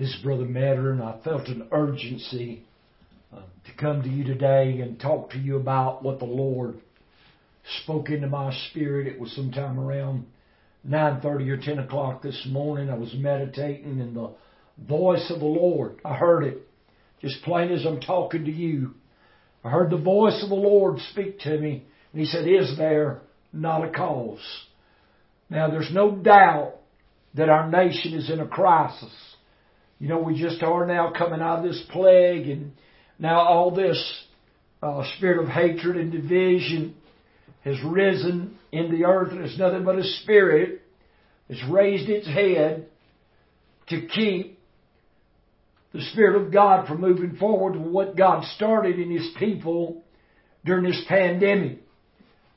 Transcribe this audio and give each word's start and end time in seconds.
This 0.00 0.14
is 0.14 0.22
Brother 0.22 0.46
Matter, 0.46 0.92
and 0.92 1.02
I 1.02 1.20
felt 1.22 1.48
an 1.48 1.68
urgency 1.72 2.64
uh, 3.36 3.40
to 3.40 3.72
come 3.78 4.02
to 4.02 4.08
you 4.08 4.24
today 4.24 4.80
and 4.80 4.98
talk 4.98 5.32
to 5.32 5.38
you 5.38 5.56
about 5.56 6.02
what 6.02 6.20
the 6.20 6.24
Lord 6.24 6.80
spoke 7.82 8.08
into 8.08 8.26
my 8.26 8.50
spirit. 8.70 9.06
It 9.06 9.20
was 9.20 9.30
sometime 9.36 9.78
around 9.78 10.24
9.30 10.88 11.48
or 11.50 11.56
10 11.58 11.80
o'clock 11.80 12.22
this 12.22 12.48
morning. 12.50 12.88
I 12.88 12.94
was 12.94 13.14
meditating 13.14 14.00
and 14.00 14.16
the 14.16 14.32
voice 14.88 15.30
of 15.30 15.40
the 15.40 15.44
Lord, 15.44 16.00
I 16.02 16.14
heard 16.14 16.44
it 16.44 16.66
just 17.20 17.42
plain 17.42 17.70
as 17.70 17.84
I'm 17.84 18.00
talking 18.00 18.46
to 18.46 18.50
you. 18.50 18.94
I 19.62 19.68
heard 19.68 19.90
the 19.90 19.98
voice 19.98 20.42
of 20.42 20.48
the 20.48 20.54
Lord 20.54 20.98
speak 21.10 21.40
to 21.40 21.58
me 21.58 21.84
and 22.14 22.20
He 22.22 22.26
said, 22.26 22.48
is 22.48 22.74
there 22.78 23.20
not 23.52 23.84
a 23.84 23.90
cause? 23.90 24.40
Now 25.50 25.70
there's 25.70 25.92
no 25.92 26.16
doubt 26.16 26.76
that 27.34 27.50
our 27.50 27.70
nation 27.70 28.14
is 28.14 28.30
in 28.30 28.40
a 28.40 28.48
crisis. 28.48 29.12
You 30.00 30.08
know, 30.08 30.18
we 30.18 30.40
just 30.40 30.62
are 30.62 30.86
now 30.86 31.12
coming 31.16 31.40
out 31.40 31.58
of 31.58 31.64
this 31.64 31.82
plague 31.90 32.48
and 32.48 32.72
now 33.18 33.40
all 33.40 33.70
this 33.70 34.02
uh, 34.82 35.04
spirit 35.16 35.42
of 35.42 35.48
hatred 35.48 35.96
and 35.96 36.10
division 36.10 36.96
has 37.62 37.76
risen 37.84 38.58
in 38.72 38.90
the 38.90 39.04
earth 39.04 39.30
and 39.30 39.44
it's 39.44 39.58
nothing 39.58 39.84
but 39.84 39.98
a 39.98 40.04
spirit 40.22 40.80
that's 41.48 41.62
raised 41.70 42.08
its 42.08 42.26
head 42.26 42.86
to 43.88 44.06
keep 44.06 44.58
the 45.92 46.00
Spirit 46.12 46.40
of 46.40 46.52
God 46.52 46.86
from 46.86 47.00
moving 47.00 47.36
forward 47.36 47.74
to 47.74 47.80
what 47.80 48.16
God 48.16 48.44
started 48.56 48.98
in 48.98 49.10
His 49.10 49.28
people 49.38 50.02
during 50.64 50.84
this 50.84 51.02
pandemic. 51.08 51.78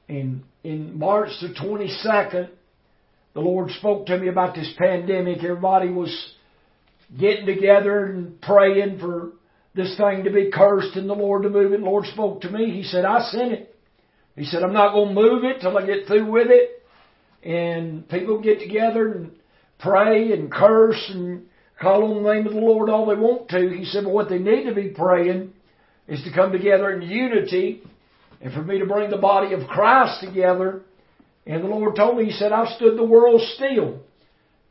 In, 0.07 0.43
in 0.63 0.97
March 0.97 1.29
the 1.41 1.49
22nd, 1.49 2.49
the 3.33 3.39
Lord 3.39 3.71
spoke 3.71 4.05
to 4.07 4.17
me 4.17 4.27
about 4.27 4.53
this 4.53 4.71
pandemic. 4.77 5.39
Everybody 5.43 5.89
was 5.89 6.33
getting 7.17 7.45
together 7.45 8.05
and 8.05 8.39
praying 8.41 8.99
for 8.99 9.33
this 9.75 9.95
thing 9.97 10.23
to 10.23 10.31
be 10.31 10.51
cursed 10.51 10.95
and 10.95 11.09
the 11.09 11.13
Lord 11.13 11.43
to 11.43 11.49
move 11.49 11.73
it. 11.73 11.79
The 11.79 11.85
Lord 11.85 12.05
spoke 12.05 12.41
to 12.41 12.49
me. 12.49 12.71
He 12.71 12.83
said, 12.83 13.05
I 13.05 13.23
sent 13.29 13.51
it. 13.51 13.75
He 14.35 14.45
said, 14.45 14.63
I'm 14.63 14.73
not 14.73 14.93
going 14.93 15.09
to 15.09 15.21
move 15.21 15.43
it 15.43 15.61
till 15.61 15.77
I 15.77 15.85
get 15.85 16.07
through 16.07 16.31
with 16.31 16.47
it. 16.49 16.83
And 17.47 18.07
people 18.07 18.41
get 18.41 18.59
together 18.59 19.11
and 19.11 19.31
pray 19.79 20.31
and 20.31 20.51
curse 20.51 21.09
and 21.09 21.45
call 21.79 22.05
on 22.05 22.23
the 22.23 22.33
name 22.33 22.47
of 22.47 22.53
the 22.53 22.59
Lord 22.59 22.89
all 22.89 23.05
they 23.05 23.15
want 23.15 23.49
to. 23.49 23.69
He 23.69 23.85
said, 23.85 24.05
but 24.05 24.13
what 24.13 24.29
they 24.29 24.39
need 24.39 24.65
to 24.65 24.73
be 24.73 24.89
praying 24.89 25.53
is 26.07 26.23
to 26.23 26.33
come 26.33 26.51
together 26.51 26.91
in 26.91 27.01
unity 27.01 27.83
and 28.41 28.53
for 28.53 28.61
me 28.61 28.79
to 28.79 28.85
bring 28.85 29.09
the 29.09 29.17
body 29.17 29.53
of 29.53 29.67
Christ 29.67 30.23
together. 30.23 30.81
And 31.45 31.63
the 31.63 31.67
Lord 31.67 31.95
told 31.95 32.17
me, 32.17 32.25
He 32.25 32.31
said, 32.31 32.51
I've 32.51 32.75
stood 32.75 32.97
the 32.97 33.03
world 33.03 33.41
still 33.55 33.99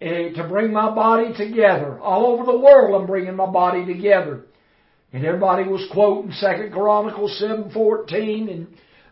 to 0.02 0.46
bring 0.48 0.72
my 0.72 0.94
body 0.94 1.32
together. 1.36 1.98
All 2.00 2.26
over 2.26 2.44
the 2.44 2.58
world 2.58 3.00
I'm 3.00 3.06
bringing 3.06 3.36
my 3.36 3.50
body 3.50 3.84
together. 3.86 4.44
And 5.12 5.24
everybody 5.24 5.64
was 5.64 5.86
quoting 5.92 6.32
Second 6.32 6.72
Chronicles 6.72 7.40
7.14 7.42 8.50
and 8.50 8.66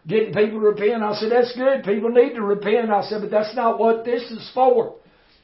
getting 0.07 0.33
people 0.33 0.61
to 0.61 0.67
repent. 0.67 1.03
I 1.03 1.15
said, 1.15 1.31
that's 1.31 1.55
good. 1.55 1.85
People 1.85 2.11
need 2.11 2.35
to 2.35 2.43
repent. 2.43 2.91
I 2.91 3.03
said, 3.03 3.21
but 3.21 3.31
that's 3.31 3.55
not 3.55 3.79
what 3.79 4.05
this 4.05 4.23
is 4.23 4.51
for. 4.55 4.97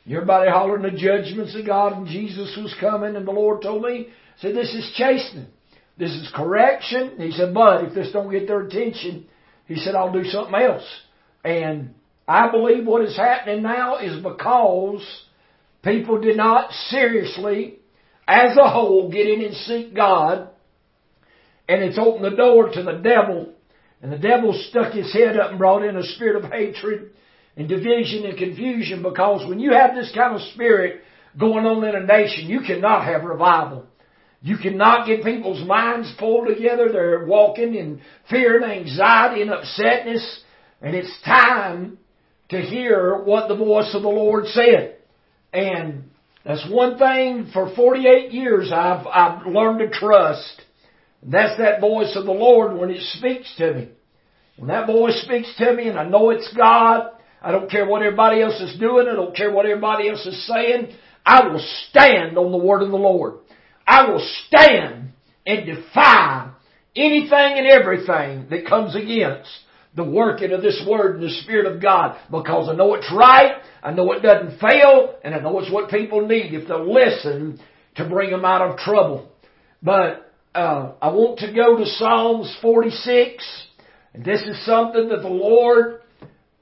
Everybody 0.09 0.51
hollering 0.51 0.83
the 0.83 0.99
judgments 0.99 1.55
of 1.55 1.67
God 1.67 1.93
and 1.93 2.07
Jesus 2.07 2.57
was 2.57 2.75
coming 2.81 3.17
and 3.17 3.27
the 3.27 3.33
Lord 3.33 3.61
told 3.61 3.83
me, 3.83 4.09
said, 4.41 4.55
this 4.55 4.73
is 4.73 4.95
chastening. 4.97 5.49
This 5.99 6.13
is 6.13 6.31
correction. 6.35 7.17
He 7.19 7.33
said, 7.33 7.53
but 7.53 7.85
if 7.85 7.95
this 7.95 8.13
don't 8.13 8.31
get 8.31 8.47
their 8.47 8.63
attention, 8.63 9.27
he 9.67 9.77
said, 9.77 9.95
I'll 9.95 10.13
do 10.13 10.25
something 10.25 10.55
else. 10.55 10.87
And 11.45 11.95
I 12.29 12.51
believe 12.51 12.87
what 12.87 13.05
is 13.05 13.17
happening 13.17 13.63
now 13.63 13.99
is 13.99 14.23
because 14.23 15.03
People 15.87 16.21
did 16.21 16.37
not 16.37 16.73
seriously, 16.89 17.79
as 18.27 18.57
a 18.57 18.69
whole, 18.69 19.09
get 19.09 19.29
in 19.29 19.45
and 19.45 19.55
seek 19.55 19.95
God. 19.95 20.49
And 21.69 21.81
it's 21.81 21.99
opened 21.99 22.25
the 22.25 22.37
door 22.37 22.71
to 22.71 22.83
the 22.83 23.01
devil. 23.01 23.53
And 24.03 24.13
the 24.13 24.19
devil 24.19 24.53
stuck 24.69 24.93
his 24.93 25.13
head 25.13 25.37
up 25.37 25.51
and 25.51 25.61
brought 25.61 25.85
in 25.85 25.97
a 25.97 26.03
spirit 26.03 26.45
of 26.45 26.51
hatred 26.51 27.13
and 27.57 27.69
division 27.69 28.25
and 28.25 28.37
confusion 28.37 29.01
because 29.01 29.49
when 29.49 29.61
you 29.61 29.73
have 29.73 29.95
this 29.95 30.11
kind 30.13 30.35
of 30.35 30.41
spirit 30.55 31.03
going 31.39 31.65
on 31.65 31.85
in 31.85 31.95
a 31.95 32.05
nation, 32.05 32.49
you 32.49 32.63
cannot 32.67 33.05
have 33.05 33.23
revival. 33.23 33.87
You 34.43 34.59
cannot 34.59 35.07
get 35.07 35.23
people's 35.23 35.65
minds 35.67 36.13
pulled 36.19 36.49
together. 36.49 36.91
They're 36.91 37.27
walking 37.27 37.77
in 37.77 38.01
fear 38.29 38.61
and 38.61 38.65
anxiety 38.65 39.41
and 39.41 39.53
upsetness. 39.53 40.39
And 40.83 40.97
it's 40.97 41.23
time 41.25 41.99
to 42.49 42.61
hear 42.61 43.23
what 43.23 43.47
the 43.47 43.57
voice 43.57 43.95
of 43.95 44.03
the 44.03 44.09
Lord 44.09 44.47
said. 44.47 44.96
And 45.57 46.05
that's 46.45 46.69
one 46.71 46.99
thing 46.99 47.49
for 47.55 47.75
48 47.75 48.31
years 48.31 48.71
I've, 48.71 49.07
I've 49.07 49.47
learned 49.47 49.79
to 49.79 49.89
trust. 49.89 50.61
And 51.23 51.33
that's 51.33 51.57
that 51.57 51.81
voice 51.81 52.15
of 52.15 52.27
the 52.27 52.33
Lord 52.33 52.77
when 52.77 52.91
it 52.91 53.01
speaks 53.01 53.55
to 53.57 53.73
me. 53.73 53.89
When 54.59 54.69
that 54.69 54.87
voice 54.87 55.23
speaks 55.23 55.51
to 55.57 55.73
me 55.73 55.89
and 55.89 55.99
I 55.99 56.07
know 56.07 56.29
it's 56.29 56.53
God, 56.55 57.11
I 57.41 57.53
don't 57.53 57.71
care 57.71 57.87
what 57.87 58.03
everybody 58.03 58.43
else 58.43 58.61
is 58.61 58.79
doing, 58.79 59.07
I 59.11 59.15
don't 59.15 59.35
care 59.35 59.51
what 59.51 59.65
everybody 59.65 60.11
else 60.11 60.27
is 60.27 60.47
saying, 60.47 60.95
I 61.25 61.49
will 61.49 61.65
stand 61.89 62.37
on 62.37 62.53
the 62.53 62.59
word 62.59 62.83
of 62.83 62.91
the 62.91 62.97
Lord. 62.97 63.39
I 63.87 64.11
will 64.11 64.27
stand 64.47 65.13
and 65.47 65.65
defy 65.65 66.51
anything 66.95 67.31
and 67.33 67.67
everything 67.67 68.49
that 68.51 68.67
comes 68.69 68.95
against 68.95 69.51
the 69.97 70.05
working 70.05 70.53
of 70.53 70.61
this 70.63 70.85
word 70.87 71.17
and 71.17 71.25
the 71.25 71.35
Spirit 71.43 71.73
of 71.73 71.81
God 71.81 72.19
because 72.31 72.69
I 72.69 72.75
know 72.75 72.95
it's 72.95 73.11
right, 73.13 73.55
I 73.83 73.93
know 73.93 74.13
it 74.13 74.21
doesn't 74.21 74.61
fail, 74.61 75.15
and 75.25 75.35
I 75.35 75.41
know 75.41 75.59
it's 75.59 75.73
what 75.73 75.91
people 75.91 76.27
need 76.27 76.53
if 76.53 76.69
they'll 76.69 76.93
listen 76.93 77.59
to 77.97 78.09
bring 78.09 78.31
them 78.31 78.45
out 78.45 78.61
of 78.61 78.79
trouble. 78.79 79.31
But 79.83 80.31
uh, 80.55 80.93
I 81.01 81.09
want 81.09 81.39
to 81.41 81.53
go 81.53 81.79
to 81.79 81.87
Psalms 81.87 82.55
46, 82.61 83.67
and 84.13 84.25
this 84.25 84.43
is 84.43 84.65
something 84.67 85.09
that 85.09 85.23
the 85.23 85.29
Lord 85.29 86.03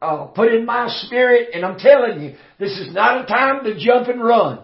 uh, 0.01 0.27
put 0.27 0.53
in 0.53 0.65
my 0.65 0.89
spirit, 1.07 1.51
and 1.55 1.65
I'm 1.65 1.79
telling 1.79 2.23
you, 2.23 2.37
this 2.59 2.73
is 2.79 2.95
not 2.95 3.25
a 3.25 3.27
time 3.27 3.65
to 3.65 3.79
jump 3.79 4.09
and 4.09 4.23
run. 4.23 4.61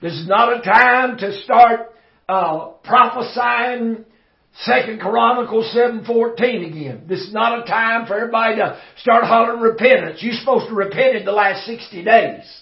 This 0.00 0.12
is 0.12 0.28
not 0.28 0.58
a 0.58 0.62
time 0.62 1.18
to 1.18 1.42
start 1.42 1.94
uh, 2.28 2.68
prophesying 2.84 4.04
Second 4.60 5.00
Chronicles 5.00 5.74
7.14 5.74 6.68
again. 6.68 7.04
This 7.08 7.20
is 7.20 7.32
not 7.32 7.64
a 7.64 7.66
time 7.66 8.06
for 8.06 8.14
everybody 8.14 8.56
to 8.56 8.80
start 8.98 9.24
hollering 9.24 9.60
repentance. 9.60 10.22
You're 10.22 10.34
supposed 10.34 10.68
to 10.68 10.74
repent 10.74 11.16
in 11.16 11.24
the 11.24 11.32
last 11.32 11.66
60 11.66 12.04
days. 12.04 12.60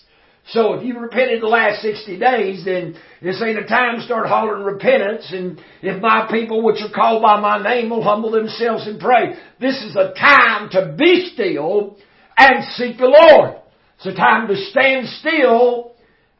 So 0.49 0.73
if 0.73 0.85
you 0.85 0.99
repented 0.99 1.43
the 1.43 1.49
last 1.49 1.83
60 1.83 2.19
days, 2.19 2.65
then 2.65 2.97
this 3.21 3.41
ain't 3.43 3.59
a 3.59 3.67
time 3.67 3.99
to 3.99 4.05
start 4.05 4.27
hollering 4.27 4.65
repentance. 4.65 5.31
And 5.33 5.61
if 5.83 6.01
my 6.01 6.29
people 6.31 6.65
which 6.65 6.81
are 6.81 6.93
called 6.93 7.23
by 7.23 7.39
my 7.39 7.63
name 7.63 7.91
will 7.91 8.03
humble 8.03 8.31
themselves 8.31 8.87
and 8.87 8.99
pray. 8.99 9.35
This 9.61 9.83
is 9.83 9.95
a 9.95 10.15
time 10.19 10.71
to 10.71 10.97
be 10.99 11.31
still 11.35 11.99
and 12.39 12.65
seek 12.73 12.99
the 12.99 13.07
Lord. 13.07 13.61
It's 13.97 14.07
a 14.07 14.15
time 14.15 14.49
to 14.49 14.57
stand 14.57 15.07
still 15.09 15.93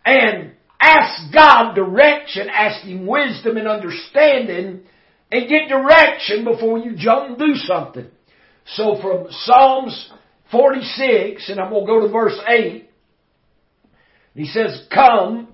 and 0.05 0.53
ask 0.81 1.33
God 1.33 1.75
direction, 1.75 2.49
ask 2.49 2.85
Him 2.85 3.07
wisdom 3.07 3.57
and 3.57 3.69
understanding 3.69 4.85
and 5.33 5.49
get 5.49 5.69
direction 5.69 6.45
before 6.45 6.79
you 6.79 6.95
jump 6.95 7.31
and 7.31 7.39
do 7.39 7.55
something. 7.55 8.07
So 8.67 9.01
from 9.01 9.29
Psalms 9.31 10.11
46, 10.51 11.49
and 11.49 11.59
I'm 11.59 11.71
going 11.71 11.87
to 11.87 11.93
go 11.93 12.07
to 12.07 12.13
verse 12.13 12.39
8, 12.47 12.89
he 14.35 14.45
says, 14.45 14.87
Come, 14.93 15.49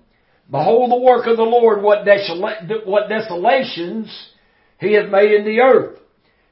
behold 0.51 0.91
the 0.91 0.99
work 0.99 1.27
of 1.27 1.37
the 1.37 1.45
Lord, 1.45 1.83
what, 1.83 2.05
what 2.85 3.09
desolations 3.09 4.29
he 4.81 4.95
hath 4.95 5.11
made 5.11 5.33
in 5.33 5.45
the 5.45 5.61
earth. 5.61 5.99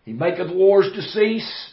He 0.04 0.12
maketh 0.12 0.54
wars 0.54 0.88
to 0.94 1.02
cease 1.02 1.72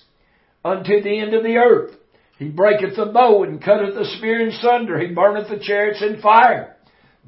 unto 0.65 1.01
the 1.01 1.19
end 1.19 1.35
of 1.35 1.43
the 1.43 1.57
earth. 1.57 1.95
He 2.39 2.49
breaketh 2.49 2.95
the 2.95 3.05
bow 3.05 3.43
and 3.43 3.63
cutteth 3.63 3.93
the 3.93 4.05
spear 4.17 4.41
in 4.41 4.51
sunder. 4.53 4.99
He 4.99 5.13
burneth 5.13 5.49
the 5.49 5.63
chariots 5.63 6.01
in 6.01 6.19
fire. 6.19 6.75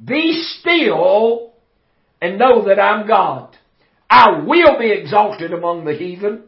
Be 0.04 0.44
still 0.60 1.54
and 2.22 2.40
know 2.40 2.66
that 2.68 2.80
I'm 2.80 3.08
God. 3.08 3.56
I 4.10 4.44
will 4.46 4.78
be 4.80 4.92
exalted 4.92 5.54
among 5.54 5.86
the 5.86 5.96
heathen, 5.96 6.44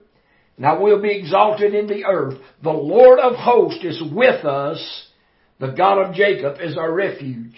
and 0.57 0.65
I 0.65 0.77
will 0.77 1.01
be 1.01 1.17
exalted 1.17 1.73
in 1.73 1.87
the 1.87 2.05
earth. 2.05 2.39
The 2.63 2.69
Lord 2.69 3.19
of 3.19 3.35
hosts 3.35 3.83
is 3.83 4.01
with 4.11 4.45
us. 4.45 5.07
The 5.59 5.71
God 5.71 5.99
of 5.99 6.15
Jacob 6.15 6.57
is 6.61 6.77
our 6.77 6.91
refuge. 6.91 7.57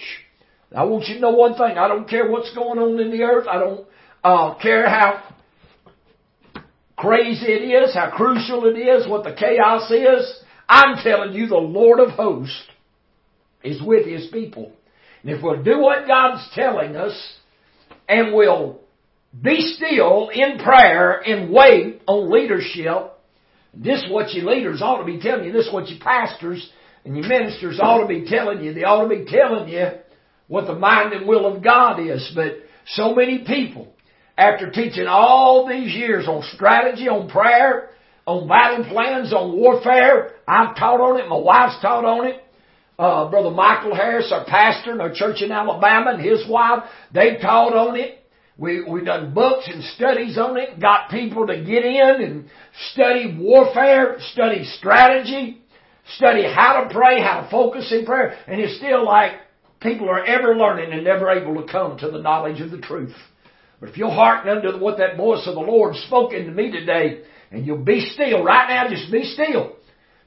I 0.75 0.83
want 0.83 1.07
you 1.07 1.15
to 1.15 1.21
know 1.21 1.31
one 1.31 1.53
thing. 1.53 1.77
I 1.77 1.87
don't 1.87 2.07
care 2.07 2.29
what's 2.29 2.53
going 2.53 2.79
on 2.79 2.99
in 2.99 3.11
the 3.11 3.23
earth. 3.23 3.47
I 3.47 3.59
don't 3.59 3.87
uh, 4.23 4.55
care 4.55 4.87
how 4.87 5.23
crazy 6.95 7.47
it 7.47 7.83
is, 7.83 7.93
how 7.93 8.11
crucial 8.11 8.65
it 8.65 8.77
is, 8.77 9.07
what 9.07 9.23
the 9.23 9.33
chaos 9.33 9.89
is. 9.91 10.43
I'm 10.67 10.97
telling 11.03 11.33
you, 11.33 11.47
the 11.47 11.57
Lord 11.57 11.99
of 11.99 12.11
hosts 12.11 12.61
is 13.63 13.81
with 13.81 14.05
His 14.05 14.27
people. 14.27 14.71
And 15.23 15.31
if 15.31 15.43
we'll 15.43 15.63
do 15.63 15.79
what 15.79 16.07
God's 16.07 16.47
telling 16.53 16.95
us, 16.95 17.33
and 18.07 18.33
we'll 18.33 18.79
be 19.41 19.75
still 19.75 20.29
in 20.29 20.57
prayer 20.59 21.19
and 21.19 21.51
wait 21.51 22.01
on 22.07 22.31
leadership. 22.31 23.13
This 23.73 24.03
is 24.03 24.11
what 24.11 24.33
your 24.33 24.51
leaders 24.51 24.81
ought 24.81 24.99
to 24.99 25.05
be 25.05 25.19
telling 25.19 25.45
you. 25.45 25.51
This 25.51 25.67
is 25.67 25.73
what 25.73 25.87
your 25.87 25.99
pastors 25.99 26.67
and 27.05 27.15
your 27.15 27.27
ministers 27.27 27.79
ought 27.81 28.01
to 28.01 28.07
be 28.07 28.25
telling 28.27 28.63
you. 28.63 28.73
They 28.73 28.83
ought 28.83 29.07
to 29.07 29.09
be 29.09 29.25
telling 29.25 29.69
you 29.69 29.89
what 30.47 30.65
the 30.65 30.75
mind 30.75 31.13
and 31.13 31.27
will 31.27 31.45
of 31.45 31.63
God 31.63 31.99
is. 31.99 32.31
But 32.35 32.57
so 32.87 33.13
many 33.13 33.45
people, 33.45 33.93
after 34.35 34.71
teaching 34.71 35.05
all 35.07 35.67
these 35.67 35.93
years 35.93 36.27
on 36.27 36.43
strategy, 36.55 37.07
on 37.07 37.29
prayer, 37.29 37.89
on 38.25 38.47
battle 38.47 38.85
plans, 38.85 39.31
on 39.31 39.55
warfare, 39.55 40.31
I've 40.47 40.75
taught 40.75 41.01
on 41.01 41.19
it, 41.19 41.29
my 41.29 41.37
wife's 41.37 41.79
taught 41.81 42.03
on 42.03 42.25
it. 42.25 42.43
Uh, 42.97 43.29
Brother 43.29 43.51
Michael 43.51 43.95
Harris, 43.95 44.29
our 44.33 44.43
pastor 44.43 44.91
in 44.91 44.99
our 44.99 45.13
church 45.13 45.41
in 45.41 45.51
Alabama, 45.51 46.11
and 46.11 46.21
his 46.21 46.45
wife, 46.49 46.83
they've 47.13 47.39
taught 47.39 47.73
on 47.73 47.95
it. 47.95 48.19
We, 48.59 48.83
we've 48.83 49.06
done 49.06 49.33
books 49.33 49.69
and 49.71 49.81
studies 49.95 50.38
on 50.38 50.57
it, 50.57 50.81
got 50.81 51.09
people 51.09 51.47
to 51.47 51.56
get 51.63 51.85
in 51.85 52.21
and 52.21 52.50
study 52.91 53.38
warfare, 53.39 54.17
study 54.33 54.65
strategy, 54.65 55.61
study 56.17 56.44
how 56.44 56.83
to 56.83 56.94
pray, 56.94 57.21
how 57.21 57.41
to 57.41 57.50
focus 57.50 57.89
in 57.97 58.06
prayer, 58.06 58.38
and 58.47 58.59
it's 58.59 58.77
still 58.77 59.06
like 59.06 59.33
people 59.79 60.09
are 60.09 60.25
ever 60.25 60.57
learning 60.57 60.91
and 60.91 61.06
never 61.06 61.29
able 61.29 61.56
to 61.61 61.71
come 61.71 61.97
to 62.00 62.11
the 62.11 62.19
knowledge 62.19 62.59
of 62.59 62.69
the 62.69 62.79
truth. 62.79 63.15
But 63.79 63.89
if 63.89 63.97
you'll 63.97 64.13
hearken 64.13 64.51
unto 64.51 64.77
what 64.77 64.97
that 64.97 65.15
voice 65.15 65.47
of 65.47 65.56
the 65.56 65.61
Lord 65.61 65.95
spoken 65.95 66.45
to 66.45 66.51
me 66.51 66.69
today, 66.69 67.23
and 67.51 67.65
you'll 67.65 67.85
be 67.85 68.01
still 68.13 68.44
right 68.44 68.67
now, 68.67 68.89
just 68.89 69.09
be 69.09 69.23
still. 69.23 69.77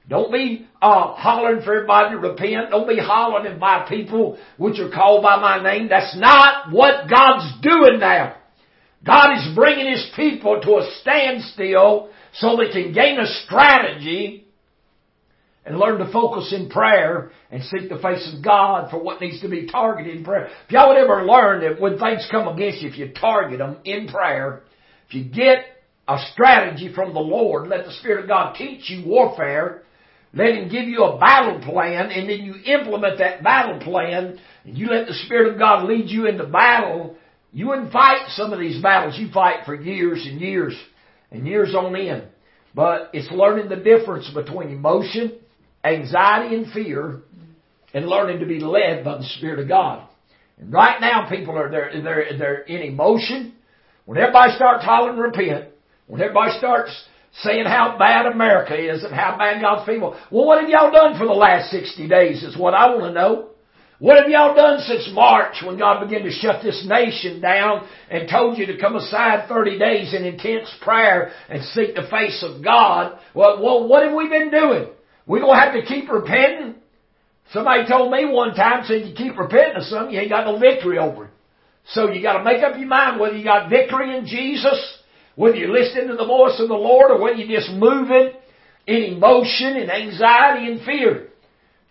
Don't 0.09 0.33
be 0.33 0.67
uh, 0.81 1.15
hollering 1.15 1.63
for 1.63 1.75
everybody 1.75 2.11
to 2.11 2.19
repent. 2.19 2.71
Don't 2.71 2.89
be 2.89 2.99
hollering 2.99 3.59
by 3.59 3.87
people 3.89 4.39
which 4.59 4.79
are 4.81 4.91
called 4.91 5.23
by 5.23 5.37
my 5.37 5.63
name. 5.63 5.89
That's 5.89 6.17
not 6.17 6.73
what 6.73 7.09
God's 7.09 7.61
doing 7.63 8.01
now. 8.01 8.37
God 9.05 9.33
is 9.39 9.55
bringing 9.55 9.91
His 9.91 10.11
people 10.17 10.61
to 10.61 10.71
a 10.79 10.91
standstill 11.01 12.11
so 12.35 12.57
they 12.57 12.73
can 12.73 12.93
gain 12.93 13.19
a 13.19 13.27
strategy 13.45 14.47
and 15.65 15.79
learn 15.79 15.99
to 15.99 16.13
focus 16.13 16.53
in 16.57 16.69
prayer 16.69 17.31
and 17.51 17.63
seek 17.63 17.89
the 17.89 17.99
face 17.99 18.33
of 18.35 18.45
God 18.45 18.91
for 18.91 19.01
what 19.01 19.21
needs 19.21 19.41
to 19.43 19.49
be 19.49 19.69
targeted 19.69 20.17
in 20.17 20.25
prayer. 20.25 20.49
If 20.67 20.73
y'all 20.73 20.89
would 20.89 20.99
ever 20.99 21.25
learn 21.25 21.61
that 21.61 21.81
when 21.81 21.99
things 21.99 22.27
come 22.31 22.49
against 22.49 22.83
you, 22.83 22.89
if 22.89 22.99
you 22.99 23.13
target 23.13 23.59
them 23.59 23.77
in 23.85 24.09
prayer, 24.09 24.63
if 25.09 25.15
you 25.15 25.25
get 25.25 25.65
a 26.09 26.19
strategy 26.33 26.93
from 26.93 27.15
the 27.15 27.21
Lord, 27.21 27.69
let 27.69 27.85
the 27.85 27.93
Spirit 27.93 28.25
of 28.25 28.29
God 28.29 28.57
teach 28.57 28.91
you 28.91 29.07
warfare, 29.07 29.82
let 30.35 30.55
Him 30.55 30.69
give 30.69 30.85
you 30.89 31.05
a 31.05 31.19
battle 31.19 31.61
plan, 31.61 32.11
and 32.11 32.29
then 32.29 32.41
you 32.41 32.55
implement 32.65 33.19
that 33.19 33.43
battle 33.43 33.81
plan, 33.81 34.39
and 34.65 34.79
you 34.79 34.87
let 34.87 35.07
the 35.07 35.15
Spirit 35.27 35.53
of 35.53 35.59
God 35.59 35.89
lead 35.89 36.09
you 36.09 36.27
into 36.27 36.47
battle, 36.47 37.17
you 37.53 37.69
wouldn't 37.69 37.93
fight 37.93 38.29
some 38.31 38.53
of 38.53 38.59
these 38.59 38.83
battles 38.83 39.19
you 39.19 39.31
fight 39.31 39.67
for 39.67 39.75
years 39.75 40.27
and 40.27 40.41
years 40.41 40.75
and 41.31 41.47
years 41.47 41.75
on 41.75 41.95
end. 41.95 42.29
But 42.75 43.11
it's 43.13 43.31
learning 43.31 43.69
the 43.69 43.77
difference 43.77 44.31
between 44.33 44.71
emotion 44.71 45.39
anxiety 45.85 46.55
and 46.55 46.73
fear 46.73 47.21
and 47.95 48.07
learning 48.07 48.41
to 48.41 48.47
be 48.47 48.61
led 48.61 49.05
by 49.05 49.19
the 49.19 49.25
Spirit 49.37 49.59
of 49.59 49.69
God. 49.69 50.09
And 50.59 50.73
right 50.73 51.01
now 51.01 51.29
people 51.29 51.59
are 51.59 51.71
they're 51.71 52.03
they're 52.03 52.39
they're 52.39 52.61
in 52.63 52.83
emotion. 52.83 53.55
When 54.05 54.19
everybody 54.19 54.55
starts 54.55 54.85
hollering 54.85 55.19
repent, 55.19 55.69
when 56.07 56.21
everybody 56.21 56.57
starts 56.59 56.91
saying 57.41 57.65
how 57.65 57.97
bad 57.99 58.27
America 58.27 58.77
is 58.77 59.05
and 59.05 59.15
how 59.15 59.37
bad 59.39 59.61
God's 59.61 59.89
people. 59.89 60.19
Well, 60.31 60.47
what 60.47 60.61
have 60.61 60.69
y'all 60.69 60.93
done 60.93 61.19
for 61.19 61.27
the 61.27 61.33
last 61.33 61.71
60 61.71 62.09
days 62.09 62.43
is 62.43 62.57
what 62.57 62.75
I 62.75 62.95
want 62.95 63.05
to 63.05 63.13
know. 63.13 63.49
What 63.99 64.21
have 64.21 64.29
y'all 64.29 64.55
done 64.55 64.81
since 64.81 65.09
March 65.13 65.63
when 65.65 65.79
God 65.79 66.05
began 66.05 66.25
to 66.25 66.31
shut 66.31 66.63
this 66.63 66.85
nation 66.87 67.41
down 67.41 67.87
and 68.11 68.29
told 68.29 68.59
you 68.59 68.67
to 68.67 68.79
come 68.79 68.97
aside 68.97 69.49
30 69.49 69.79
days 69.79 70.13
in 70.13 70.25
intense 70.25 70.69
prayer 70.83 71.31
and 71.49 71.63
seek 71.67 71.95
the 71.95 72.09
face 72.11 72.45
of 72.47 72.65
God? 72.65 73.19
Well, 73.33 73.63
well 73.63 73.89
what 73.89 74.03
have 74.03 74.15
we 74.15 74.29
been 74.29 74.51
doing? 74.51 74.89
We 75.27 75.41
gonna 75.41 75.61
have 75.61 75.75
to 75.75 75.87
keep 75.87 76.11
repenting. 76.11 76.75
Somebody 77.53 77.89
told 77.89 78.11
me 78.11 78.27
one 78.27 78.55
time, 78.55 78.85
said 78.87 79.07
you 79.07 79.15
keep 79.15 79.39
repenting 79.39 79.77
of 79.77 79.85
something, 79.85 80.13
you 80.13 80.21
ain't 80.21 80.31
got 80.31 80.47
no 80.47 80.59
victory 80.59 80.99
over 80.99 81.27
it. 81.27 81.31
So 81.91 82.11
you 82.11 82.23
gotta 82.23 82.43
make 82.45 82.63
up 82.63 82.77
your 82.77 82.89
mind 82.89 83.21
whether 83.21 83.37
you 83.37 83.45
got 83.45 83.71
victory 83.71 84.17
in 84.17 84.27
Jesus, 84.27 84.99
whether 85.37 85.57
you're 85.57 85.73
listening 85.73 86.09
to 86.09 86.17
the 86.17 86.27
voice 86.27 86.59
of 86.61 86.69
the 86.69 86.75
Lord, 86.75 87.11
or 87.11 87.21
whether 87.21 87.37
you're 87.37 87.61
just 87.61 87.73
moving 87.73 88.33
in 88.87 89.03
emotion 89.15 89.77
and 89.77 89.91
anxiety 89.91 90.71
and 90.71 90.85
fear. 90.85 91.29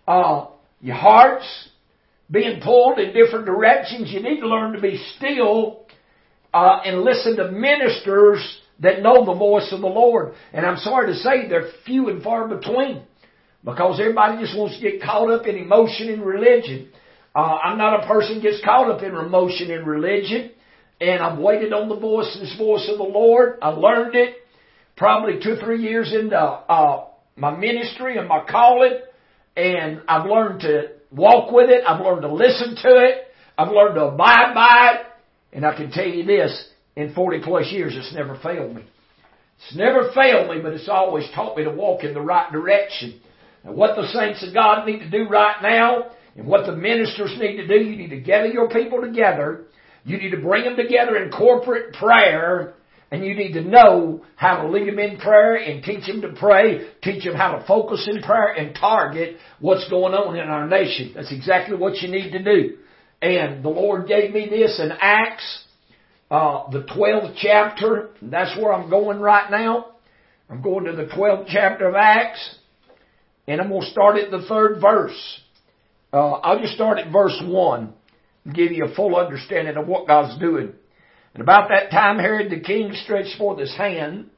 Uh, 0.06 0.46
your 0.80 0.96
heart's 0.96 1.68
being 2.30 2.60
pulled 2.60 2.98
in 2.98 3.12
different 3.14 3.46
directions. 3.46 4.10
You 4.10 4.22
need 4.22 4.40
to 4.40 4.48
learn 4.48 4.72
to 4.72 4.80
be 4.80 5.02
still 5.16 5.86
uh, 6.52 6.80
and 6.84 7.02
listen 7.02 7.36
to 7.36 7.50
ministers 7.50 8.58
that 8.80 9.02
know 9.02 9.24
the 9.24 9.34
voice 9.34 9.68
of 9.72 9.80
the 9.80 9.86
Lord. 9.86 10.34
And 10.52 10.66
I'm 10.66 10.78
sorry 10.78 11.12
to 11.12 11.18
say 11.18 11.48
they're 11.48 11.70
few 11.84 12.08
and 12.08 12.22
far 12.22 12.48
between. 12.48 13.02
Because 13.64 14.00
everybody 14.00 14.42
just 14.42 14.58
wants 14.58 14.76
to 14.76 14.82
get 14.82 15.02
caught 15.02 15.30
up 15.30 15.46
in 15.46 15.56
emotion 15.56 16.08
and 16.08 16.24
religion. 16.24 16.88
Uh, 17.34 17.58
I'm 17.62 17.78
not 17.78 18.02
a 18.02 18.06
person 18.06 18.42
gets 18.42 18.62
caught 18.64 18.90
up 18.90 19.02
in 19.02 19.14
emotion 19.14 19.70
and 19.70 19.86
religion. 19.86 20.50
And 21.02 21.20
I've 21.20 21.36
waited 21.36 21.72
on 21.72 21.88
the 21.88 21.96
voice, 21.96 22.38
this 22.40 22.56
voice 22.56 22.88
of 22.88 22.96
the 22.96 23.02
Lord. 23.02 23.58
I 23.60 23.70
learned 23.70 24.14
it 24.14 24.36
probably 24.96 25.40
two 25.42 25.54
or 25.54 25.56
three 25.56 25.82
years 25.82 26.14
into 26.14 26.38
uh, 26.38 27.06
my 27.34 27.56
ministry 27.56 28.18
and 28.18 28.28
my 28.28 28.44
calling. 28.48 29.00
And 29.56 30.02
I've 30.06 30.30
learned 30.30 30.60
to 30.60 30.90
walk 31.10 31.50
with 31.50 31.70
it. 31.70 31.82
I've 31.84 32.00
learned 32.00 32.22
to 32.22 32.32
listen 32.32 32.76
to 32.82 33.04
it. 33.04 33.24
I've 33.58 33.72
learned 33.72 33.96
to 33.96 34.04
abide 34.04 34.54
by 34.54 34.92
it. 34.94 35.06
And 35.52 35.66
I 35.66 35.76
can 35.76 35.90
tell 35.90 36.06
you 36.06 36.24
this, 36.24 36.68
in 36.94 37.12
40 37.14 37.40
plus 37.42 37.72
years, 37.72 37.94
it's 37.96 38.14
never 38.14 38.38
failed 38.40 38.76
me. 38.76 38.84
It's 39.66 39.76
never 39.76 40.12
failed 40.14 40.54
me, 40.54 40.62
but 40.62 40.72
it's 40.72 40.88
always 40.88 41.28
taught 41.34 41.56
me 41.56 41.64
to 41.64 41.70
walk 41.72 42.04
in 42.04 42.14
the 42.14 42.20
right 42.20 42.50
direction. 42.52 43.20
And 43.64 43.74
what 43.74 43.96
the 43.96 44.06
saints 44.06 44.46
of 44.46 44.54
God 44.54 44.86
need 44.86 45.00
to 45.00 45.10
do 45.10 45.28
right 45.28 45.60
now, 45.62 46.12
and 46.36 46.46
what 46.46 46.64
the 46.64 46.76
ministers 46.76 47.34
need 47.40 47.56
to 47.56 47.66
do, 47.66 47.74
you 47.74 47.96
need 47.96 48.10
to 48.10 48.20
gather 48.20 48.46
your 48.46 48.68
people 48.68 49.00
together. 49.00 49.64
You 50.04 50.18
need 50.18 50.30
to 50.30 50.40
bring 50.40 50.64
them 50.64 50.76
together 50.76 51.16
in 51.16 51.30
corporate 51.30 51.94
prayer, 51.94 52.74
and 53.10 53.24
you 53.24 53.34
need 53.34 53.52
to 53.52 53.62
know 53.62 54.24
how 54.36 54.62
to 54.62 54.68
lead 54.68 54.88
them 54.88 54.98
in 54.98 55.18
prayer 55.18 55.54
and 55.54 55.82
teach 55.82 56.06
them 56.06 56.22
to 56.22 56.32
pray, 56.32 56.88
teach 57.02 57.24
them 57.24 57.34
how 57.34 57.56
to 57.56 57.66
focus 57.66 58.08
in 58.12 58.22
prayer 58.22 58.52
and 58.52 58.74
target 58.74 59.36
what's 59.60 59.88
going 59.88 60.14
on 60.14 60.36
in 60.36 60.48
our 60.48 60.66
nation. 60.66 61.12
That's 61.14 61.32
exactly 61.32 61.76
what 61.76 61.96
you 61.98 62.08
need 62.08 62.32
to 62.32 62.42
do. 62.42 62.78
And 63.20 63.64
the 63.64 63.68
Lord 63.68 64.08
gave 64.08 64.32
me 64.32 64.48
this 64.48 64.80
in 64.82 64.90
Acts, 65.00 65.64
uh, 66.30 66.70
the 66.70 66.82
12th 66.82 67.36
chapter. 67.40 68.10
That's 68.20 68.56
where 68.58 68.72
I'm 68.72 68.90
going 68.90 69.20
right 69.20 69.48
now. 69.50 69.86
I'm 70.50 70.60
going 70.60 70.86
to 70.86 70.92
the 70.92 71.04
12th 71.04 71.46
chapter 71.48 71.88
of 71.88 71.94
Acts. 71.94 72.56
And 73.46 73.60
I'm 73.60 73.68
going 73.68 73.82
to 73.82 73.90
start 73.90 74.16
at 74.18 74.30
the 74.30 74.42
third 74.48 74.80
verse. 74.80 75.40
Uh, 76.12 76.32
I'll 76.32 76.60
just 76.60 76.74
start 76.74 76.98
at 76.98 77.12
verse 77.12 77.40
1 77.44 77.82
and 77.84 77.92
give 78.50 78.72
you 78.72 78.84
a 78.86 78.94
full 78.94 79.16
understanding 79.16 79.76
of 79.76 79.86
what 79.86 80.06
God's 80.06 80.38
doing. 80.38 80.72
And 81.34 81.42
about 81.42 81.68
that 81.68 81.90
time, 81.90 82.18
Herod 82.18 82.50
the 82.50 82.60
king 82.60 82.92
stretched 82.92 83.38
forth 83.38 83.58
his 83.58 83.74
hands 83.76 84.28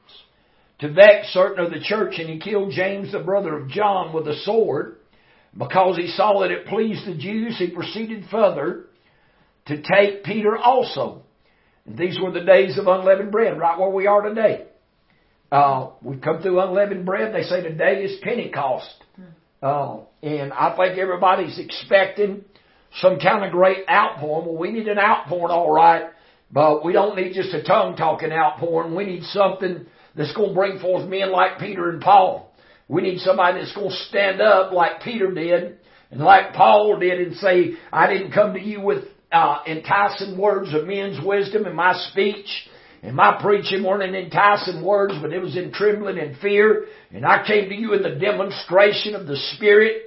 to 0.79 0.91
vex 0.91 1.27
certain 1.27 1.65
of 1.65 1.71
the 1.71 1.79
church, 1.79 2.15
and 2.17 2.29
he 2.29 2.39
killed 2.39 2.71
James, 2.71 3.11
the 3.11 3.19
brother 3.19 3.57
of 3.57 3.69
John, 3.69 4.13
with 4.13 4.27
a 4.27 4.35
sword. 4.43 4.97
Because 5.57 5.95
he 5.95 6.07
saw 6.07 6.41
that 6.41 6.51
it 6.51 6.67
pleased 6.67 7.07
the 7.07 7.15
Jews, 7.15 7.57
he 7.57 7.69
proceeded 7.69 8.25
further 8.29 8.87
to 9.67 9.81
take 9.81 10.25
Peter 10.25 10.57
also. 10.57 11.23
And 11.85 11.97
these 11.97 12.19
were 12.21 12.31
the 12.31 12.43
days 12.43 12.77
of 12.77 12.87
unleavened 12.87 13.31
bread, 13.31 13.57
right 13.57 13.79
where 13.79 13.89
we 13.89 14.05
are 14.05 14.21
today. 14.21 14.65
Uh, 15.51 15.91
we 16.01 16.17
come 16.17 16.41
through 16.41 16.59
unleavened 16.59 17.05
bread. 17.05 17.33
They 17.33 17.43
say 17.43 17.61
today 17.61 18.03
is 18.03 18.19
Pentecost. 18.21 18.93
Uh, 19.61 19.99
and 20.21 20.51
I 20.51 20.75
think 20.75 20.97
everybody's 20.99 21.57
expecting 21.57 22.43
some 22.95 23.19
kind 23.19 23.43
of 23.43 23.51
great 23.51 23.89
outpouring. 23.89 24.47
Well, 24.47 24.57
we 24.57 24.71
need 24.71 24.87
an 24.87 24.99
outpouring, 24.99 25.51
all 25.51 25.71
right, 25.71 26.05
but 26.51 26.85
we 26.85 26.93
don't 26.93 27.15
need 27.15 27.33
just 27.33 27.53
a 27.53 27.63
tongue 27.63 27.95
talking 27.95 28.31
outpouring. 28.31 28.95
We 28.95 29.05
need 29.05 29.23
something 29.23 29.85
that's 30.15 30.33
going 30.33 30.49
to 30.49 30.55
bring 30.55 30.79
forth 30.79 31.07
men 31.09 31.31
like 31.31 31.59
Peter 31.59 31.89
and 31.89 32.01
Paul. 32.01 32.53
We 32.87 33.01
need 33.01 33.19
somebody 33.19 33.59
that's 33.59 33.75
going 33.75 33.89
to 33.89 33.95
stand 34.09 34.41
up 34.41 34.71
like 34.71 35.01
Peter 35.01 35.31
did 35.31 35.79
and 36.11 36.21
like 36.21 36.53
Paul 36.53 36.99
did 36.99 37.19
and 37.19 37.35
say, 37.37 37.73
I 37.91 38.07
didn't 38.11 38.31
come 38.31 38.53
to 38.53 38.61
you 38.61 38.79
with 38.79 39.03
uh, 39.31 39.59
enticing 39.67 40.37
words 40.37 40.73
of 40.73 40.85
men's 40.85 41.23
wisdom 41.23 41.65
in 41.65 41.75
my 41.75 41.93
speech. 42.11 42.47
And 43.01 43.15
my 43.15 43.39
preaching 43.41 43.83
weren't 43.83 44.03
in 44.03 44.15
enticing 44.15 44.83
words, 44.83 45.13
but 45.21 45.33
it 45.33 45.41
was 45.41 45.57
in 45.57 45.71
trembling 45.71 46.17
and 46.17 46.37
fear. 46.37 46.85
And 47.11 47.25
I 47.25 47.45
came 47.45 47.69
to 47.69 47.75
you 47.75 47.93
in 47.93 48.01
the 48.01 48.15
demonstration 48.15 49.13
of 49.13 49.27
the 49.27 49.37
Spirit 49.55 50.01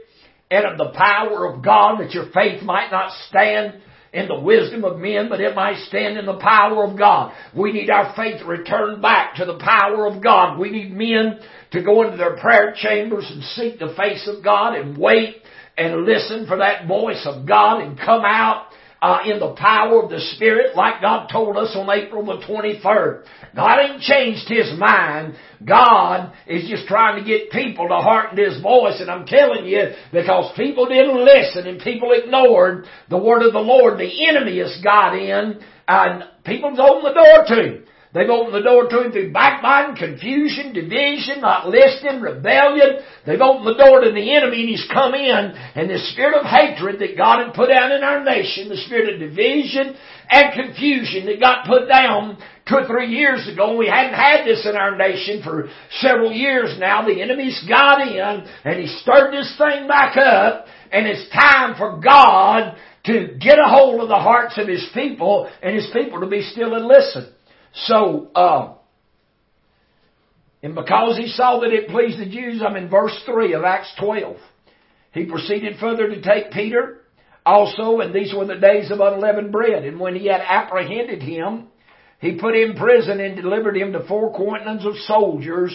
and 0.51 0.65
of 0.65 0.79
the 0.79 0.93
power 0.97 1.47
of 1.53 1.63
God 1.63 2.01
that 2.01 2.13
your 2.13 2.31
faith 2.33 2.63
might 2.63 2.91
not 2.91 3.13
stand 3.29 3.81
in 4.13 4.27
the 4.27 4.41
wisdom 4.41 4.85
of 4.85 4.99
men, 4.99 5.29
but 5.29 5.41
it 5.41 5.55
might 5.55 5.77
stand 5.87 6.17
in 6.17 6.25
the 6.25 6.39
power 6.39 6.85
of 6.85 6.97
God. 6.97 7.35
We 7.55 7.73
need 7.73 7.91
our 7.91 8.15
faith 8.17 8.41
returned 8.47 9.03
back 9.03 9.37
to 9.37 9.45
the 9.45 9.59
power 9.59 10.07
of 10.07 10.23
God. 10.23 10.59
We 10.59 10.71
need 10.71 10.93
men 10.93 11.41
to 11.73 11.83
go 11.83 12.03
into 12.03 12.17
their 12.17 12.37
prayer 12.39 12.75
chambers 12.75 13.31
and 13.31 13.43
seek 13.43 13.79
the 13.79 13.95
face 13.97 14.27
of 14.27 14.43
God 14.43 14.75
and 14.75 14.97
wait 14.97 15.37
and 15.77 16.05
listen 16.05 16.47
for 16.47 16.57
that 16.57 16.89
voice 16.89 17.27
of 17.27 17.47
God 17.47 17.83
and 17.83 17.99
come 17.99 18.23
out 18.25 18.69
uh, 19.01 19.19
in 19.25 19.39
the 19.39 19.55
power 19.57 20.03
of 20.03 20.11
the 20.11 20.21
Spirit 20.35 20.75
like 20.75 21.01
God 21.01 21.29
told 21.29 21.57
us 21.57 21.75
on 21.77 21.89
April 21.91 22.25
the 22.25 22.45
23rd. 22.45 23.25
God 23.55 23.79
ain't 23.79 24.03
changed 24.03 24.49
His 24.49 24.73
mind. 24.77 25.35
God 25.65 26.33
is 26.47 26.69
just 26.69 26.87
trying 26.87 27.23
to 27.23 27.29
get 27.29 27.51
people 27.51 27.89
to 27.89 27.97
hearken 27.97 28.37
to 28.37 28.45
His 28.45 28.61
voice 28.61 29.01
and 29.01 29.11
I'm 29.11 29.27
telling 29.27 29.67
you 29.67 29.93
because 30.13 30.53
people 30.57 30.87
didn't 30.87 31.25
listen 31.25 31.67
and 31.67 31.81
people 31.81 32.13
ignored 32.13 32.87
the 33.09 33.19
word 33.19 33.43
of 33.43 33.53
the 33.53 33.61
Lord, 33.61 33.99
the 33.99 34.29
enemy 34.29 34.59
has 34.59 34.81
got 34.83 35.17
in 35.17 35.61
and 35.87 36.25
people's 36.45 36.81
opened 36.81 37.07
the 37.07 37.15
door 37.15 37.45
to 37.47 37.63
Him. 37.63 37.85
They've 38.15 38.29
opened 38.31 38.55
the 38.55 38.63
door 38.63 38.89
to 38.89 39.05
him 39.05 39.13
through 39.13 39.33
backbiting, 39.33 39.97
confusion, 39.97 40.73
division, 40.73 41.43
not 41.43 41.69
listening, 41.69 42.23
rebellion. 42.23 43.05
They've 43.27 43.41
opened 43.41 43.67
the 43.67 43.77
door 43.77 44.01
to 44.01 44.11
the 44.11 44.35
enemy 44.35 44.61
and 44.61 44.69
he's 44.69 44.89
come 44.91 45.15
in 45.15 45.53
and 45.77 45.91
the 45.91 45.99
spirit 46.13 46.41
of 46.41 46.47
hatred 46.47 47.01
that 47.01 47.19
God 47.19 47.45
had 47.45 47.55
put 47.55 47.69
down 47.69 47.93
in 47.93 48.03
our 48.03 48.25
nation, 48.25 48.71
the 48.71 48.79
spirit 48.79 49.13
of 49.13 49.21
division 49.21 49.95
and 50.31 50.55
confusion 50.55 51.27
that 51.27 51.39
got 51.39 51.67
put 51.67 51.87
down 51.87 52.39
two 52.67 52.77
or 52.77 52.87
three 52.87 53.09
years 53.09 53.47
ago. 53.47 53.77
We 53.77 53.89
hadn't 53.89 54.15
had 54.15 54.45
this 54.45 54.67
in 54.67 54.75
our 54.75 54.97
nation 54.97 55.43
for 55.43 55.69
several 56.01 56.33
years 56.33 56.77
now. 56.79 57.07
The 57.07 57.21
enemy's 57.21 57.63
got 57.69 58.01
in 58.01 58.49
and 58.65 58.81
he 58.81 58.87
stirred 59.03 59.33
this 59.33 59.55
thing 59.59 59.87
back 59.87 60.17
up 60.17 60.65
and 60.91 61.07
it's 61.07 61.31
time 61.31 61.77
for 61.77 62.01
God 62.01 62.75
to 63.05 63.37
get 63.41 63.59
a 63.59 63.69
hold 63.69 64.03
of 64.03 64.09
the 64.09 64.17
hearts 64.17 64.59
of 64.59 64.69
His 64.69 64.87
people 64.95 65.51
and 65.63 65.75
His 65.75 65.89
people 65.93 66.21
to 66.21 66.27
be 66.27 66.43
still 66.43 66.75
and 66.75 66.87
listen. 66.87 67.33
So, 67.75 68.31
uh, 68.35 68.75
and 70.63 70.75
because 70.75 71.17
he 71.17 71.29
saw 71.29 71.61
that 71.61 71.73
it 71.73 71.89
pleased 71.89 72.19
the 72.19 72.27
Jews, 72.27 72.63
I'm 72.67 72.77
in 72.77 72.89
verse 72.89 73.17
3 73.27 73.55
of 73.55 73.65
Acts 73.65 73.93
12. 74.01 74.37
He 75.13 75.27
proceeded 75.27 75.79
further 75.79 76.09
to 76.09 76.21
take 76.21 76.53
Peter 76.53 77.01
also, 77.47 78.01
and 78.01 78.13
these 78.13 78.35
were 78.35 78.45
the 78.45 78.57
days 78.57 78.91
of 78.91 79.01
unleavened 79.01 79.53
bread. 79.53 79.85
And 79.85 80.01
when 80.01 80.17
he 80.17 80.27
had 80.27 80.41
apprehended 80.41 81.23
him, 81.23 81.69
he 82.21 82.39
put 82.39 82.55
him 82.55 82.73
in 82.73 82.77
prison 82.77 83.21
and 83.21 83.37
delivered 83.37 83.77
him 83.77 83.93
to 83.93 84.07
four 84.07 84.33
quaternions 84.35 84.85
of 84.85 84.97
soldiers 85.07 85.75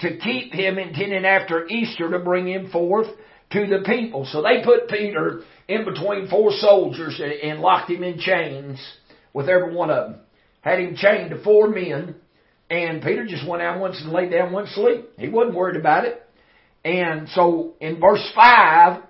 to 0.00 0.16
keep 0.16 0.52
him, 0.52 0.78
intending 0.78 1.24
after 1.24 1.66
Easter 1.68 2.10
to 2.10 2.18
bring 2.18 2.48
him 2.48 2.70
forth 2.70 3.06
to 3.52 3.66
the 3.66 3.84
people. 3.86 4.26
So 4.26 4.42
they 4.42 4.64
put 4.64 4.88
Peter 4.88 5.42
in 5.68 5.84
between 5.84 6.28
four 6.28 6.50
soldiers 6.52 7.20
and 7.20 7.60
locked 7.60 7.90
him 7.90 8.02
in 8.02 8.18
chains 8.18 8.80
with 9.32 9.48
every 9.48 9.74
one 9.74 9.90
of 9.90 10.10
them 10.10 10.20
had 10.64 10.80
him 10.80 10.96
chained 10.96 11.30
to 11.30 11.42
four 11.44 11.68
men, 11.68 12.14
and 12.70 13.02
Peter 13.02 13.26
just 13.26 13.46
went 13.46 13.62
out 13.62 13.78
once 13.78 14.00
and 14.00 14.10
laid 14.10 14.30
down 14.30 14.50
to 14.50 14.66
sleep. 14.68 15.10
He 15.18 15.28
wasn't 15.28 15.54
worried 15.54 15.78
about 15.78 16.06
it. 16.06 16.22
And 16.84 17.28
so 17.28 17.74
in 17.80 18.00
verse 18.00 18.26
5, 18.34 19.02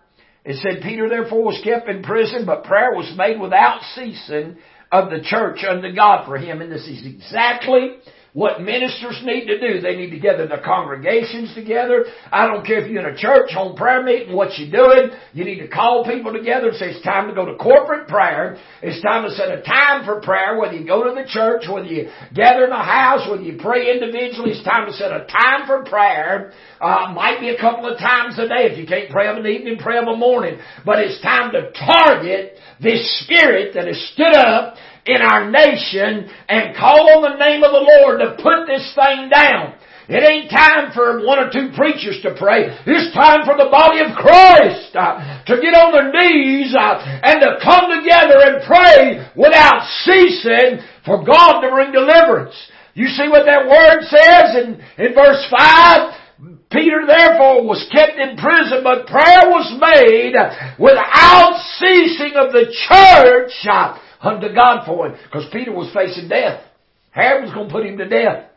it 0.45 0.57
said, 0.57 0.83
Peter 0.83 1.09
therefore 1.09 1.45
was 1.45 1.61
kept 1.63 1.89
in 1.89 2.03
prison, 2.03 2.45
but 2.45 2.65
prayer 2.65 2.93
was 2.93 3.15
made 3.17 3.41
without 3.41 3.83
ceasing 3.95 4.57
of 4.91 5.11
the 5.11 5.23
church 5.23 5.65
unto 5.67 5.95
God 5.95 6.27
for 6.27 6.37
him. 6.37 6.61
And 6.61 6.73
this 6.73 6.89
is 6.89 7.07
exactly 7.07 7.99
what 8.35 8.61
ministers 8.61 9.23
need 9.23 9.47
to 9.47 9.61
do. 9.61 9.81
They 9.81 9.95
need 9.95 10.11
to 10.11 10.19
gather 10.19 10.49
the 10.49 10.59
congregations 10.63 11.55
together. 11.55 12.05
I 12.33 12.49
don't 12.49 12.67
care 12.67 12.85
if 12.85 12.91
you're 12.91 13.07
in 13.07 13.15
a 13.15 13.17
church, 13.17 13.55
home 13.55 13.77
prayer 13.77 14.03
meeting, 14.03 14.35
what 14.35 14.59
you're 14.59 14.75
doing. 14.75 15.17
You 15.33 15.45
need 15.45 15.61
to 15.61 15.69
call 15.69 16.05
people 16.05 16.33
together 16.33 16.69
and 16.69 16.77
say 16.77 16.91
it's 16.91 17.05
time 17.05 17.29
to 17.29 17.35
go 17.35 17.47
to 17.47 17.55
corporate 17.55 18.09
prayer. 18.09 18.59
It's 18.83 19.01
time 19.03 19.23
to 19.23 19.31
set 19.31 19.51
a 19.51 19.63
time 19.63 20.05
for 20.05 20.21
prayer, 20.21 20.59
whether 20.59 20.75
you 20.75 20.85
go 20.85 21.05
to 21.05 21.15
the 21.15 21.29
church, 21.29 21.63
whether 21.71 21.87
you 21.87 22.11
gather 22.35 22.65
in 22.65 22.73
a 22.73 22.85
house, 22.85 23.23
whether 23.31 23.43
you 23.43 23.57
pray 23.57 23.95
individually. 23.95 24.51
It's 24.51 24.65
time 24.65 24.87
to 24.87 24.93
set 24.93 25.13
a 25.13 25.27
time 25.31 25.69
for 25.69 25.85
prayer. 25.85 26.53
Uh, 26.81 27.13
might 27.15 27.39
be 27.39 27.51
a 27.51 27.61
couple 27.61 27.87
of 27.87 27.99
times 28.01 28.37
a 28.37 28.49
day. 28.49 28.67
If 28.67 28.79
you 28.79 28.87
can't 28.87 29.11
pray 29.11 29.29
of 29.29 29.37
an 29.37 29.47
evening, 29.47 29.79
pray 29.79 29.97
of 29.99 30.09
a 30.09 30.17
morning. 30.17 30.59
But 30.85 30.99
it's 30.99 31.23
time 31.23 31.53
to 31.53 31.71
target 31.71 32.59
this 32.83 33.23
spirit 33.23 33.75
that 33.75 33.87
has 33.87 34.11
stood 34.13 34.35
up 34.35 34.75
in 35.07 35.21
our 35.21 35.51
nation 35.51 36.31
and 36.49 36.77
call 36.77 37.17
on 37.17 37.23
the 37.23 37.37
name 37.37 37.63
of 37.63 37.73
the 37.73 37.85
Lord 37.85 38.21
to 38.21 38.43
put 38.43 38.67
this 38.67 38.93
thing 38.95 39.29
down. 39.29 39.75
It 40.07 40.21
ain't 40.21 40.53
time 40.53 40.93
for 40.93 41.25
one 41.25 41.41
or 41.41 41.49
two 41.49 41.73
preachers 41.73 42.21
to 42.29 42.37
pray. 42.37 42.69
It's 42.85 43.15
time 43.17 43.49
for 43.49 43.57
the 43.57 43.73
body 43.73 44.05
of 44.05 44.13
Christ 44.13 44.93
uh, 44.93 45.41
to 45.49 45.61
get 45.65 45.73
on 45.73 45.97
their 45.97 46.13
knees 46.13 46.77
uh, 46.77 47.01
and 47.25 47.41
to 47.41 47.57
come 47.65 47.89
together 47.89 48.37
and 48.37 48.61
pray 48.69 49.25
without 49.33 49.81
ceasing 50.05 50.85
for 51.09 51.25
God 51.25 51.65
to 51.65 51.73
bring 51.73 51.93
deliverance. 51.93 52.53
You 52.93 53.09
see 53.09 53.29
what 53.33 53.49
that 53.49 53.65
word 53.65 54.05
says 54.13 54.49
in, 54.61 54.69
in 55.01 55.15
verse 55.17 55.41
5? 55.49 56.69
Peter 56.71 57.07
therefore 57.07 57.65
was 57.65 57.81
kept 57.89 58.19
in 58.19 58.37
prison, 58.37 58.85
but 58.85 59.07
prayer 59.09 59.49
was 59.49 59.73
made 59.81 60.37
without 60.77 61.57
ceasing 61.81 62.37
of 62.37 62.53
the 62.53 62.69
church 62.69 63.55
uh, 63.71 63.97
unto 64.25 64.53
God 64.55 64.87
for 64.87 65.07
him. 65.07 65.17
Because 65.25 65.49
Peter 65.53 65.73
was 65.73 65.93
facing 65.93 66.29
death. 66.29 66.63
Herod 67.11 67.45
was 67.45 67.53
going 67.55 67.69
to 67.69 67.73
put 67.73 67.87
him 67.87 67.99
to 67.99 68.09
death. 68.09 68.51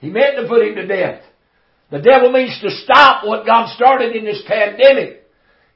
He 0.00 0.10
meant 0.10 0.36
to 0.36 0.48
put 0.48 0.66
him 0.66 0.74
to 0.74 0.86
death. 0.86 1.22
The 1.90 2.00
devil 2.00 2.32
means 2.32 2.58
to 2.62 2.70
stop 2.70 3.24
what 3.24 3.46
God 3.46 3.74
started 3.76 4.16
in 4.16 4.24
this 4.24 4.42
pandemic. 4.46 5.22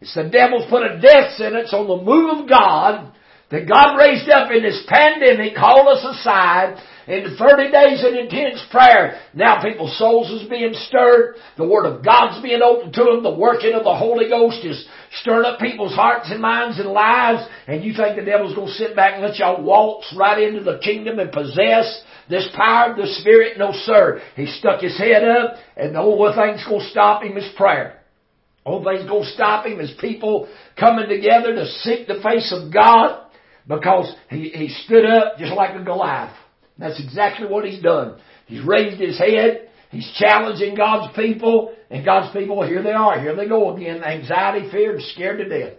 It's 0.01 0.15
the 0.15 0.25
devil's 0.25 0.69
put 0.69 0.83
a 0.83 1.01
death 1.01 1.35
sentence 1.37 1.73
on 1.73 1.87
the 1.87 2.03
move 2.03 2.41
of 2.41 2.49
God 2.49 3.13
that 3.51 3.69
God 3.69 3.97
raised 3.97 4.31
up 4.31 4.51
in 4.53 4.63
this 4.63 4.83
pandemic, 4.87 5.57
called 5.57 5.89
us 5.89 6.05
aside, 6.05 6.81
into 7.09 7.35
30 7.37 7.73
days 7.73 8.05
of 8.07 8.15
intense 8.15 8.63
prayer. 8.71 9.21
Now 9.35 9.61
people's 9.61 9.99
souls 9.99 10.31
is 10.31 10.49
being 10.49 10.73
stirred. 10.87 11.35
The 11.57 11.67
Word 11.67 11.87
of 11.87 12.05
God's 12.05 12.41
being 12.41 12.63
opened 12.63 12.95
to 12.95 13.05
them. 13.05 13.25
The 13.25 13.35
working 13.35 13.75
of 13.75 13.83
the 13.83 13.97
Holy 13.97 14.29
Ghost 14.29 14.65
is 14.65 14.87
stirring 15.21 15.45
up 15.45 15.59
people's 15.59 15.95
hearts 15.95 16.31
and 16.31 16.41
minds 16.41 16.79
and 16.79 16.89
lives. 16.91 17.43
And 17.67 17.83
you 17.83 17.95
think 17.95 18.17
the 18.17 18.25
devil's 18.25 18.55
going 18.55 18.69
to 18.69 18.75
sit 18.75 18.95
back 18.95 19.15
and 19.15 19.23
let 19.23 19.39
y'all 19.39 19.61
waltz 19.61 20.15
right 20.17 20.41
into 20.41 20.63
the 20.63 20.79
kingdom 20.79 21.19
and 21.19 21.33
possess 21.33 22.05
this 22.29 22.49
power 22.55 22.93
of 22.93 22.97
the 22.97 23.09
Spirit? 23.21 23.59
No, 23.59 23.73
sir. 23.73 24.21
He 24.37 24.47
stuck 24.47 24.81
his 24.81 24.97
head 24.97 25.25
up 25.25 25.57
and 25.77 25.97
the 25.97 26.01
only 26.01 26.33
thing 26.35 26.55
that's 26.55 26.69
going 26.69 26.83
to 26.83 26.91
stop 26.91 27.25
him 27.25 27.37
is 27.37 27.51
prayer. 27.57 28.03
Only 28.65 28.99
thing's 28.99 29.11
going 29.11 29.25
to 29.25 29.31
stop 29.31 29.67
him 29.67 29.81
is 29.81 29.93
people 30.01 30.49
coming 30.79 31.09
together 31.09 31.57
to 31.57 31.67
seek 31.67 32.07
the 32.07 32.21
face 32.23 32.55
of 32.55 32.73
God 32.73 33.27
because 33.71 34.13
he, 34.29 34.49
he 34.49 34.69
stood 34.85 35.05
up 35.07 35.39
just 35.39 35.53
like 35.53 35.81
a 35.81 35.85
Goliath. 35.85 36.35
That's 36.77 37.01
exactly 37.01 37.47
what 37.47 37.65
he's 37.65 37.81
done. 37.81 38.21
He's 38.47 38.65
raised 38.65 39.01
his 39.01 39.17
head. 39.17 39.69
He's 39.91 40.13
challenging 40.19 40.75
God's 40.75 41.15
people, 41.17 41.73
and 41.89 42.05
God's 42.05 42.33
people, 42.33 42.67
here 42.67 42.83
they 42.83 42.93
are. 42.93 43.21
Here 43.21 43.35
they 43.35 43.49
go 43.49 43.75
again. 43.75 44.03
Anxiety, 44.03 44.71
fear, 44.71 44.95
and 44.97 45.03
scared 45.15 45.39
to 45.39 45.49
death. 45.49 45.79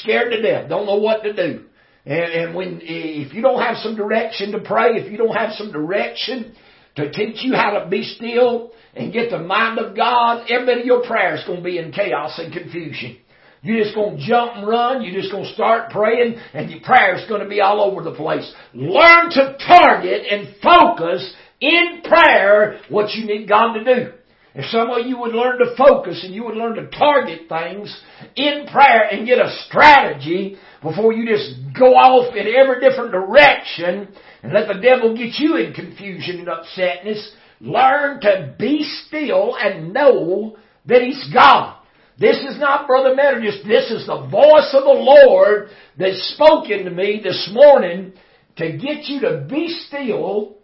Scared 0.00 0.32
to 0.32 0.42
death. 0.42 0.68
Don't 0.68 0.86
know 0.86 0.96
what 0.96 1.22
to 1.22 1.32
do. 1.34 1.64
And, 2.06 2.32
and 2.32 2.54
when, 2.54 2.80
if 2.82 3.34
you 3.34 3.42
don't 3.42 3.60
have 3.60 3.76
some 3.78 3.94
direction 3.94 4.52
to 4.52 4.60
pray, 4.60 4.92
if 4.92 5.12
you 5.12 5.18
don't 5.18 5.34
have 5.34 5.52
some 5.52 5.70
direction 5.70 6.54
to 6.96 7.12
teach 7.12 7.42
you 7.42 7.54
how 7.54 7.78
to 7.78 7.88
be 7.88 8.04
still 8.04 8.72
and 8.94 9.12
get 9.12 9.30
the 9.30 9.38
mind 9.38 9.78
of 9.78 9.94
God, 9.94 10.46
every 10.50 10.66
bit 10.66 10.78
of 10.78 10.86
your 10.86 11.06
prayer 11.06 11.34
is 11.34 11.44
going 11.44 11.58
to 11.58 11.64
be 11.64 11.78
in 11.78 11.92
chaos 11.92 12.38
and 12.38 12.52
confusion. 12.52 13.18
You're 13.62 13.82
just 13.82 13.94
going 13.94 14.16
to 14.16 14.26
jump 14.26 14.56
and 14.56 14.66
run. 14.66 15.02
You're 15.02 15.20
just 15.20 15.32
going 15.32 15.44
to 15.44 15.54
start 15.54 15.90
praying 15.90 16.36
and 16.54 16.70
your 16.70 16.80
prayer 16.80 17.16
is 17.16 17.28
going 17.28 17.42
to 17.42 17.48
be 17.48 17.60
all 17.60 17.80
over 17.80 18.02
the 18.02 18.14
place. 18.14 18.52
Learn 18.72 19.30
to 19.30 19.56
target 19.66 20.26
and 20.30 20.54
focus 20.62 21.34
in 21.60 22.02
prayer 22.04 22.80
what 22.88 23.12
you 23.14 23.26
need 23.26 23.48
God 23.48 23.74
to 23.74 23.84
do. 23.84 24.12
If 24.54 24.64
some 24.70 24.90
of 24.90 25.06
you 25.06 25.18
would 25.18 25.34
learn 25.34 25.58
to 25.58 25.76
focus 25.76 26.24
and 26.24 26.34
you 26.34 26.44
would 26.44 26.56
learn 26.56 26.74
to 26.76 26.88
target 26.90 27.48
things 27.48 27.96
in 28.34 28.66
prayer 28.70 29.08
and 29.10 29.26
get 29.26 29.38
a 29.38 29.54
strategy 29.68 30.56
before 30.82 31.12
you 31.12 31.28
just 31.28 31.78
go 31.78 31.94
off 31.94 32.34
in 32.34 32.46
every 32.46 32.80
different 32.80 33.12
direction 33.12 34.08
and 34.42 34.52
let 34.52 34.68
the 34.68 34.80
devil 34.80 35.16
get 35.16 35.38
you 35.38 35.56
in 35.56 35.74
confusion 35.74 36.38
and 36.40 36.48
upsetness, 36.48 37.30
learn 37.60 38.20
to 38.20 38.54
be 38.58 38.82
still 39.06 39.56
and 39.56 39.92
know 39.92 40.56
that 40.86 41.02
He's 41.02 41.28
God. 41.32 41.77
This 42.18 42.38
is 42.38 42.58
not 42.58 42.88
Brother 42.88 43.14
Methodist. 43.14 43.66
This 43.66 43.90
is 43.92 44.06
the 44.06 44.26
voice 44.28 44.74
of 44.74 44.82
the 44.82 44.90
Lord 44.90 45.68
that's 45.96 46.34
spoken 46.34 46.84
to 46.84 46.90
me 46.90 47.20
this 47.22 47.48
morning 47.52 48.12
to 48.56 48.72
get 48.72 49.04
you 49.04 49.20
to 49.20 49.46
be 49.48 49.68
still. 49.86 50.56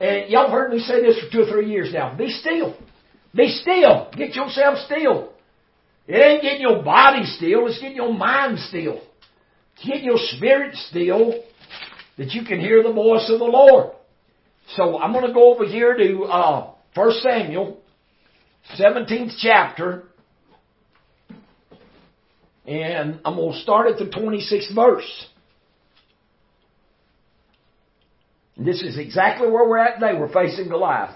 And 0.00 0.30
y'all 0.30 0.50
heard 0.50 0.70
me 0.70 0.78
say 0.78 1.02
this 1.02 1.20
for 1.22 1.30
two 1.30 1.42
or 1.42 1.52
three 1.52 1.70
years 1.70 1.92
now. 1.92 2.16
Be 2.16 2.30
still. 2.30 2.76
Be 3.34 3.48
still. 3.48 4.10
Get 4.16 4.34
yourself 4.34 4.78
still. 4.86 5.32
It 6.06 6.16
ain't 6.16 6.42
getting 6.42 6.62
your 6.62 6.82
body 6.82 7.24
still. 7.24 7.66
It's 7.66 7.78
getting 7.78 7.96
your 7.96 8.14
mind 8.14 8.58
still. 8.60 9.00
Getting 9.84 10.04
your 10.04 10.18
spirit 10.18 10.76
still 10.76 11.42
that 12.16 12.30
you 12.30 12.44
can 12.44 12.58
hear 12.58 12.82
the 12.82 12.92
voice 12.92 13.28
of 13.30 13.38
the 13.38 13.44
Lord. 13.44 13.92
So 14.76 14.98
I'm 14.98 15.12
going 15.12 15.26
to 15.26 15.34
go 15.34 15.52
over 15.52 15.66
here 15.66 15.94
to 15.94 16.24
uh, 16.24 16.70
1 16.94 17.10
Samuel, 17.20 17.80
17th 18.78 19.34
chapter. 19.40 20.04
And 22.66 23.20
I'm 23.24 23.36
going 23.36 23.52
to 23.52 23.60
start 23.60 23.90
at 23.90 23.98
the 23.98 24.06
26th 24.06 24.74
verse. 24.74 25.26
This 28.56 28.82
is 28.82 28.98
exactly 28.98 29.48
where 29.48 29.68
we're 29.68 29.78
at 29.78 30.00
today. 30.00 30.18
We're 30.18 30.32
facing 30.32 30.68
Goliath. 30.68 31.14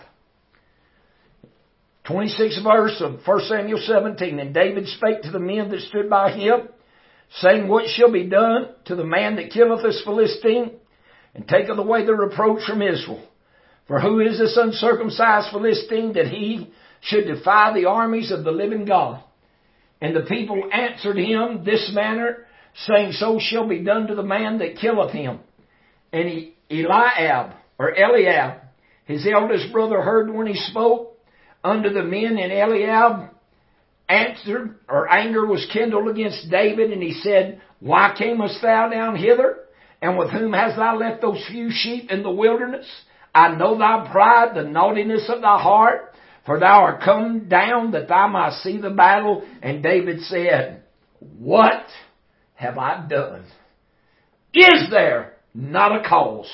26th 2.07 2.62
verse 2.62 3.00
of 3.00 3.21
1 3.25 3.40
Samuel 3.49 3.83
17. 3.85 4.38
And 4.38 4.54
David 4.54 4.87
spake 4.88 5.23
to 5.23 5.30
the 5.30 5.40
men 5.40 5.71
that 5.71 5.80
stood 5.80 6.09
by 6.09 6.33
him, 6.33 6.69
saying, 7.38 7.66
What 7.66 7.88
shall 7.88 8.12
be 8.12 8.26
done 8.26 8.69
to 8.87 8.95
the 8.95 9.04
man 9.04 9.37
that 9.37 9.50
killeth 9.50 9.83
this 9.83 10.02
Philistine, 10.04 10.73
and 11.35 11.49
taketh 11.49 11.78
away 11.78 12.04
the 12.04 12.14
reproach 12.14 12.64
from 12.66 12.83
Israel? 12.83 13.26
For 13.88 14.00
who 14.00 14.21
is 14.21 14.38
this 14.38 14.57
uncircumcised 14.57 15.50
Philistine 15.50 16.12
that 16.12 16.26
he 16.26 16.73
should 17.00 17.26
defy 17.26 17.73
the 17.73 17.87
armies 17.87 18.30
of 18.30 18.45
the 18.45 18.52
living 18.52 18.85
God? 18.85 19.25
And 20.00 20.16
the 20.16 20.23
people 20.23 20.62
answered 20.73 21.19
him 21.19 21.64
this 21.64 21.90
manner, 21.95 22.47
saying, 22.87 23.12
So 23.12 23.38
shall 23.40 23.69
be 23.69 23.80
done 23.80 24.07
to 24.07 24.14
the 24.14 24.23
man 24.23 24.59
that 24.59 24.78
killeth 24.78 25.12
him. 25.12 25.40
And 26.12 26.52
Eliab, 26.71 27.52
or 27.78 27.95
Eliab, 27.95 28.61
his 29.04 29.26
eldest 29.26 29.73
brother 29.73 30.00
heard 30.00 30.33
when 30.33 30.47
he 30.47 30.54
spoke 30.54 31.19
unto 31.62 31.90
the 31.90 32.02
men, 32.02 32.38
and 32.38 32.52
Eliab 32.52 33.30
answered, 34.09 34.76
or 34.88 35.11
anger 35.12 35.47
was 35.47 35.69
kindled 35.73 36.09
against 36.09 36.50
David, 36.50 36.90
and 36.90 37.02
he 37.02 37.21
said, 37.23 37.61
Why 37.80 38.14
camest 38.16 38.61
thou 38.62 38.88
down 38.88 39.16
hither? 39.16 39.57
And 40.02 40.16
with 40.16 40.30
whom 40.30 40.52
hast 40.52 40.76
thou 40.76 40.97
left 40.97 41.21
those 41.21 41.45
few 41.50 41.69
sheep 41.71 42.11
in 42.11 42.23
the 42.23 42.30
wilderness? 42.30 42.87
I 43.35 43.54
know 43.54 43.78
thy 43.78 44.09
pride, 44.11 44.54
the 44.54 44.64
naughtiness 44.64 45.28
of 45.28 45.42
thy 45.42 45.61
heart, 45.61 46.10
for 46.47 46.59
thou 46.59 46.81
art 46.83 47.03
come 47.03 47.49
down 47.49 47.93
that 47.93 48.09
thou 48.09 48.29
might 48.29 48.61
see 48.63 48.79
the 48.79 48.91
battle. 48.91 49.47
And 49.63 49.83
David 49.83 50.21
said, 50.23 50.83
What 51.39 51.87
have 52.55 52.79
I 52.79 53.07
done? 53.09 53.45
Is 54.55 54.91
there 54.91 55.35
not 55.55 56.05
a 56.05 56.09
cause? 56.09 56.51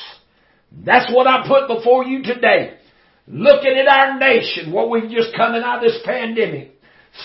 That's 0.85 1.11
what 1.13 1.27
I 1.27 1.47
put 1.47 1.69
before 1.69 2.05
you 2.05 2.23
today. 2.23 2.79
Looking 3.29 3.77
at 3.77 3.89
our 3.89 4.19
nation, 4.19 4.73
what 4.73 4.91
we've 4.91 5.11
just 5.11 5.35
coming 5.37 5.63
out 5.63 5.79
of 5.79 5.91
this 5.91 6.01
pandemic, 6.05 6.73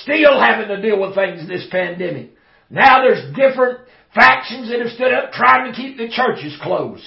still 0.04 0.40
having 0.40 0.68
to 0.70 0.82
deal 0.82 1.00
with 1.00 1.16
things 1.16 1.42
in 1.42 1.48
this 1.48 1.68
pandemic. 1.70 2.32
Now 2.70 3.02
there's 3.04 3.36
different 3.36 3.80
factions 4.16 4.70
that 4.70 4.80
have 4.80 4.92
stood 4.92 5.14
up 5.14 5.32
trying 5.32 5.72
to 5.72 5.78
keep 5.78 5.98
the 5.98 6.10
churches 6.10 6.58
closed. 6.62 7.04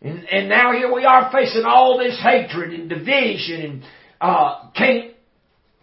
And, 0.00 0.24
and 0.24 0.48
now 0.48 0.72
here 0.72 0.92
we 0.92 1.04
are 1.04 1.30
facing 1.32 1.64
all 1.64 1.98
this 1.98 2.18
hatred 2.22 2.72
and 2.72 2.88
division 2.88 3.60
and 3.62 3.82
uh, 4.24 4.70
can't 4.74 5.12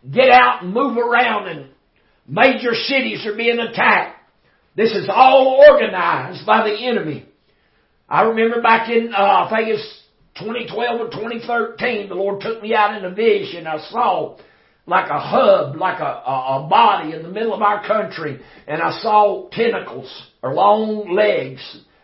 get 0.10 0.29
out 0.31 0.63
and 0.63 0.74
move 0.74 0.98
around 0.98 1.48
and 1.48 1.69
major 2.27 2.74
cities 2.74 3.25
are 3.27 3.36
being 3.36 3.60
attacked. 3.60 4.17
This 4.75 4.91
is 4.91 5.07
all 5.13 5.63
organized 5.69 6.45
by 6.45 6.67
the 6.67 6.75
enemy. 6.75 7.27
I 8.10 8.24
remember 8.24 8.62
back 8.62 8.89
in, 8.89 9.13
uh, 9.13 9.17
I 9.17 9.50
think 9.50 9.69
it's 9.69 10.01
2012 10.39 11.01
or 11.01 11.10
2013, 11.12 12.10
the 12.10 12.15
Lord 12.15 12.41
took 12.41 12.63
me 12.63 12.74
out 12.74 12.98
in 12.98 13.05
a 13.05 13.13
vision. 13.13 13.67
I 13.67 13.77
saw 13.89 14.38
like 14.88 15.10
a 15.10 15.19
hub, 15.19 15.75
like 15.75 16.00
a, 16.00 16.03
a, 16.03 16.65
a 16.65 16.67
body 16.67 17.13
in 17.13 17.21
the 17.21 17.29
middle 17.29 17.53
of 17.53 17.62
our 17.62 17.86
country, 17.86 18.39
and 18.67 18.81
I 18.81 19.00
saw 19.01 19.50
tentacles 19.50 20.10
or 20.41 20.55
long 20.55 21.13
legs 21.13 21.62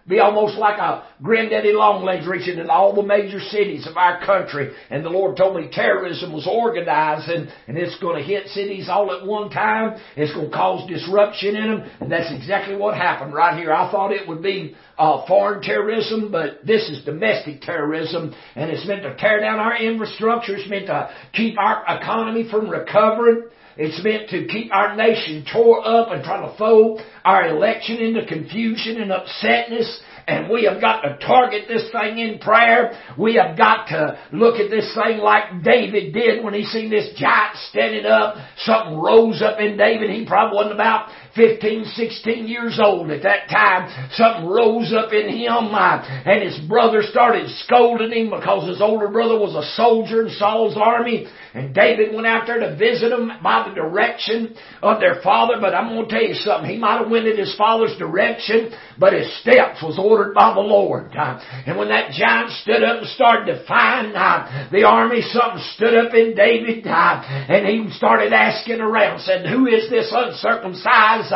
be 0.07 0.19
almost 0.19 0.57
like 0.57 0.79
a 0.79 1.03
granddaddy 1.21 1.73
long 1.73 2.03
legs 2.03 2.25
reaching 2.27 2.59
in 2.59 2.69
all 2.69 2.95
the 2.95 3.03
major 3.03 3.39
cities 3.39 3.85
of 3.87 3.97
our 3.97 4.25
country. 4.25 4.73
And 4.89 5.03
the 5.03 5.09
Lord 5.09 5.35
told 5.35 5.55
me 5.57 5.69
terrorism 5.71 6.31
was 6.31 6.47
organized 6.49 7.29
and, 7.29 7.51
and 7.67 7.77
it's 7.77 7.99
going 7.99 8.17
to 8.17 8.23
hit 8.23 8.47
cities 8.47 8.87
all 8.89 9.11
at 9.13 9.25
one 9.25 9.49
time. 9.49 9.99
It's 10.15 10.33
going 10.33 10.49
to 10.49 10.55
cause 10.55 10.89
disruption 10.89 11.55
in 11.55 11.67
them. 11.67 11.91
And 11.99 12.11
that's 12.11 12.31
exactly 12.33 12.75
what 12.75 12.95
happened 12.95 13.33
right 13.33 13.57
here. 13.57 13.73
I 13.73 13.91
thought 13.91 14.11
it 14.11 14.27
would 14.27 14.41
be 14.41 14.75
uh, 14.97 15.25
foreign 15.27 15.61
terrorism, 15.61 16.31
but 16.31 16.65
this 16.65 16.89
is 16.89 17.03
domestic 17.05 17.61
terrorism, 17.61 18.33
and 18.55 18.71
it's 18.71 18.87
meant 18.87 19.03
to 19.03 19.15
tear 19.15 19.39
down 19.39 19.59
our 19.59 19.77
infrastructure. 19.77 20.55
It's 20.55 20.69
meant 20.69 20.87
to 20.87 21.11
keep 21.33 21.57
our 21.59 21.83
economy 21.87 22.49
from 22.49 22.69
recovering. 22.69 23.43
It's 23.77 24.03
meant 24.03 24.29
to 24.29 24.47
keep 24.47 24.73
our 24.73 24.95
nation 24.95 25.45
tore 25.51 25.85
up 25.85 26.11
and 26.11 26.23
try 26.23 26.41
to 26.41 26.57
throw 26.57 26.97
our 27.23 27.47
election 27.47 27.97
into 27.97 28.25
confusion 28.25 29.01
and 29.01 29.11
upsetness 29.11 29.99
and 30.27 30.49
we 30.49 30.65
have 30.65 30.81
got 30.81 31.01
to 31.01 31.17
target 31.25 31.69
this 31.69 31.89
thing 31.89 32.19
in 32.19 32.39
prayer. 32.39 32.99
We 33.17 33.35
have 33.35 33.57
got 33.57 33.87
to 33.87 34.19
look 34.33 34.59
at 34.59 34.69
this 34.69 34.93
thing 34.93 35.19
like 35.19 35.63
David 35.63 36.13
did 36.13 36.43
when 36.43 36.53
he 36.53 36.65
seen 36.65 36.89
this 36.89 37.17
giant 37.17 37.55
standing 37.69 38.05
up. 38.05 38.35
Something 38.57 38.97
rose 38.97 39.41
up 39.41 39.59
in 39.61 39.77
David. 39.77 40.09
He 40.09 40.25
probably 40.25 40.57
wasn't 40.57 40.75
about 40.75 41.09
15, 41.37 41.85
16 41.85 42.47
years 42.47 42.79
old 42.83 43.11
at 43.11 43.23
that 43.23 43.47
time. 43.47 44.09
Something 44.11 44.49
rose 44.49 44.91
up 44.91 45.13
in 45.13 45.29
him 45.29 45.71
uh, 45.71 46.01
and 46.25 46.43
his 46.43 46.59
brother 46.67 47.03
started 47.03 47.47
scolding 47.63 48.11
him 48.11 48.31
because 48.31 48.67
his 48.67 48.81
older 48.81 49.07
brother 49.07 49.39
was 49.39 49.55
a 49.55 49.69
soldier 49.75 50.25
in 50.25 50.33
Saul's 50.33 50.75
army 50.75 51.27
and 51.53 51.73
David 51.73 52.13
went 52.13 52.27
out 52.27 52.45
there 52.45 52.59
to 52.59 52.75
visit 52.75 53.11
him 53.11 53.31
by 53.41 53.67
the 53.67 53.73
direction 53.73 54.55
of 54.81 54.99
their 54.99 55.21
father. 55.23 55.55
But 55.59 55.73
I'm 55.73 55.89
going 55.89 56.07
to 56.07 56.11
tell 56.11 56.23
you 56.23 56.35
something. 56.35 56.69
He 56.69 56.77
might 56.77 56.99
have 56.99 57.09
went 57.09 57.25
in 57.25 57.37
his 57.37 57.55
father's 57.57 57.97
direction, 57.97 58.71
but 58.99 59.13
his 59.13 59.25
steps 59.41 59.81
was 59.81 59.97
ordered 59.97 60.33
by 60.33 60.53
the 60.53 60.61
Lord. 60.61 61.15
Uh, 61.17 61.39
and 61.65 61.77
when 61.77 61.89
that 61.89 62.11
giant 62.11 62.51
stood 62.61 62.83
up 62.83 63.01
and 63.01 63.09
started 63.09 63.57
defying 63.57 64.13
uh, 64.13 64.69
the 64.71 64.83
army, 64.83 65.21
something 65.21 65.63
stood 65.73 65.95
up 65.95 66.13
in 66.13 66.35
David 66.35 66.85
uh, 66.85 67.25
and 67.25 67.65
he 67.65 67.89
started 67.95 68.33
asking 68.33 68.81
around, 68.81 69.21
said, 69.21 69.45
who 69.45 69.67
is 69.67 69.89
this 69.89 70.13
uncircumcised 70.13 71.26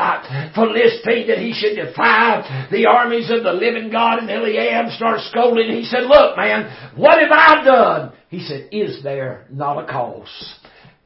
Philistine 0.53 1.27
that 1.27 1.39
he 1.39 1.53
should 1.53 1.75
defy 1.75 2.67
the 2.71 2.85
armies 2.85 3.29
of 3.29 3.43
the 3.43 3.53
living 3.53 3.89
God? 3.91 4.19
And 4.19 4.29
Eliab 4.29 4.91
started 4.91 5.23
scolding. 5.29 5.71
He 5.71 5.85
said, 5.85 6.03
look 6.03 6.37
man, 6.37 6.93
what 6.95 7.19
have 7.21 7.31
I 7.31 7.63
done? 7.63 8.13
He 8.29 8.41
said, 8.41 8.69
is 8.71 9.03
there 9.03 9.47
not 9.49 9.83
a 9.83 9.91
cause? 9.91 10.59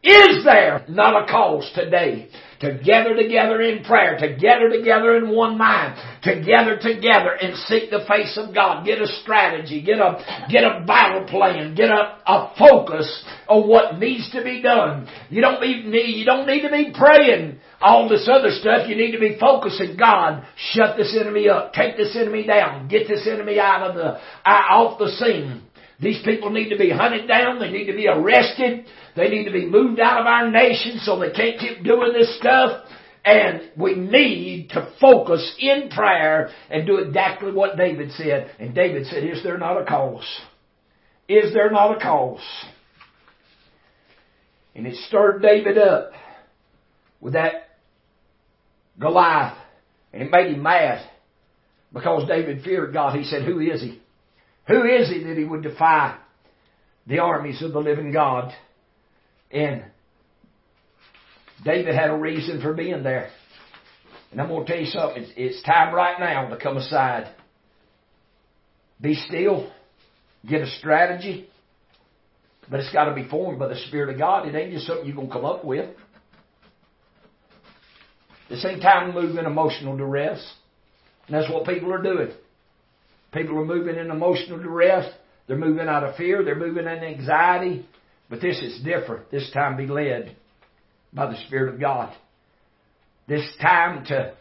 Is 0.04 0.44
there 0.44 0.86
not 0.88 1.24
a 1.24 1.32
cause 1.32 1.72
today 1.74 2.30
to 2.62 2.80
gather 2.84 3.16
together 3.16 3.62
in 3.62 3.84
prayer, 3.84 4.18
to 4.18 4.36
gather 4.36 4.70
together 4.70 5.18
in 5.18 5.36
one 5.36 5.58
mind, 5.58 5.96
to 6.24 6.42
gather 6.46 6.78
together 6.78 7.32
and 7.32 7.56
seek 7.68 7.90
the 7.90 8.06
face 8.08 8.38
of 8.38 8.54
God, 8.54 8.86
get 8.86 9.02
a 9.02 9.08
strategy, 9.22 9.82
get 9.82 10.00
a, 10.00 10.48
get 10.50 10.64
a 10.64 10.84
battle 10.86 11.28
plan, 11.28 11.76
get 11.76 11.90
a, 11.90 12.18
a 12.26 12.54
focus 12.58 13.24
on 13.48 13.68
what 13.68 14.00
needs 14.00 14.32
to 14.32 14.44
be 14.44 14.62
done. 14.62 15.08
You 15.30 15.42
don't 15.42 15.62
need, 15.62 15.86
you 16.16 16.26
don't 16.26 16.48
need 16.48 16.62
to 16.62 16.70
be 16.70 16.94
praying 16.98 17.60
all 17.82 18.10
this 18.10 18.30
other 18.32 18.50
stuff. 18.52 18.88
You 18.88 18.96
need 18.96 19.12
to 19.12 19.20
be 19.20 19.38
focusing 19.40 19.98
God. 19.98 20.46
Shut 20.72 20.98
this 20.98 21.16
enemy 21.20 21.50
up. 21.50 21.74
Take 21.74 21.98
this 21.98 22.16
enemy 22.16 22.46
down. 22.46 22.88
Get 22.88 23.08
this 23.08 23.28
enemy 23.28 23.60
out 23.60 23.90
of 23.90 23.96
the, 23.96 24.20
off 24.50 24.98
the 24.98 25.10
scene. 25.10 25.62
These 26.00 26.22
people 26.26 26.50
need 26.50 26.70
to 26.70 26.78
be 26.78 26.90
hunted 26.90 27.28
down. 27.28 27.60
They 27.60 27.72
need 27.72 27.86
to 27.86 27.96
be 27.96 28.08
arrested. 28.08 28.86
They 29.16 29.30
need 29.30 29.46
to 29.46 29.52
be 29.52 29.66
moved 29.66 30.00
out 30.00 30.20
of 30.20 30.28
our 30.28 30.52
nation 30.52 31.00
so 31.00 31.20
they 31.20 31.32
can't 31.32 31.60
keep 31.60 31.84
doing 31.84 32.14
this 32.14 32.38
stuff. 32.38 32.86
And 33.24 33.72
we 33.76 33.96
need 33.96 34.70
to 34.72 34.94
focus 35.02 35.56
in 35.58 35.90
prayer 35.90 36.50
and 36.70 36.86
do 36.86 36.98
exactly 36.98 37.52
what 37.52 37.78
David 37.78 38.12
said. 38.12 38.52
And 38.60 38.76
David 38.76 39.08
said, 39.08 39.24
is 39.24 39.42
there 39.42 39.58
not 39.58 39.82
a 39.82 39.86
cause? 39.86 40.28
Is 41.28 41.54
there 41.54 41.72
not 41.72 41.98
a 41.98 42.00
cause? 42.00 42.44
And 44.76 44.86
it 44.86 44.96
stirred 45.08 45.42
David 45.42 45.78
up 45.78 46.12
with 47.20 47.34
that 47.34 47.78
Goliath. 49.00 49.58
And 50.14 50.22
it 50.22 50.32
made 50.32 50.54
him 50.54 50.62
mad 50.62 51.10
because 51.92 52.28
David 52.28 52.64
feared 52.64 52.94
God. 52.94 53.18
He 53.18 53.24
said, 53.24 53.44
who 53.44 53.60
is 53.60 53.82
he? 53.82 54.02
Who 54.68 54.84
is 54.84 55.10
he 55.10 55.24
that 55.24 55.38
he 55.38 55.46
would 55.46 55.64
defy 55.64 56.18
the 57.08 57.20
armies 57.20 57.64
of 57.64 57.74
the 57.74 57.80
living 57.80 58.12
God? 58.12 58.54
And 59.56 59.86
David 61.64 61.96
had 61.96 62.10
a 62.10 62.16
reason 62.16 62.62
for 62.62 62.74
being 62.74 63.04
there. 63.04 63.30
And 64.32 64.42
I'm 64.42 64.50
going 64.50 64.66
to 64.66 64.72
tell 64.72 64.82
you 64.82 64.88
something. 64.88 65.24
It's, 65.24 65.32
it's 65.38 65.64
time 65.64 65.96
right 65.96 66.20
now 66.20 66.50
to 66.50 66.58
come 66.58 66.76
aside. 66.76 67.34
Be 69.00 69.16
still. 69.16 69.72
Get 70.48 70.62
a 70.62 70.68
strategy. 70.68 71.48
But 72.70 72.82
it's 72.82 72.92
got 72.92 73.06
to 73.06 73.16
be 73.16 73.28
formed 73.30 73.58
by 73.58 73.70
the 73.70 73.78
Spirit 73.88 74.14
of 74.14 74.20
God. 74.20 74.46
It 74.46 74.56
ain't 74.56 74.74
just 74.74 74.88
something 74.88 75.06
you're 75.06 75.16
going 75.16 75.28
to 75.28 75.34
come 75.34 75.46
up 75.46 75.64
with. 75.64 75.90
This 78.50 78.66
ain't 78.66 78.82
time 78.82 79.14
to 79.14 79.22
move 79.22 79.38
in 79.38 79.46
emotional 79.46 79.96
duress. 79.96 80.46
And 81.28 81.36
that's 81.36 81.52
what 81.52 81.66
people 81.66 81.94
are 81.94 82.04
doing. 82.04 82.32
People 83.34 83.58
are 83.58 83.66
moving 83.66 83.96
in 83.96 84.12
emotional 84.12 84.60
duress. 84.60 85.10
They're 85.48 85.58
moving 85.58 85.88
out 85.88 86.04
of 86.04 86.16
fear. 86.18 86.44
They're 86.44 86.56
moving 86.56 86.86
in 86.86 87.04
anxiety. 87.04 87.88
But 88.30 88.42
this 88.42 88.60
is 88.60 88.82
different. 88.84 89.32
This 89.32 89.50
time 89.52 89.78
be 89.78 89.86
led 89.86 90.36
by 91.14 91.28
the 91.28 91.38
Spirit 91.46 91.74
of 91.74 91.80
God. 91.80 92.14
This 93.28 93.46
time 93.62 94.06
to 94.06 94.34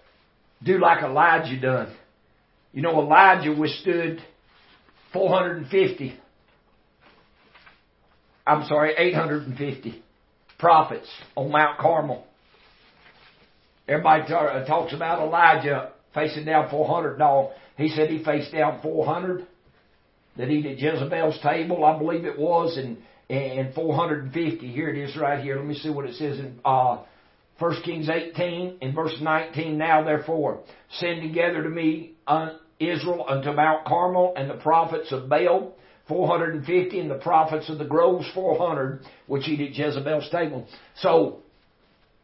do 0.62 0.78
like 0.80 1.02
Elijah 1.02 1.60
done. 1.60 1.94
You 2.72 2.82
know, 2.82 3.00
Elijah 3.00 3.52
withstood 3.52 4.20
450, 5.12 6.18
I'm 8.46 8.66
sorry, 8.66 8.94
850 8.96 10.02
prophets 10.58 11.08
on 11.36 11.52
Mount 11.52 11.78
Carmel. 11.78 12.26
Everybody 13.86 14.32
uh, 14.32 14.64
talks 14.64 14.92
about 14.92 15.20
Elijah 15.20 15.92
facing 16.14 16.46
down 16.46 16.70
400. 16.70 17.18
No, 17.18 17.52
he 17.76 17.88
said 17.88 18.08
he 18.08 18.24
faced 18.24 18.52
down 18.52 18.80
400 18.82 19.46
that 20.36 20.48
he 20.48 20.58
at 20.68 20.78
Jezebel's 20.78 21.38
table, 21.42 21.84
I 21.84 21.96
believe 21.98 22.24
it 22.24 22.38
was, 22.38 22.76
and 22.76 22.98
and 23.28 23.74
450. 23.74 24.66
Here 24.72 24.88
it 24.88 24.98
is 24.98 25.16
right 25.16 25.42
here. 25.42 25.56
Let 25.56 25.66
me 25.66 25.74
see 25.74 25.90
what 25.90 26.04
it 26.04 26.14
says 26.14 26.38
in 26.38 26.60
uh, 26.64 27.02
1 27.58 27.82
Kings 27.84 28.08
18 28.08 28.78
in 28.80 28.94
verse 28.94 29.14
19, 29.20 29.78
Now 29.78 30.04
therefore, 30.04 30.60
send 30.98 31.22
together 31.22 31.62
to 31.62 31.68
me 31.68 32.14
uh, 32.26 32.54
Israel 32.80 33.24
unto 33.28 33.52
Mount 33.52 33.86
Carmel 33.86 34.34
and 34.36 34.50
the 34.50 34.54
prophets 34.54 35.12
of 35.12 35.28
Baal, 35.28 35.74
450, 36.08 37.00
and 37.00 37.10
the 37.10 37.14
prophets 37.16 37.70
of 37.70 37.78
the 37.78 37.84
groves, 37.84 38.26
400, 38.34 39.00
which 39.26 39.48
eat 39.48 39.60
at 39.60 39.74
Jezebel's 39.74 40.28
table. 40.30 40.66
So, 40.96 41.40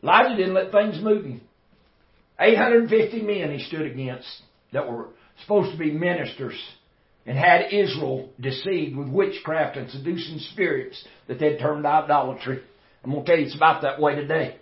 Elijah 0.02 0.36
didn't 0.36 0.54
let 0.54 0.72
things 0.72 1.02
move 1.02 1.24
him. 1.24 1.40
850 2.38 3.22
men 3.22 3.50
he 3.52 3.64
stood 3.64 3.86
against 3.86 4.28
that 4.72 4.90
were 4.90 5.08
supposed 5.42 5.72
to 5.72 5.78
be 5.78 5.90
ministers 5.90 6.58
and 7.26 7.36
had 7.36 7.72
Israel 7.72 8.30
deceived 8.40 8.96
with 8.96 9.08
witchcraft 9.08 9.76
and 9.76 9.90
seducing 9.90 10.38
spirits 10.52 11.02
that 11.28 11.38
they'd 11.38 11.58
turned 11.58 11.84
to 11.84 11.88
idolatry. 11.88 12.60
I'm 13.04 13.10
going 13.12 13.24
to 13.24 13.30
tell 13.30 13.38
you, 13.38 13.46
it's 13.46 13.56
about 13.56 13.82
that 13.82 14.00
way 14.00 14.14
today. 14.14 14.56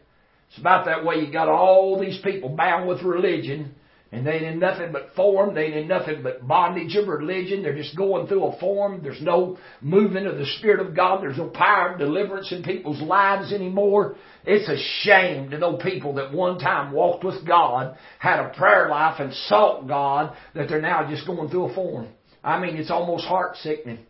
It's 0.50 0.58
about 0.58 0.86
that 0.86 1.04
way. 1.04 1.16
You 1.16 1.32
got 1.32 1.48
all 1.48 2.00
these 2.00 2.20
people 2.22 2.50
bound 2.50 2.88
with 2.88 3.02
religion 3.02 3.74
and 4.10 4.26
they 4.26 4.32
ain't 4.32 4.44
in 4.44 4.58
nothing 4.58 4.90
but 4.90 5.14
form. 5.14 5.54
They 5.54 5.64
ain't 5.64 5.76
in 5.76 5.88
nothing 5.88 6.22
but 6.22 6.46
bondage 6.46 6.96
of 6.96 7.08
religion. 7.08 7.62
They're 7.62 7.76
just 7.76 7.94
going 7.94 8.26
through 8.26 8.44
a 8.44 8.58
form. 8.58 9.00
There's 9.02 9.20
no 9.20 9.58
movement 9.82 10.26
of 10.26 10.38
the 10.38 10.46
Spirit 10.58 10.80
of 10.80 10.96
God. 10.96 11.22
There's 11.22 11.36
no 11.36 11.48
power 11.48 11.92
of 11.92 11.98
deliverance 11.98 12.50
in 12.50 12.62
people's 12.62 13.02
lives 13.02 13.52
anymore. 13.52 14.16
It's 14.46 14.68
a 14.68 14.82
shame 15.02 15.50
to 15.50 15.58
know 15.58 15.76
people 15.76 16.14
that 16.14 16.32
one 16.32 16.58
time 16.58 16.92
walked 16.92 17.22
with 17.22 17.46
God, 17.46 17.98
had 18.18 18.40
a 18.40 18.54
prayer 18.56 18.88
life, 18.88 19.20
and 19.20 19.34
sought 19.46 19.86
God, 19.86 20.34
that 20.54 20.70
they're 20.70 20.80
now 20.80 21.08
just 21.10 21.26
going 21.26 21.50
through 21.50 21.70
a 21.70 21.74
form. 21.74 22.08
I 22.42 22.60
mean, 22.60 22.76
it's 22.76 22.90
almost 22.90 23.24
heart 23.24 23.56
sickening. 23.56 24.00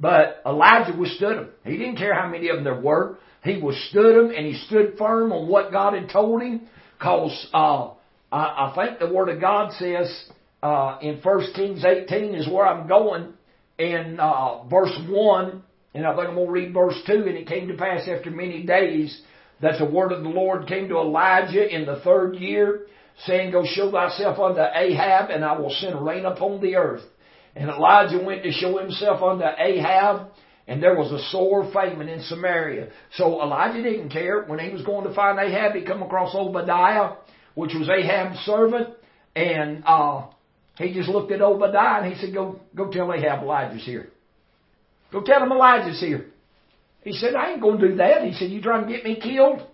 But 0.00 0.42
Elijah 0.44 0.96
withstood 0.96 1.38
them. 1.38 1.48
He 1.64 1.76
didn't 1.76 1.96
care 1.96 2.14
how 2.14 2.28
many 2.28 2.48
of 2.48 2.56
them 2.56 2.64
there 2.64 2.80
were. 2.80 3.18
He 3.42 3.60
withstood 3.60 4.16
them 4.16 4.34
and 4.36 4.46
he 4.46 4.54
stood 4.66 4.96
firm 4.98 5.32
on 5.32 5.48
what 5.48 5.70
God 5.70 5.94
had 5.94 6.10
told 6.10 6.42
him. 6.42 6.62
Cause, 7.00 7.46
uh, 7.52 7.90
I, 8.32 8.72
I 8.72 8.72
think 8.74 8.98
the 8.98 9.12
Word 9.12 9.28
of 9.28 9.40
God 9.40 9.72
says 9.78 10.30
uh, 10.62 10.98
in 11.02 11.20
1 11.22 11.52
Kings 11.54 11.84
18 11.84 12.34
is 12.34 12.48
where 12.48 12.66
I'm 12.66 12.88
going. 12.88 13.34
In 13.76 14.18
uh, 14.20 14.64
verse 14.64 14.96
1, 15.08 15.62
and 15.94 16.06
I 16.06 16.14
think 16.14 16.28
I'm 16.28 16.34
going 16.36 16.46
to 16.46 16.52
read 16.52 16.72
verse 16.72 16.94
2, 17.06 17.12
and 17.12 17.36
it 17.36 17.48
came 17.48 17.66
to 17.68 17.74
pass 17.76 18.08
after 18.08 18.30
many 18.30 18.62
days 18.62 19.20
that 19.60 19.78
the 19.78 19.84
word 19.84 20.12
of 20.12 20.22
the 20.22 20.28
Lord 20.28 20.68
came 20.68 20.88
to 20.88 20.96
Elijah 20.96 21.74
in 21.74 21.84
the 21.84 22.00
third 22.00 22.36
year, 22.36 22.86
saying, 23.26 23.52
Go 23.52 23.64
show 23.64 23.90
thyself 23.90 24.38
unto 24.38 24.60
Ahab, 24.60 25.30
and 25.30 25.44
I 25.44 25.58
will 25.58 25.70
send 25.70 26.04
rain 26.04 26.24
upon 26.24 26.60
the 26.60 26.76
earth. 26.76 27.02
And 27.56 27.70
Elijah 27.70 28.22
went 28.22 28.42
to 28.42 28.50
show 28.50 28.78
himself 28.78 29.22
unto 29.22 29.44
Ahab, 29.44 30.28
and 30.66 30.82
there 30.82 30.96
was 30.96 31.12
a 31.12 31.22
sore 31.30 31.70
famine 31.72 32.08
in 32.08 32.22
Samaria. 32.22 32.88
So 33.12 33.40
Elijah 33.42 33.82
didn't 33.82 34.10
care. 34.10 34.44
When 34.44 34.58
he 34.58 34.70
was 34.70 34.82
going 34.82 35.06
to 35.06 35.14
find 35.14 35.38
Ahab, 35.38 35.74
he 35.74 35.82
come 35.82 36.02
across 36.02 36.34
Obadiah, 36.34 37.12
which 37.54 37.72
was 37.74 37.88
Ahab's 37.88 38.38
servant, 38.40 38.88
and 39.36 39.84
uh, 39.86 40.26
he 40.78 40.92
just 40.92 41.08
looked 41.08 41.30
at 41.30 41.40
Obadiah 41.40 42.02
and 42.02 42.12
he 42.12 42.20
said, 42.20 42.34
"Go, 42.34 42.60
go 42.74 42.90
tell 42.90 43.12
Ahab 43.12 43.42
Elijah's 43.42 43.84
here. 43.84 44.08
Go 45.12 45.22
tell 45.22 45.42
him 45.42 45.52
Elijah's 45.52 46.00
here." 46.00 46.26
He 47.02 47.12
said, 47.12 47.34
"I 47.34 47.52
ain't 47.52 47.62
going 47.62 47.78
to 47.78 47.88
do 47.88 47.96
that." 47.96 48.24
He 48.24 48.32
said, 48.32 48.50
"You 48.50 48.60
trying 48.60 48.86
to 48.86 48.92
get 48.92 49.04
me 49.04 49.20
killed?" 49.20 49.64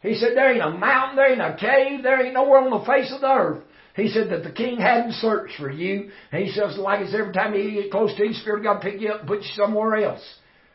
He 0.00 0.14
said, 0.14 0.30
"There 0.34 0.50
ain't 0.50 0.62
a 0.62 0.70
mountain, 0.70 1.16
there 1.16 1.30
ain't 1.30 1.40
a 1.40 1.56
cave, 1.58 2.02
there 2.02 2.24
ain't 2.24 2.34
nowhere 2.34 2.60
on 2.60 2.70
the 2.70 2.86
face 2.86 3.12
of 3.12 3.20
the 3.20 3.28
earth." 3.28 3.64
He 3.94 4.08
said 4.08 4.30
that 4.30 4.42
the 4.42 4.50
king 4.50 4.78
hadn't 4.78 5.12
searched 5.14 5.56
for 5.58 5.70
you. 5.70 6.10
And 6.30 6.44
he 6.44 6.50
says, 6.52 6.78
like 6.78 7.00
it's 7.00 7.14
every 7.14 7.32
time 7.32 7.54
you 7.54 7.82
get 7.82 7.90
close 7.90 8.14
to 8.16 8.26
you, 8.26 8.32
Spirit 8.32 8.58
of 8.58 8.64
God 8.64 8.80
pick 8.80 9.00
you 9.00 9.10
up 9.10 9.20
and 9.20 9.28
put 9.28 9.42
you 9.42 9.50
somewhere 9.54 9.96
else. 9.96 10.22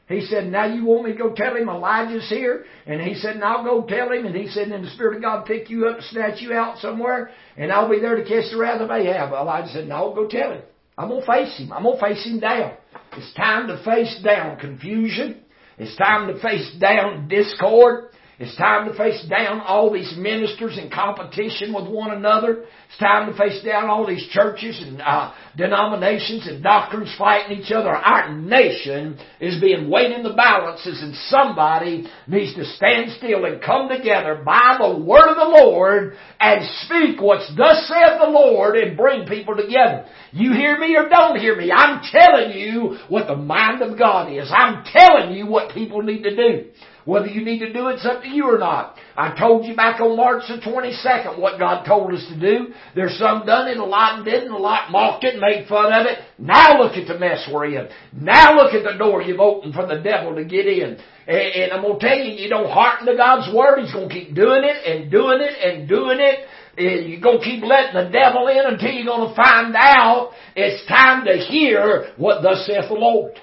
He 0.08 0.22
said, 0.22 0.48
now 0.48 0.66
you 0.66 0.86
want 0.86 1.06
me 1.06 1.12
to 1.12 1.18
go 1.18 1.34
tell 1.34 1.56
him 1.56 1.68
Elijah's 1.68 2.30
here? 2.30 2.64
And 2.86 3.02
he 3.02 3.16
said, 3.16 3.36
and 3.36 3.44
I'll 3.44 3.64
go 3.64 3.86
tell 3.86 4.10
him. 4.12 4.26
And 4.26 4.36
he 4.36 4.48
said, 4.48 4.70
and 4.70 4.86
the 4.86 4.90
Spirit 4.92 5.18
of 5.18 5.22
God 5.22 5.46
pick 5.46 5.70
you 5.70 5.88
up 5.88 5.98
and 5.98 6.06
snatch 6.06 6.40
you 6.42 6.54
out 6.54 6.78
somewhere, 6.78 7.30
and 7.58 7.74
I'll 7.74 7.90
be 7.90 8.00
there 8.00 8.16
to 8.16 8.24
catch 8.24 8.50
the 8.50 8.58
wrath 8.58 8.80
of 8.80 8.90
Ahab. 8.90 9.34
Elijah 9.34 9.74
said, 9.74 9.88
no, 9.88 10.14
go 10.16 10.28
tell 10.28 10.52
him. 10.52 10.62
I'm 10.98 11.10
going 11.10 11.22
to 11.22 11.28
face 11.28 11.58
him. 11.58 11.74
I'm 11.74 11.84
going 11.84 12.00
to 12.00 12.06
face 12.06 12.26
him 12.26 12.40
down. 12.40 12.74
It's 13.18 13.34
time 13.34 13.68
to 13.68 13.84
face 13.84 14.22
down 14.24 14.58
confusion. 14.60 15.42
It's 15.78 15.96
time 15.98 16.28
to 16.28 16.42
face 16.42 16.72
down 16.80 17.28
discord. 17.28 18.12
It's 18.40 18.56
time 18.56 18.88
to 18.88 18.96
face 18.96 19.26
down 19.28 19.62
all 19.62 19.92
these 19.92 20.14
ministers 20.16 20.78
in 20.78 20.92
competition 20.92 21.74
with 21.74 21.88
one 21.88 22.12
another. 22.12 22.66
It's 22.88 22.98
time 23.00 23.32
to 23.32 23.36
face 23.36 23.64
down 23.64 23.90
all 23.90 24.06
these 24.06 24.28
churches 24.30 24.80
and 24.80 25.02
uh, 25.02 25.34
denominations 25.56 26.48
and 26.48 26.62
doctrines 26.62 27.14
fighting 27.18 27.58
each 27.58 27.72
other. 27.72 27.90
Our 27.90 28.32
nation 28.36 29.20
is 29.40 29.60
being 29.60 29.90
weighed 29.90 30.12
in 30.12 30.22
the 30.22 30.34
balances 30.34 31.02
and 31.02 31.16
somebody 31.30 32.08
needs 32.28 32.54
to 32.58 32.66
stand 32.76 33.14
still 33.18 33.44
and 33.46 33.60
come 33.60 33.90
together 33.90 34.44
by 34.46 34.78
the 34.82 35.00
word 35.00 35.30
of 35.30 35.38
the 35.38 35.64
Lord 35.64 36.14
and 36.40 36.64
speak 36.86 37.20
what's 37.20 37.52
thus 37.58 37.88
saith 37.88 38.20
the 38.20 38.30
Lord 38.30 38.76
and 38.76 38.96
bring 38.96 39.26
people 39.26 39.56
together. 39.56 40.06
You 40.32 40.54
hear 40.54 40.78
me 40.78 40.96
or 40.98 41.10
don't 41.10 41.40
hear 41.40 41.56
me. 41.56 41.72
I'm 41.72 42.02
telling 42.12 42.58
you 42.58 42.98
what 43.08 43.28
the 43.28 43.36
mind 43.36 43.82
of 43.82 43.98
God 43.98 44.32
is. 44.32 44.52
I'm 44.54 44.84
telling 44.84 45.36
you 45.36 45.48
what 45.48 45.74
people 45.74 46.02
need 46.02 46.24
to 46.24 46.36
do. 46.36 46.66
Whether 47.06 47.28
you 47.28 47.46
need 47.46 47.60
to 47.60 47.72
do 47.72 47.88
it's 47.88 48.06
up 48.06 48.22
to 48.22 48.28
you 48.28 48.54
or 48.54 48.58
not. 48.58 48.98
I 49.16 49.34
told 49.40 49.66
you 49.66 49.78
back 49.78 50.02
on 50.02 50.18
March 50.18 50.44
the 50.50 50.58
22nd 50.58 51.40
what 51.40 51.58
God 51.58 51.86
told 51.86 52.14
us 52.14 52.26
to 52.28 52.38
do. 52.38 52.74
There's 52.96 53.18
some 53.18 53.46
done 53.46 53.70
it, 53.70 53.78
a 53.78 53.86
lot 53.86 54.26
didn't, 54.26 54.52
a 54.52 54.58
lot 54.58 54.92
mocked 54.92 55.24
it, 55.24 55.40
made 55.40 55.70
fun 55.70 55.94
of 55.94 56.06
it. 56.06 56.20
Now 56.38 56.78
look 56.78 56.98
at 56.98 57.08
the 57.08 57.18
mess 57.18 57.48
we're 57.50 57.68
in. 57.68 57.88
Now 58.12 58.56
look 58.56 58.74
at 58.74 58.84
the 58.84 58.98
door 58.98 59.22
you've 59.22 59.40
opened 59.40 59.74
for 59.74 59.88
the 59.88 60.02
devil 60.02 60.36
to 60.36 60.44
get 60.44 60.68
in. 60.68 60.98
And, 61.28 61.38
and 61.38 61.72
I'm 61.72 61.82
to 61.84 61.98
tell 61.98 62.18
you, 62.18 62.44
you 62.44 62.50
don't 62.50 62.70
hearken 62.70 63.08
to 63.08 63.16
God's 63.16 63.56
word, 63.56 63.80
He's 63.80 63.94
to 63.94 64.10
keep 64.10 64.36
doing 64.36 64.64
it 64.66 64.86
and 64.86 65.10
doing 65.10 65.40
it 65.40 65.56
and 65.64 65.88
doing 65.88 66.20
it. 66.20 66.46
You're 66.78 67.22
going 67.22 67.40
to 67.40 67.44
keep 67.44 67.64
letting 67.64 67.96
the 67.96 68.10
devil 68.12 68.48
in 68.48 68.62
until 68.66 68.92
you're 68.92 69.06
going 69.06 69.30
to 69.30 69.36
find 69.36 69.76
out 69.76 70.32
it's 70.56 70.88
time 70.88 71.26
to 71.26 71.38
hear 71.38 72.14
what 72.18 72.44
thus 72.44 72.68
saith 72.68 72.90
the 72.90 72.96
Lord. 72.96 73.34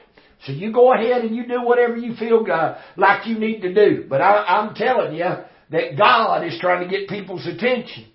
So 0.46 0.52
you 0.52 0.72
go 0.72 0.92
ahead 0.92 1.24
and 1.24 1.34
you 1.34 1.46
do 1.46 1.62
whatever 1.62 1.96
you 1.96 2.14
feel 2.14 2.44
God, 2.44 2.78
like 2.96 3.26
you 3.26 3.38
need 3.38 3.62
to 3.62 3.74
do. 3.74 4.04
But 4.08 4.20
I, 4.20 4.44
I'm 4.44 4.74
telling 4.74 5.16
you 5.16 5.24
that 5.70 5.98
God 5.98 6.46
is 6.46 6.58
trying 6.60 6.88
to 6.88 6.96
get 6.96 7.08
people's 7.08 7.46
attention. 7.46 8.06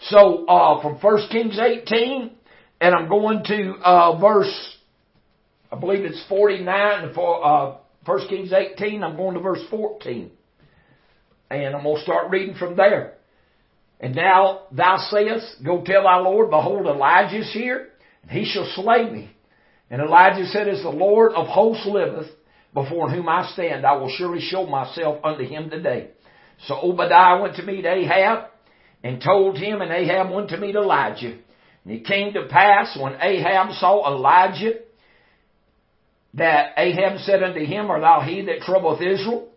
So 0.00 0.44
uh, 0.46 0.82
from 0.82 0.96
1 0.96 1.28
Kings 1.30 1.58
18, 1.58 2.32
and 2.80 2.94
I'm 2.94 3.08
going 3.08 3.44
to 3.44 3.72
uh, 3.82 4.18
verse, 4.18 4.76
I 5.72 5.76
believe 5.78 6.04
it's 6.04 6.22
49 6.28 7.14
for 7.14 7.46
uh, 7.46 7.76
1 8.04 8.28
Kings 8.28 8.52
18. 8.52 9.02
I'm 9.02 9.16
going 9.16 9.34
to 9.34 9.40
verse 9.40 9.62
14, 9.70 10.30
and 11.50 11.74
I'm 11.74 11.82
going 11.82 11.96
to 11.96 12.02
start 12.02 12.30
reading 12.30 12.56
from 12.56 12.76
there. 12.76 13.15
And 14.00 14.14
now 14.14 14.62
thou 14.72 14.98
sayest, 15.10 15.64
Go 15.64 15.82
tell 15.82 16.02
thy 16.02 16.18
Lord, 16.18 16.50
behold, 16.50 16.86
Elijah 16.86 17.38
is 17.38 17.52
here, 17.52 17.88
and 18.22 18.30
he 18.30 18.44
shall 18.44 18.70
slay 18.74 19.08
me. 19.10 19.30
And 19.90 20.02
Elijah 20.02 20.46
said, 20.46 20.68
As 20.68 20.82
the 20.82 20.90
Lord 20.90 21.32
of 21.32 21.46
hosts 21.46 21.86
liveth, 21.86 22.30
before 22.74 23.08
whom 23.08 23.28
I 23.28 23.50
stand, 23.52 23.86
I 23.86 23.96
will 23.96 24.10
surely 24.10 24.40
show 24.40 24.66
myself 24.66 25.24
unto 25.24 25.44
him 25.44 25.70
today. 25.70 26.10
So 26.66 26.74
Obadiah 26.74 27.40
went 27.40 27.56
to 27.56 27.62
meet 27.62 27.86
Ahab 27.86 28.50
and 29.02 29.22
told 29.22 29.56
him, 29.56 29.80
and 29.80 29.90
Ahab 29.90 30.30
went 30.30 30.50
to 30.50 30.58
meet 30.58 30.74
Elijah. 30.74 31.38
And 31.84 31.94
it 31.94 32.04
came 32.04 32.34
to 32.34 32.48
pass 32.50 32.98
when 33.00 33.16
Ahab 33.20 33.72
saw 33.74 34.06
Elijah 34.12 34.74
that 36.34 36.74
Ahab 36.76 37.20
said 37.20 37.42
unto 37.42 37.64
him, 37.64 37.90
Art 37.90 38.02
thou 38.02 38.20
he 38.20 38.42
that 38.42 38.60
troubleth 38.60 39.00
Israel? 39.00 39.48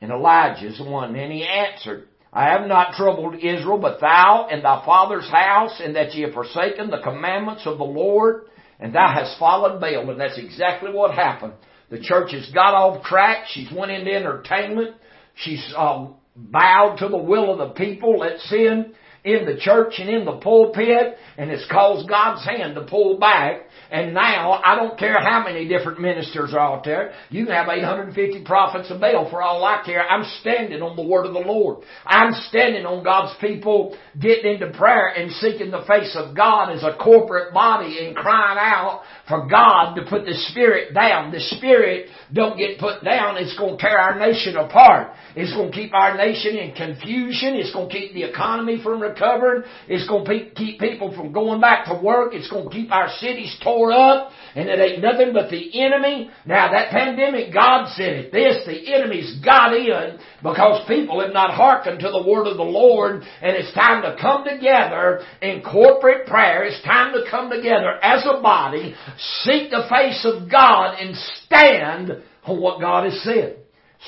And 0.00 0.10
Elijah 0.10 0.68
is 0.68 0.78
the 0.78 0.84
one. 0.84 1.14
And 1.14 1.30
he 1.30 1.46
answered, 1.46 2.08
I 2.32 2.50
have 2.50 2.66
not 2.66 2.94
troubled 2.94 3.34
Israel, 3.34 3.78
but 3.78 4.00
thou 4.00 4.48
and 4.50 4.64
thy 4.64 4.84
father's 4.86 5.28
house, 5.28 5.80
and 5.84 5.96
that 5.96 6.14
ye 6.14 6.22
have 6.22 6.32
forsaken 6.32 6.90
the 6.90 7.02
commandments 7.02 7.66
of 7.66 7.78
the 7.78 7.84
Lord 7.84 8.46
and 8.82 8.92
thou 8.92 9.08
hast 9.14 9.38
followed 9.38 9.80
Baal. 9.80 10.10
And 10.10 10.20
that's 10.20 10.38
exactly 10.38 10.90
what 10.92 11.14
happened. 11.14 11.52
The 11.88 12.00
church 12.00 12.32
has 12.32 12.50
got 12.52 12.74
off 12.74 13.04
track. 13.04 13.44
She's 13.48 13.70
went 13.72 13.92
into 13.92 14.12
entertainment. 14.12 14.96
She's 15.36 15.72
uh, 15.76 16.08
bowed 16.34 16.96
to 16.98 17.08
the 17.08 17.16
will 17.16 17.52
of 17.52 17.58
the 17.58 17.74
people. 17.74 18.18
Let 18.18 18.40
sin 18.40 18.94
in 19.24 19.44
the 19.46 19.56
church 19.58 19.94
and 19.98 20.10
in 20.10 20.24
the 20.24 20.38
pulpit, 20.38 21.16
and 21.38 21.50
it's 21.50 21.66
caused 21.70 22.08
God's 22.08 22.44
hand 22.44 22.74
to 22.74 22.82
pull 22.82 23.18
back. 23.18 23.62
And 23.90 24.14
now, 24.14 24.60
I 24.64 24.74
don't 24.74 24.98
care 24.98 25.20
how 25.20 25.44
many 25.44 25.68
different 25.68 26.00
ministers 26.00 26.54
are 26.54 26.58
out 26.58 26.84
there. 26.84 27.12
You 27.28 27.44
can 27.44 27.54
have 27.54 27.68
850 27.68 28.42
prophets 28.44 28.90
of 28.90 29.00
Baal 29.00 29.28
for 29.30 29.42
all 29.42 29.62
I 29.64 29.82
care. 29.84 30.02
I'm 30.02 30.24
standing 30.40 30.80
on 30.80 30.96
the 30.96 31.06
word 31.06 31.26
of 31.26 31.34
the 31.34 31.40
Lord. 31.40 31.84
I'm 32.06 32.32
standing 32.48 32.86
on 32.86 33.04
God's 33.04 33.38
people 33.38 33.96
getting 34.18 34.54
into 34.54 34.72
prayer 34.76 35.08
and 35.08 35.30
seeking 35.32 35.70
the 35.70 35.84
face 35.86 36.16
of 36.16 36.34
God 36.34 36.72
as 36.72 36.82
a 36.82 36.96
corporate 36.96 37.52
body 37.52 38.04
and 38.04 38.16
crying 38.16 38.58
out 38.58 39.02
for 39.28 39.46
God 39.46 39.94
to 39.94 40.06
put 40.08 40.24
the 40.24 40.34
Spirit 40.50 40.94
down. 40.94 41.30
The 41.30 41.40
Spirit 41.40 42.08
don't 42.32 42.56
get 42.56 42.80
put 42.80 43.04
down. 43.04 43.36
It's 43.36 43.56
going 43.58 43.76
to 43.76 43.82
tear 43.82 43.98
our 43.98 44.18
nation 44.18 44.56
apart. 44.56 45.12
It's 45.36 45.52
going 45.52 45.70
to 45.70 45.76
keep 45.76 45.92
our 45.92 46.16
nation 46.16 46.56
in 46.56 46.74
confusion. 46.74 47.54
It's 47.54 47.72
going 47.72 47.90
to 47.90 47.94
keep 47.94 48.14
the 48.14 48.24
economy 48.24 48.80
from 48.82 49.02
recovering. 49.12 49.62
It's 49.88 50.08
going 50.08 50.24
to 50.24 50.50
keep 50.54 50.80
people 50.80 51.14
from 51.14 51.32
going 51.32 51.60
back 51.60 51.86
to 51.86 52.00
work. 52.02 52.34
It's 52.34 52.50
going 52.50 52.68
to 52.68 52.70
keep 52.70 52.90
our 52.92 53.08
cities 53.18 53.56
tore 53.62 53.92
up. 53.92 54.30
And 54.54 54.68
it 54.68 54.78
ain't 54.78 55.02
nothing 55.02 55.32
but 55.32 55.50
the 55.50 55.82
enemy. 55.82 56.30
Now 56.44 56.72
that 56.72 56.90
pandemic, 56.90 57.52
God 57.52 57.88
said 57.94 58.12
it. 58.12 58.32
This, 58.32 58.66
the 58.66 58.94
enemy's 58.94 59.40
got 59.44 59.74
in 59.74 60.18
because 60.42 60.86
people 60.88 61.20
have 61.20 61.32
not 61.32 61.54
hearkened 61.54 62.00
to 62.00 62.10
the 62.10 62.24
word 62.26 62.46
of 62.46 62.56
the 62.56 62.62
Lord. 62.62 63.22
And 63.22 63.56
it's 63.56 63.72
time 63.74 64.02
to 64.02 64.16
come 64.20 64.44
together 64.44 65.20
in 65.40 65.62
corporate 65.62 66.26
prayer. 66.26 66.64
It's 66.64 66.82
time 66.84 67.12
to 67.14 67.24
come 67.30 67.50
together 67.50 67.98
as 68.02 68.24
a 68.26 68.40
body, 68.42 68.94
seek 69.42 69.70
the 69.70 69.86
face 69.88 70.24
of 70.24 70.50
God 70.50 70.96
and 70.98 71.16
stand 71.44 72.22
on 72.44 72.60
what 72.60 72.80
God 72.80 73.04
has 73.04 73.22
said. 73.22 73.58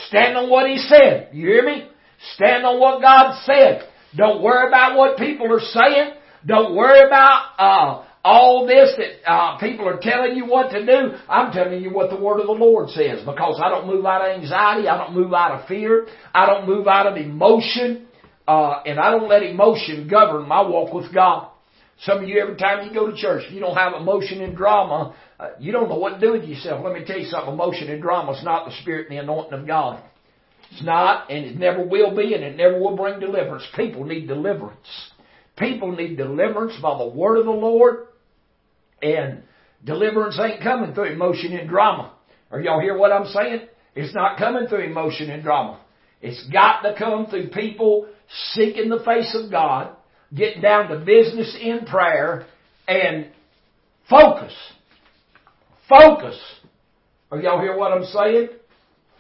Stand 0.09 0.37
on 0.37 0.51
what 0.51 0.69
He 0.69 0.79
said. 0.79 1.31
You 1.33 1.47
hear 1.47 1.65
me? 1.65 1.89
Stand 2.35 2.65
on 2.65 2.81
what 2.81 3.01
God 3.01 3.41
said. 3.45 3.89
Don't 4.17 4.43
worry 4.43 4.69
about 4.69 4.97
what 4.97 5.19
people 5.19 5.53
are 5.53 5.61
saying. 5.61 6.15
Don't 6.47 6.75
worry 6.77 7.07
about 7.07 7.51
uh, 7.59 8.05
all 8.23 8.67
this 8.67 8.95
that 8.97 9.31
uh, 9.31 9.59
people 9.59 9.89
are 9.89 9.99
telling 10.01 10.37
you 10.37 10.47
what 10.47 10.71
to 10.71 10.85
do. 10.85 11.17
I'm 11.29 11.53
telling 11.53 11.83
you 11.83 11.91
what 11.91 12.11
the 12.11 12.17
Word 12.17 12.41
of 12.41 12.47
the 12.47 12.53
Lord 12.53 12.91
says 12.91 13.21
because 13.25 13.61
I 13.63 13.69
don't 13.71 13.87
move 13.87 14.05
out 14.05 14.23
of 14.23 14.41
anxiety. 14.41 14.89
I 14.89 14.97
don't 14.99 15.15
move 15.15 15.33
out 15.33 15.61
of 15.61 15.69
fear. 15.69 16.07
I 16.35 16.47
don't 16.47 16.67
move 16.67 16.87
out 16.87 17.07
of 17.07 17.17
emotion. 17.17 18.07
Uh, 18.47 18.83
and 18.85 19.01
I 19.01 19.11
don't 19.11 19.29
let 19.29 19.43
emotion 19.43 20.07
govern 20.09 20.47
my 20.47 20.61
walk 20.61 20.93
with 20.93 21.13
God. 21.15 21.51
Some 22.01 22.23
of 22.23 22.29
you, 22.29 22.41
every 22.41 22.57
time 22.57 22.87
you 22.87 22.93
go 22.93 23.11
to 23.11 23.17
church, 23.17 23.45
you 23.51 23.61
don't 23.61 23.77
have 23.77 23.95
emotion 23.95 24.43
and 24.43 24.57
drama, 24.57 25.15
uh, 25.39 25.51
you 25.61 25.73
don't 25.73 25.89
know 25.89 25.97
what 25.97 26.19
to 26.19 26.21
do 26.21 26.33
with 26.33 26.45
yourself. 26.45 26.85
Let 26.85 26.93
me 26.93 27.05
tell 27.07 27.19
you 27.19 27.27
something. 27.27 27.55
Emotion 27.55 27.89
and 27.91 28.03
drama 28.03 28.33
is 28.33 28.45
not 28.45 28.67
the 28.67 28.75
Spirit 28.83 29.09
and 29.09 29.17
the 29.17 29.23
anointing 29.23 29.61
of 29.61 29.67
God. 29.67 30.03
It's 30.71 30.83
not, 30.83 31.31
and 31.31 31.45
it 31.45 31.57
never 31.57 31.85
will 31.85 32.17
be, 32.17 32.35
and 32.35 32.43
it 32.43 32.57
never 32.57 32.79
will 32.81 32.97
bring 32.97 33.21
deliverance. 33.21 33.65
People 33.77 34.05
need 34.05 34.27
deliverance. 34.27 35.11
People 35.57 35.93
need 35.93 36.17
deliverance 36.17 36.75
by 36.83 36.99
the 36.99 37.07
word 37.07 37.39
of 37.39 37.45
the 37.45 37.51
Lord, 37.51 38.09
and 39.03 39.43
deliverance 39.85 40.39
ain't 40.41 40.63
coming 40.63 40.95
through 40.95 41.13
emotion 41.13 41.53
and 41.53 41.69
drama. 41.69 42.13
Are 42.51 42.61
y'all 42.61 42.81
hear 42.81 42.97
what 42.97 43.13
I'm 43.13 43.27
saying? 43.27 43.61
It's 43.95 44.15
not 44.15 44.39
coming 44.39 44.67
through 44.67 44.85
emotion 44.85 45.31
and 45.31 45.43
drama. 45.43 45.81
It's 46.21 46.49
got 46.51 46.81
to 46.83 46.95
come 46.99 47.27
through 47.27 47.51
people 47.51 48.09
seeking 48.53 48.89
the 48.89 49.03
face 49.05 49.37
of 49.41 49.51
God, 49.51 49.95
getting 50.35 50.63
down 50.63 50.89
to 50.89 50.99
business 50.99 51.57
in 51.61 51.87
prayer, 51.87 52.47
and 52.89 53.29
focus. 54.09 54.53
Focus. 55.89 56.41
Are 57.31 57.41
y'all 57.41 57.61
hear 57.61 57.77
what 57.77 57.93
I'm 57.93 58.05
saying? 58.05 58.49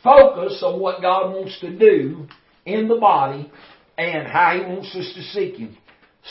Focus 0.04 0.62
on 0.62 0.78
what 0.78 1.00
God 1.00 1.32
wants 1.32 1.58
to 1.60 1.76
do 1.76 2.28
in 2.64 2.86
the 2.86 2.96
body 2.96 3.50
and 3.98 4.28
how 4.28 4.56
He 4.56 4.64
wants 4.64 4.94
us 4.94 5.12
to 5.14 5.22
seek 5.22 5.56
Him. 5.56 5.76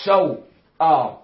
So, 0.04 0.44
uh, 0.80 1.18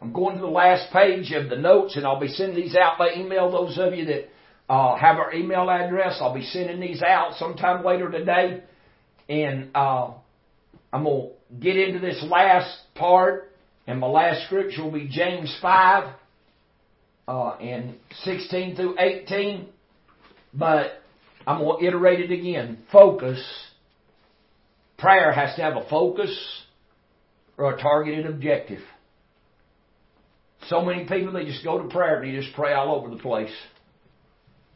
I'm 0.00 0.12
going 0.12 0.36
to 0.36 0.40
the 0.40 0.46
last 0.46 0.92
page 0.92 1.32
of 1.32 1.50
the 1.50 1.56
notes 1.56 1.96
and 1.96 2.06
I'll 2.06 2.20
be 2.20 2.28
sending 2.28 2.56
these 2.56 2.76
out 2.76 2.98
by 2.98 3.14
email. 3.14 3.50
Those 3.50 3.78
of 3.78 3.94
you 3.94 4.04
that 4.06 4.28
uh, 4.68 4.96
have 4.96 5.16
our 5.16 5.34
email 5.34 5.68
address, 5.68 6.18
I'll 6.20 6.34
be 6.34 6.44
sending 6.44 6.80
these 6.80 7.02
out 7.02 7.34
sometime 7.36 7.84
later 7.84 8.10
today. 8.10 8.62
And 9.28 9.70
uh, 9.74 10.12
I'm 10.92 11.04
going 11.04 11.30
to 11.30 11.56
get 11.60 11.76
into 11.76 11.98
this 11.98 12.24
last 12.28 12.78
part. 12.94 13.52
And 13.86 14.00
my 14.00 14.06
last 14.06 14.46
scripture 14.46 14.84
will 14.84 14.92
be 14.92 15.08
James 15.08 15.56
5 15.60 16.14
uh, 17.26 17.48
and 17.56 17.96
16 18.22 18.76
through 18.76 18.96
18. 18.98 19.68
But 20.54 21.02
I'm 21.48 21.60
going 21.60 21.80
to 21.80 21.86
iterate 21.86 22.20
it 22.20 22.30
again. 22.30 22.76
Focus. 22.92 23.42
Prayer 24.98 25.32
has 25.32 25.56
to 25.56 25.62
have 25.62 25.76
a 25.76 25.88
focus 25.88 26.30
or 27.56 27.74
a 27.74 27.80
targeted 27.80 28.26
objective. 28.26 28.82
So 30.68 30.82
many 30.82 31.08
people, 31.08 31.32
they 31.32 31.46
just 31.46 31.64
go 31.64 31.82
to 31.82 31.88
prayer 31.88 32.20
and 32.20 32.28
they 32.28 32.38
just 32.38 32.54
pray 32.54 32.74
all 32.74 32.94
over 32.94 33.08
the 33.08 33.22
place. 33.22 33.54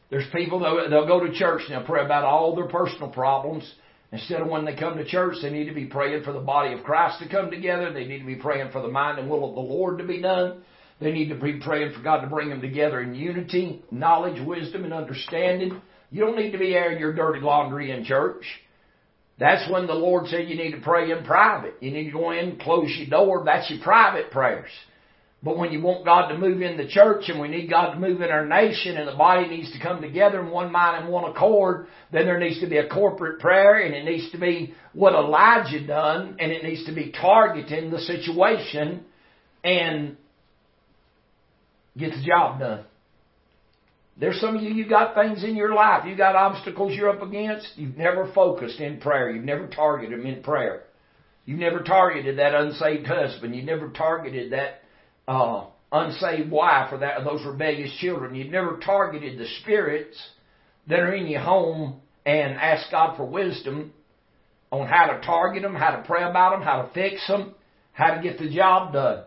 There's 0.09 0.25
people, 0.33 0.61
they'll, 0.61 0.89
they'll 0.89 1.07
go 1.07 1.27
to 1.27 1.35
church 1.35 1.61
and 1.67 1.77
they'll 1.77 1.87
pray 1.87 2.03
about 2.03 2.25
all 2.25 2.57
their 2.57 2.69
personal 2.69 3.11
problems. 3.11 3.71
Instead 4.11 4.41
of 4.41 4.49
when 4.49 4.65
they 4.65 4.75
come 4.75 4.97
to 4.97 5.05
church, 5.05 5.37
they 5.43 5.51
need 5.51 5.67
to 5.67 5.75
be 5.75 5.85
praying 5.85 6.25
for 6.25 6.33
the 6.33 6.41
body 6.41 6.73
of 6.73 6.85
Christ 6.85 7.19
to 7.23 7.29
come 7.29 7.51
together. 7.51 7.93
They 7.93 8.07
need 8.07 8.21
to 8.21 8.27
be 8.27 8.37
praying 8.37 8.73
for 8.73 8.81
the 8.81 8.89
mind 8.89 9.19
and 9.19 9.29
will 9.29 9.47
of 9.47 9.55
the 9.55 9.61
Lord 9.61 9.99
to 9.99 10.05
be 10.05 10.23
done. 10.23 10.63
They 11.03 11.13
need 11.13 11.29
to 11.29 11.35
be 11.35 11.61
praying 11.61 11.93
for 11.93 12.01
God 12.01 12.23
to 12.23 12.29
bring 12.29 12.49
them 12.49 12.63
together 12.63 13.03
in 13.03 13.15
unity, 13.15 13.83
knowledge, 13.91 14.41
wisdom, 14.47 14.85
and 14.85 14.95
understanding. 14.95 15.83
You 16.13 16.21
don't 16.21 16.37
need 16.37 16.53
to 16.53 16.59
be 16.59 16.75
airing 16.75 17.01
your 17.01 17.15
dirty 17.15 17.41
laundry 17.41 17.91
in 17.91 18.05
church. 18.05 18.45
That's 19.39 19.69
when 19.71 19.87
the 19.87 19.95
Lord 19.95 20.29
said 20.29 20.47
you 20.47 20.57
need 20.57 20.73
to 20.73 20.81
pray 20.81 21.11
in 21.11 21.25
private. 21.25 21.75
You 21.81 21.91
need 21.91 22.05
to 22.05 22.13
go 22.13 22.31
in, 22.31 22.59
close 22.59 22.95
your 22.97 23.09
door. 23.09 23.43
That's 23.45 23.69
your 23.71 23.81
private 23.83 24.31
prayers. 24.31 24.71
But 25.43 25.59
when 25.59 25.73
you 25.73 25.81
want 25.81 26.05
God 26.05 26.29
to 26.29 26.39
move 26.39 26.63
in 26.63 26.77
the 26.77 26.87
church 26.87 27.25
and 27.29 27.41
we 27.41 27.49
need 27.49 27.69
God 27.69 27.95
to 27.95 27.99
move 27.99 28.21
in 28.21 28.31
our 28.31 28.47
nation 28.47 28.97
and 28.97 29.09
the 29.09 29.17
body 29.17 29.49
needs 29.49 29.73
to 29.73 29.81
come 29.81 30.01
together 30.01 30.41
in 30.41 30.51
one 30.51 30.71
mind 30.71 31.03
and 31.03 31.13
one 31.13 31.29
accord, 31.29 31.87
then 32.13 32.27
there 32.27 32.39
needs 32.39 32.61
to 32.61 32.69
be 32.69 32.77
a 32.77 32.89
corporate 32.89 33.41
prayer 33.41 33.81
and 33.81 33.95
it 33.95 34.05
needs 34.05 34.31
to 34.33 34.39
be 34.39 34.75
what 34.93 35.15
Elijah 35.15 35.85
done 35.85 36.37
and 36.39 36.53
it 36.53 36.63
needs 36.63 36.85
to 36.87 36.93
be 36.93 37.11
targeting 37.11 37.91
the 37.91 37.99
situation 38.01 39.05
and 39.65 40.17
get 41.99 42.11
the 42.11 42.23
job 42.23 42.61
done. 42.61 42.85
There's 44.17 44.41
some 44.41 44.57
of 44.57 44.63
you, 44.63 44.71
you 44.71 44.89
got 44.89 45.15
things 45.15 45.43
in 45.43 45.57
your 45.57 45.75
life, 45.75 46.05
you 46.07 46.17
got 46.17 46.37
obstacles 46.37 46.95
you're 46.95 47.09
up 47.09 47.23
against. 47.23 47.67
You've 47.77 47.97
never 47.97 48.31
focused 48.35 48.79
in 48.79 49.01
prayer. 49.01 49.31
You've 49.31 49.45
never 49.45 49.67
targeted 49.67 50.19
them 50.19 50.27
in 50.27 50.43
prayer. 50.43 50.85
You've 51.45 51.59
never 51.59 51.81
targeted 51.81 52.39
that 52.39 52.55
unsaved 52.55 53.07
husband. 53.07 53.55
You've 53.55 53.65
never 53.65 53.89
targeted 53.89 54.53
that 54.53 54.83
uh, 55.27 55.67
unsaved 55.91 56.51
wife 56.51 56.93
or 56.93 56.99
that 56.99 57.25
those 57.25 57.45
rebellious 57.45 57.93
children. 58.01 58.35
You've 58.35 58.53
never 58.53 58.79
targeted 58.79 59.39
the 59.39 59.47
spirits 59.63 60.17
that 60.89 61.01
are 61.01 61.15
in 61.15 61.27
your 61.27 61.41
home 61.41 62.01
and 62.25 62.55
asked 62.55 62.91
God 62.91 63.17
for 63.17 63.25
wisdom 63.25 63.93
on 64.71 64.87
how 64.87 65.07
to 65.07 65.21
target 65.21 65.63
them, 65.63 65.75
how 65.75 65.97
to 65.97 66.03
pray 66.07 66.23
about 66.23 66.51
them, 66.51 66.63
how 66.63 66.83
to 66.83 66.93
fix 66.93 67.27
them, 67.27 67.55
how 67.93 68.15
to 68.15 68.23
get 68.23 68.39
the 68.39 68.49
job 68.49 68.93
done. 68.93 69.25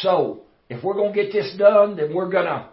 So, 0.00 0.42
if 0.68 0.82
we're 0.84 0.94
going 0.94 1.12
to 1.12 1.22
get 1.22 1.32
this 1.32 1.54
done, 1.58 1.96
then 1.96 2.14
we're 2.14 2.30
going 2.30 2.46
to 2.46 2.69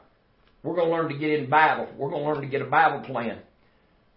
we're 0.67 0.75
going 0.75 0.89
to 0.89 0.93
learn 0.93 1.10
to 1.10 1.17
get 1.17 1.39
in 1.39 1.49
battle. 1.49 1.88
We're 1.97 2.10
going 2.10 2.23
to 2.23 2.30
learn 2.30 2.41
to 2.41 2.47
get 2.47 2.62
a 2.62 2.69
battle 2.69 2.99
plan. 2.99 3.39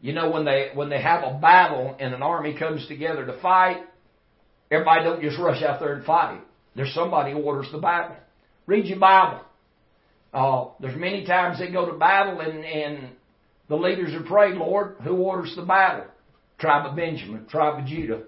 You 0.00 0.12
know, 0.12 0.30
when 0.30 0.44
they, 0.44 0.70
when 0.74 0.88
they 0.88 1.00
have 1.00 1.22
a 1.22 1.38
battle 1.38 1.94
and 2.00 2.12
an 2.12 2.22
army 2.22 2.58
comes 2.58 2.86
together 2.88 3.24
to 3.24 3.40
fight, 3.40 3.84
everybody 4.68 5.04
don't 5.04 5.22
just 5.22 5.38
rush 5.38 5.62
out 5.62 5.78
there 5.78 5.94
and 5.94 6.04
fight. 6.04 6.40
There's 6.74 6.92
somebody 6.92 7.32
who 7.32 7.38
orders 7.38 7.68
the 7.70 7.78
battle. 7.78 8.16
Read 8.66 8.86
your 8.86 8.98
Bible. 8.98 9.42
Uh, 10.34 10.66
there's 10.80 10.98
many 10.98 11.24
times 11.24 11.60
they 11.60 11.70
go 11.70 11.86
to 11.86 11.96
battle 11.96 12.40
and, 12.40 12.64
and 12.64 13.10
the 13.68 13.76
leaders 13.76 14.12
are 14.14 14.24
praying, 14.24 14.58
Lord, 14.58 14.96
who 15.04 15.16
orders 15.18 15.54
the 15.54 15.62
battle? 15.62 16.06
Tribe 16.58 16.86
of 16.86 16.96
Benjamin, 16.96 17.46
tribe 17.46 17.80
of 17.80 17.86
Judah. 17.86 18.22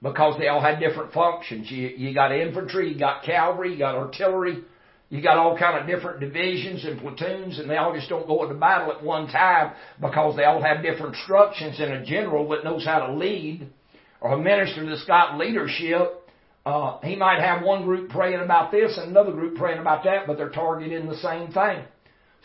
Because 0.00 0.38
they 0.38 0.46
all 0.46 0.60
had 0.60 0.78
different 0.78 1.12
functions. 1.12 1.68
You, 1.70 1.88
you 1.88 2.14
got 2.14 2.30
infantry, 2.30 2.92
you 2.92 2.98
got 2.98 3.24
cavalry, 3.24 3.72
you 3.72 3.78
got 3.78 3.96
artillery, 3.96 4.62
you 5.08 5.22
got 5.22 5.36
all 5.36 5.56
kind 5.56 5.78
of 5.78 5.86
different 5.86 6.20
divisions 6.20 6.84
and 6.84 7.00
platoons, 7.00 7.58
and 7.58 7.70
they 7.70 7.76
all 7.76 7.94
just 7.94 8.08
don't 8.08 8.26
go 8.26 8.42
into 8.42 8.56
battle 8.56 8.92
at 8.92 9.02
one 9.02 9.28
time 9.28 9.72
because 10.00 10.36
they 10.36 10.44
all 10.44 10.60
have 10.60 10.82
different 10.82 11.14
instructions. 11.14 11.78
And 11.78 11.92
a 11.92 12.04
general 12.04 12.48
that 12.48 12.64
knows 12.64 12.84
how 12.84 13.06
to 13.06 13.14
lead, 13.14 13.68
or 14.20 14.32
a 14.32 14.38
minister 14.38 14.84
that's 14.84 15.04
got 15.04 15.38
leadership, 15.38 16.28
uh, 16.64 16.98
he 17.04 17.14
might 17.14 17.40
have 17.40 17.62
one 17.62 17.84
group 17.84 18.10
praying 18.10 18.40
about 18.40 18.72
this 18.72 18.98
and 18.98 19.10
another 19.10 19.30
group 19.30 19.56
praying 19.56 19.78
about 19.78 20.02
that, 20.02 20.26
but 20.26 20.36
they're 20.36 20.50
targeting 20.50 21.06
the 21.06 21.16
same 21.18 21.52
thing. 21.52 21.84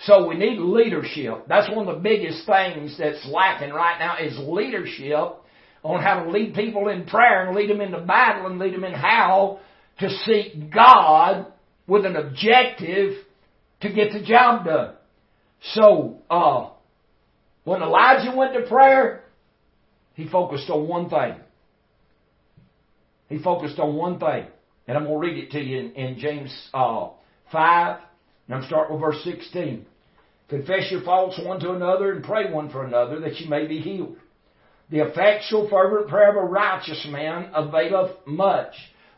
So 0.04 0.28
we 0.28 0.36
need 0.36 0.60
leadership. 0.60 1.46
That's 1.48 1.70
one 1.76 1.88
of 1.88 1.96
the 1.96 2.02
biggest 2.02 2.46
things 2.46 2.96
that's 2.98 3.26
lacking 3.28 3.72
right 3.72 3.98
now 4.00 4.18
is 4.18 4.38
leadership 4.38 5.38
on 5.84 6.02
how 6.02 6.24
to 6.24 6.30
lead 6.30 6.54
people 6.54 6.88
in 6.90 7.06
prayer 7.06 7.48
and 7.48 7.56
lead 7.56 7.70
them 7.70 7.82
into 7.82 8.00
battle 8.02 8.46
and 8.46 8.60
lead 8.60 8.74
them 8.74 8.84
in 8.84 8.94
how 8.94 9.60
to 10.00 10.10
seek 10.26 10.72
God 10.72 11.51
with 11.88 12.06
an 12.06 12.16
objective 12.16 13.16
to 13.82 13.92
get 13.92 14.14
the 14.14 14.22
job 14.22 14.66
done. 14.66 14.96
So, 15.74 16.22
uh, 16.30 16.70
when 17.64 17.82
Elijah 17.82 18.36
went 18.36 18.54
to 18.54 18.68
prayer, 18.68 19.24
he 20.14 20.28
focused 20.28 20.70
on 20.70 20.88
one 20.88 21.10
thing. 21.10 21.36
He 23.30 23.40
focused 23.40 23.80
on 23.80 23.96
one 23.96 24.20
thing. 24.20 24.48
And 24.88 24.98
I'm 24.98 25.06
going 25.06 25.22
to 25.22 25.28
read 25.28 25.44
it 25.44 25.52
to 25.52 25.60
you 25.60 25.80
in, 25.80 25.92
in 25.92 26.20
James 26.20 26.70
uh, 26.74 27.10
5, 27.52 28.00
and 28.48 28.56
I'm 28.56 28.64
starting 28.68 28.96
with 28.96 29.02
verse 29.02 29.24
16. 29.24 29.86
Confess 30.50 30.92
your 30.92 31.02
faults 31.04 31.40
one 31.42 31.60
to 31.62 31.72
another 31.72 32.12
and 32.12 32.24
pray 32.24 32.52
one 32.52 32.70
for 32.70 32.86
another 32.86 33.20
that 33.22 33.40
you 33.40 33.50
may 33.50 33.68
be 33.68 33.80
healed. 33.80 34.18
The 34.90 35.00
effectual 35.00 35.70
fervent 35.70 36.10
prayer 36.10 36.32
of 36.32 36.36
a 36.36 36.46
righteous 36.46 37.08
man 37.10 37.52
availeth 37.54 38.18
much. 38.26 38.74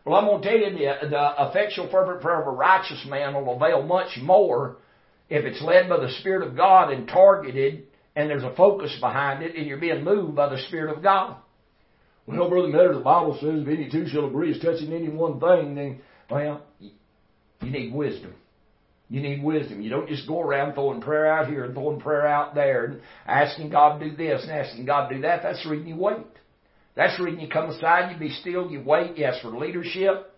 Well, 0.05 0.15
I'm 0.15 0.25
going 0.25 0.41
to 0.41 0.49
tell 0.49 0.57
you 0.57 0.69
the, 0.71 1.09
the 1.09 1.33
effectual 1.49 1.89
fervent 1.89 2.21
prayer 2.21 2.41
of 2.41 2.47
a 2.47 2.51
righteous 2.51 3.05
man 3.07 3.33
will 3.33 3.55
avail 3.55 3.83
much 3.83 4.17
more 4.21 4.77
if 5.29 5.45
it's 5.45 5.61
led 5.61 5.87
by 5.87 5.97
the 5.97 6.11
Spirit 6.19 6.45
of 6.45 6.57
God 6.57 6.91
and 6.91 7.07
targeted 7.07 7.83
and 8.15 8.29
there's 8.29 8.43
a 8.43 8.55
focus 8.55 8.95
behind 8.99 9.43
it 9.43 9.55
and 9.55 9.65
you're 9.65 9.79
being 9.79 10.03
moved 10.03 10.35
by 10.35 10.49
the 10.49 10.61
Spirit 10.67 10.95
of 10.95 11.01
God. 11.01 11.37
Well, 12.25 12.49
Brother 12.49 12.67
Metter, 12.69 12.93
the 12.93 12.99
Bible 12.99 13.37
says 13.41 13.61
if 13.61 13.67
any 13.67 13.89
two 13.89 14.07
shall 14.07 14.27
agree 14.27 14.51
as 14.51 14.61
touching 14.61 14.93
any 14.93 15.09
one 15.09 15.39
thing, 15.39 15.75
then, 15.75 16.01
well, 16.29 16.63
you 16.79 17.69
need 17.69 17.93
wisdom. 17.93 18.33
You 19.09 19.21
need 19.21 19.43
wisdom. 19.43 19.81
You 19.81 19.89
don't 19.89 20.07
just 20.07 20.27
go 20.27 20.41
around 20.41 20.73
throwing 20.73 21.01
prayer 21.01 21.27
out 21.27 21.47
here 21.47 21.65
and 21.65 21.73
throwing 21.73 21.99
prayer 21.99 22.25
out 22.25 22.55
there 22.55 22.85
and 22.85 23.01
asking 23.27 23.69
God 23.69 23.99
to 23.99 24.09
do 24.09 24.15
this 24.15 24.41
and 24.43 24.51
asking 24.51 24.85
God 24.85 25.09
to 25.09 25.15
do 25.15 25.21
that. 25.23 25.43
That's 25.43 25.63
the 25.63 25.69
reason 25.69 25.87
you 25.87 25.97
wait. 25.97 26.25
That's 26.95 27.17
the 27.17 27.23
reason 27.23 27.39
you 27.39 27.49
come 27.49 27.69
aside, 27.69 28.11
you 28.11 28.19
be 28.19 28.29
still, 28.29 28.69
you 28.69 28.81
wait, 28.85 29.17
you 29.17 29.25
ask 29.25 29.41
for 29.41 29.49
leadership. 29.49 30.31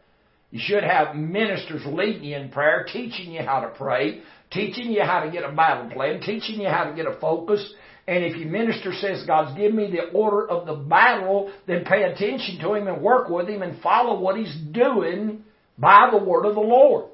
You 0.52 0.60
should 0.64 0.84
have 0.84 1.16
ministers 1.16 1.82
leading 1.86 2.24
you 2.24 2.38
in 2.38 2.50
prayer, 2.50 2.86
teaching 2.92 3.34
you 3.34 3.42
how 3.42 3.62
to 3.62 3.70
pray, 3.70 4.22
teaching 4.52 4.92
you 4.92 5.04
how 5.04 5.22
to 5.22 5.32
get 5.32 5.44
a 5.44 5.52
battle 5.52 5.90
plan, 5.90 6.22
teaching 6.22 6.62
you 6.62 6.70
how 6.70 6.86
to 6.86 6.96
get 6.96 7.08
a 7.08 7.20
focus. 7.20 7.74
And 8.08 8.24
if 8.24 8.38
your 8.38 8.50
minister 8.50 8.94
says, 8.94 9.26
God's 9.26 9.58
given 9.58 9.76
me 9.76 9.92
the 9.92 10.18
order 10.18 10.48
of 10.48 10.66
the 10.66 10.76
battle, 10.76 11.52
then 11.68 11.84
pay 11.84 12.04
attention 12.04 12.60
to 12.62 12.76
him 12.76 12.88
and 12.88 13.02
work 13.02 13.30
with 13.30 13.50
him 13.50 13.64
and 13.64 13.82
follow 13.82 14.20
what 14.20 14.38
he's 14.38 14.56
doing 14.72 15.44
by 15.78 16.10
the 16.12 16.24
word 16.24 16.46
of 16.46 16.56
the 16.56 16.62
Lord. 16.62 17.06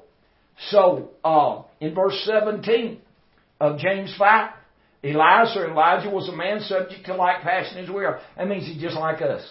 So, 0.68 1.10
uh, 1.24 1.62
in 1.80 1.94
verse 1.94 2.22
17 2.24 3.00
of 3.58 3.78
James 3.78 4.14
5, 4.18 4.50
Or 5.04 5.08
Elijah 5.08 6.10
was 6.10 6.28
a 6.28 6.36
man 6.36 6.60
subject 6.60 7.06
to 7.06 7.14
like 7.14 7.42
passion 7.42 7.78
as 7.78 7.90
we 7.90 8.04
are. 8.04 8.20
That 8.36 8.48
means 8.48 8.66
he's 8.66 8.80
just 8.80 8.96
like 8.96 9.20
us. 9.20 9.42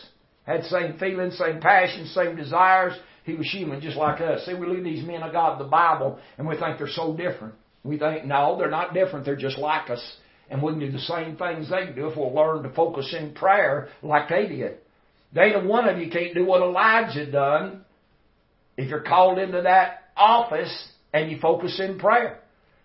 Had 0.45 0.63
same 0.65 0.97
feelings, 0.97 1.37
same 1.37 1.59
passions, 1.59 2.13
same 2.13 2.35
desires. 2.35 2.93
He 3.23 3.33
was 3.35 3.49
human 3.51 3.81
just 3.81 3.97
like 3.97 4.21
us. 4.21 4.45
See, 4.45 4.53
we 4.53 4.65
look 4.65 4.77
at 4.77 4.83
these 4.83 5.05
men 5.05 5.21
of 5.21 5.31
God 5.31 5.53
in 5.53 5.65
the 5.65 5.69
Bible 5.69 6.19
and 6.37 6.47
we 6.47 6.57
think 6.57 6.77
they're 6.77 6.87
so 6.87 7.15
different. 7.15 7.53
We 7.83 7.97
think, 7.97 8.25
no, 8.25 8.57
they're 8.57 8.69
not 8.69 8.93
different. 8.93 9.25
They're 9.25 9.35
just 9.35 9.57
like 9.57 9.89
us. 9.89 10.17
And 10.49 10.61
we 10.61 10.71
can 10.71 10.79
do 10.79 10.91
the 10.91 10.99
same 10.99 11.37
things 11.37 11.69
they 11.69 11.91
do 11.93 12.07
if 12.07 12.17
we'll 12.17 12.33
learn 12.33 12.63
to 12.63 12.73
focus 12.73 13.13
in 13.17 13.33
prayer 13.33 13.89
like 14.01 14.29
they 14.29 14.47
did. 14.47 14.77
They 15.33 15.51
Neither 15.51 15.65
one 15.65 15.87
of 15.87 15.97
you 15.97 16.09
can't 16.11 16.33
do 16.33 16.45
what 16.45 16.61
Elijah 16.61 17.29
done 17.29 17.85
if 18.77 18.89
you're 18.89 19.01
called 19.01 19.39
into 19.39 19.61
that 19.61 20.03
office 20.17 20.89
and 21.13 21.31
you 21.31 21.39
focus 21.39 21.79
in 21.79 21.99
prayer. 21.99 22.39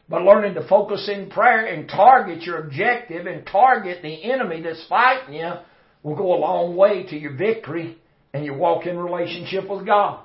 But 0.09 0.23
learning 0.23 0.55
to 0.55 0.67
focus 0.69 1.09
in 1.13 1.31
prayer 1.31 1.67
and 1.67 1.89
target 1.89 2.43
your 2.43 2.59
objective 2.59 3.27
and 3.27 3.47
target 3.47 4.03
the 4.03 4.31
enemy 4.31 4.63
that's 4.63 4.87
fighting 4.89 5.35
you 5.35 5.53
will 6.03 6.15
go 6.15 6.35
a 6.35 6.39
long 6.39 6.77
way 6.77 7.03
to 7.05 7.17
your 7.17 7.35
victory 7.35 7.99
and 8.33 8.45
your 8.45 8.57
walk 8.57 8.87
in 8.87 8.97
relationship 8.97 9.69
with 9.69 9.85
God. 9.85 10.23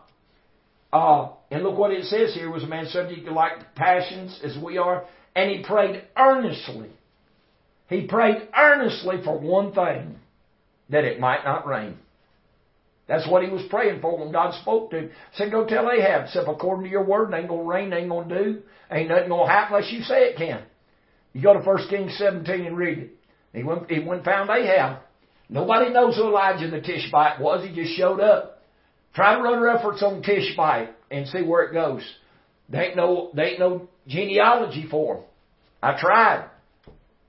Uh, 0.93 1.29
and 1.49 1.63
look 1.63 1.77
what 1.77 1.91
it 1.91 2.05
says 2.05 2.33
here 2.33 2.51
was 2.51 2.63
a 2.63 2.67
man 2.67 2.85
subject 2.87 3.25
to 3.25 3.33
like 3.33 3.73
passions 3.75 4.39
as 4.43 4.57
we 4.61 4.77
are, 4.77 5.05
and 5.35 5.49
he 5.49 5.63
prayed 5.63 6.03
earnestly. 6.17 6.89
He 7.87 8.07
prayed 8.07 8.47
earnestly 8.55 9.21
for 9.23 9.39
one 9.39 9.73
thing, 9.73 10.17
that 10.89 11.05
it 11.05 11.19
might 11.19 11.43
not 11.43 11.65
rain. 11.65 11.97
That's 13.11 13.27
what 13.27 13.43
he 13.43 13.49
was 13.49 13.63
praying 13.69 13.99
for 13.99 14.17
when 14.17 14.31
God 14.31 14.53
spoke 14.61 14.91
to 14.91 14.97
him. 14.97 15.11
Said, 15.33 15.51
go 15.51 15.65
tell 15.65 15.91
Ahab, 15.91 16.29
said, 16.29 16.45
according 16.47 16.85
to 16.85 16.89
your 16.89 17.03
word, 17.03 17.33
it 17.33 17.37
ain't 17.37 17.49
gonna 17.49 17.63
rain, 17.63 17.91
it 17.91 17.97
ain't 17.97 18.09
gonna 18.09 18.29
do, 18.29 18.61
ain't 18.89 19.09
nothing 19.09 19.27
gonna 19.27 19.51
happen 19.51 19.75
unless 19.75 19.91
you 19.91 20.01
say 20.03 20.29
it 20.29 20.37
can. 20.37 20.63
You 21.33 21.41
go 21.41 21.51
to 21.51 21.59
1 21.59 21.89
Kings 21.89 22.17
17 22.17 22.65
and 22.65 22.77
read 22.77 22.99
it. 22.99 23.09
He 23.51 23.63
went, 23.63 23.91
he 23.91 23.99
went 23.99 24.19
and 24.19 24.23
found 24.23 24.49
Ahab. 24.49 24.99
Nobody 25.49 25.91
knows 25.91 26.15
who 26.15 26.29
Elijah 26.29 26.69
the 26.69 26.79
Tishbite 26.79 27.41
was. 27.41 27.67
He 27.67 27.75
just 27.75 27.97
showed 27.97 28.21
up. 28.21 28.63
Try 29.13 29.35
to 29.35 29.41
run 29.41 29.59
reference 29.59 30.01
on 30.01 30.23
Tishbite 30.23 30.91
and 31.11 31.27
see 31.27 31.41
where 31.41 31.63
it 31.63 31.73
goes. 31.73 32.09
There 32.69 32.81
ain't 32.81 32.95
no, 32.95 33.31
there 33.33 33.47
ain't 33.47 33.59
no 33.59 33.89
genealogy 34.07 34.87
for 34.89 35.17
him. 35.17 35.23
I 35.83 35.99
tried. 35.99 36.49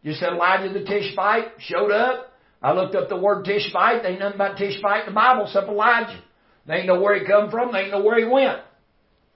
Just 0.05 0.21
said 0.21 0.29
Elijah 0.29 0.73
the 0.73 0.85
Tishbite 0.85 1.55
showed 1.59 1.91
up. 1.91 2.32
I 2.63 2.73
looked 2.73 2.95
up 2.95 3.09
the 3.09 3.17
word 3.17 3.45
Tishbite. 3.45 4.03
They 4.03 4.11
ain't 4.11 4.21
nothing 4.21 4.37
about 4.37 4.57
Tishbite 4.57 5.09
in 5.09 5.15
the 5.15 5.15
Bible 5.15 5.47
except 5.47 5.69
Elijah. 5.69 6.23
They 6.67 6.75
ain't 6.75 6.87
know 6.87 7.01
where 7.01 7.19
he 7.19 7.27
come 7.27 7.51
from. 7.51 7.73
They 7.73 7.81
ain't 7.81 7.91
know 7.91 8.03
where 8.03 8.19
he 8.19 8.31
went. 8.31 8.61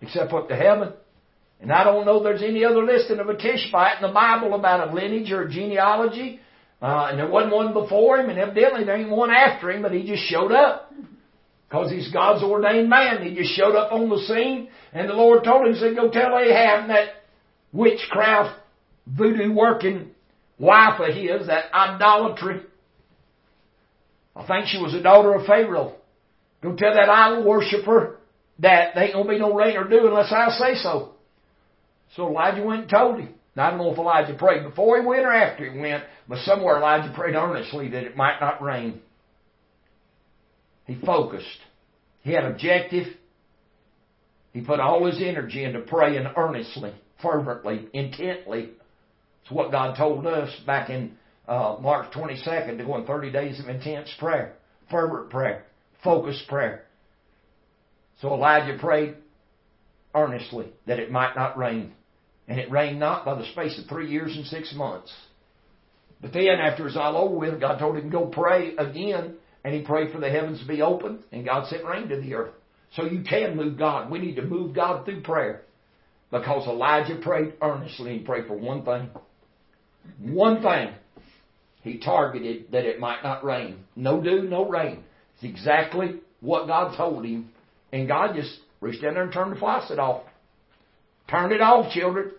Except 0.00 0.32
up 0.32 0.48
to 0.48 0.56
heaven. 0.56 0.92
And 1.60 1.72
I 1.72 1.84
don't 1.84 2.06
know 2.06 2.22
there's 2.22 2.42
any 2.42 2.64
other 2.64 2.84
listing 2.84 3.18
of 3.18 3.28
a 3.28 3.36
Tishbite 3.36 3.96
in 3.96 4.06
the 4.06 4.14
Bible 4.14 4.54
about 4.54 4.88
a 4.88 4.92
lineage 4.92 5.32
or 5.32 5.42
a 5.42 5.50
genealogy. 5.50 6.40
Uh, 6.80 7.08
and 7.10 7.18
there 7.18 7.28
wasn't 7.28 7.54
one 7.54 7.72
before 7.72 8.18
him, 8.18 8.28
and 8.28 8.38
evidently 8.38 8.84
there 8.84 8.96
ain't 8.96 9.10
one 9.10 9.30
after 9.30 9.70
him, 9.70 9.82
but 9.82 9.92
he 9.92 10.06
just 10.06 10.22
showed 10.24 10.52
up. 10.52 10.92
Because 11.68 11.90
he's 11.90 12.12
God's 12.12 12.44
ordained 12.44 12.90
man. 12.90 13.22
He 13.22 13.34
just 13.34 13.56
showed 13.56 13.74
up 13.74 13.90
on 13.92 14.08
the 14.08 14.18
scene, 14.18 14.68
and 14.92 15.08
the 15.08 15.14
Lord 15.14 15.42
told 15.42 15.66
him, 15.66 15.74
said, 15.74 15.96
go 15.96 16.10
tell 16.10 16.38
Ahab 16.38 16.88
that 16.88 17.08
witchcraft, 17.72 18.60
voodoo 19.06 19.52
working 19.52 20.10
wife 20.58 21.00
of 21.00 21.14
his, 21.14 21.48
that 21.48 21.72
idolatry, 21.72 22.62
I 24.36 24.46
think 24.46 24.66
she 24.66 24.78
was 24.78 24.94
a 24.94 25.02
daughter 25.02 25.34
of 25.34 25.46
Pharaoh. 25.46 25.94
Go 26.62 26.76
tell 26.76 26.94
that 26.94 27.08
idol 27.08 27.44
worshiper 27.44 28.18
that 28.58 28.94
there 28.94 29.04
ain't 29.04 29.14
gonna 29.14 29.28
be 29.28 29.38
no 29.38 29.54
rain 29.54 29.76
or 29.76 29.88
dew 29.88 30.06
unless 30.06 30.32
I 30.32 30.50
say 30.50 30.74
so. 30.76 31.14
So 32.14 32.28
Elijah 32.28 32.62
went 32.62 32.82
and 32.82 32.90
told 32.90 33.18
him. 33.18 33.34
Now 33.54 33.68
I 33.68 33.70
don't 33.70 33.78
know 33.78 33.92
if 33.92 33.98
Elijah 33.98 34.34
prayed 34.34 34.64
before 34.64 35.00
he 35.00 35.06
went 35.06 35.24
or 35.24 35.32
after 35.32 35.70
he 35.70 35.78
went, 35.78 36.04
but 36.28 36.38
somewhere 36.40 36.76
Elijah 36.76 37.12
prayed 37.14 37.34
earnestly 37.34 37.88
that 37.88 38.04
it 38.04 38.16
might 38.16 38.38
not 38.40 38.62
rain. 38.62 39.00
He 40.84 40.96
focused. 41.04 41.46
He 42.22 42.32
had 42.32 42.44
objective. 42.44 43.06
He 44.52 44.60
put 44.60 44.80
all 44.80 45.04
his 45.06 45.20
energy 45.20 45.64
into 45.64 45.80
praying 45.80 46.26
earnestly, 46.36 46.94
fervently, 47.22 47.88
intently. 47.92 48.70
It's 49.42 49.50
what 49.50 49.70
God 49.70 49.96
told 49.96 50.26
us 50.26 50.50
back 50.66 50.90
in 50.90 51.16
uh, 51.48 51.76
March 51.80 52.12
22nd 52.12 52.78
to 52.78 52.84
go 52.84 52.94
on 52.94 53.06
30 53.06 53.30
days 53.30 53.60
of 53.60 53.68
intense 53.68 54.10
prayer, 54.18 54.54
fervent 54.90 55.30
prayer, 55.30 55.64
focused 56.02 56.46
prayer. 56.48 56.84
So 58.20 58.32
Elijah 58.32 58.78
prayed 58.78 59.16
earnestly 60.14 60.66
that 60.86 60.98
it 60.98 61.10
might 61.10 61.36
not 61.36 61.58
rain. 61.58 61.92
And 62.48 62.60
it 62.60 62.70
rained 62.70 63.00
not 63.00 63.24
by 63.24 63.34
the 63.34 63.46
space 63.46 63.78
of 63.78 63.88
three 63.88 64.10
years 64.10 64.36
and 64.36 64.46
six 64.46 64.72
months. 64.74 65.12
But 66.20 66.32
then 66.32 66.60
after 66.60 66.82
it 66.82 66.86
was 66.86 66.96
all 66.96 67.16
over 67.16 67.36
with, 67.36 67.60
God 67.60 67.78
told 67.78 67.96
him 67.96 68.04
to 68.04 68.10
go 68.10 68.26
pray 68.26 68.74
again, 68.76 69.34
and 69.64 69.74
he 69.74 69.82
prayed 69.82 70.12
for 70.12 70.20
the 70.20 70.30
heavens 70.30 70.60
to 70.60 70.66
be 70.66 70.80
open, 70.80 71.24
and 71.32 71.44
God 71.44 71.68
sent 71.68 71.84
rain 71.84 72.08
to 72.08 72.20
the 72.20 72.34
earth. 72.34 72.54
So 72.94 73.04
you 73.04 73.22
can 73.22 73.56
move 73.56 73.76
God. 73.76 74.10
We 74.10 74.20
need 74.20 74.36
to 74.36 74.42
move 74.42 74.74
God 74.74 75.04
through 75.04 75.22
prayer. 75.22 75.62
Because 76.30 76.66
Elijah 76.66 77.16
prayed 77.16 77.54
earnestly. 77.60 78.18
He 78.18 78.24
prayed 78.24 78.46
for 78.46 78.56
one 78.56 78.84
thing. 78.84 79.10
One 80.20 80.62
thing. 80.62 80.94
He 81.86 81.98
targeted 81.98 82.72
that 82.72 82.84
it 82.84 82.98
might 82.98 83.22
not 83.22 83.44
rain. 83.44 83.84
No 83.94 84.20
dew, 84.20 84.42
no 84.42 84.68
rain. 84.68 85.04
It's 85.34 85.44
exactly 85.44 86.16
what 86.40 86.66
God 86.66 86.96
told 86.96 87.24
him. 87.24 87.50
And 87.92 88.08
God 88.08 88.34
just 88.34 88.58
reached 88.80 89.02
down 89.02 89.14
there 89.14 89.22
and 89.22 89.32
turned 89.32 89.54
the 89.54 89.60
faucet 89.60 90.00
off. 90.00 90.24
Turn 91.30 91.52
it 91.52 91.60
off, 91.60 91.92
children. 91.92 92.32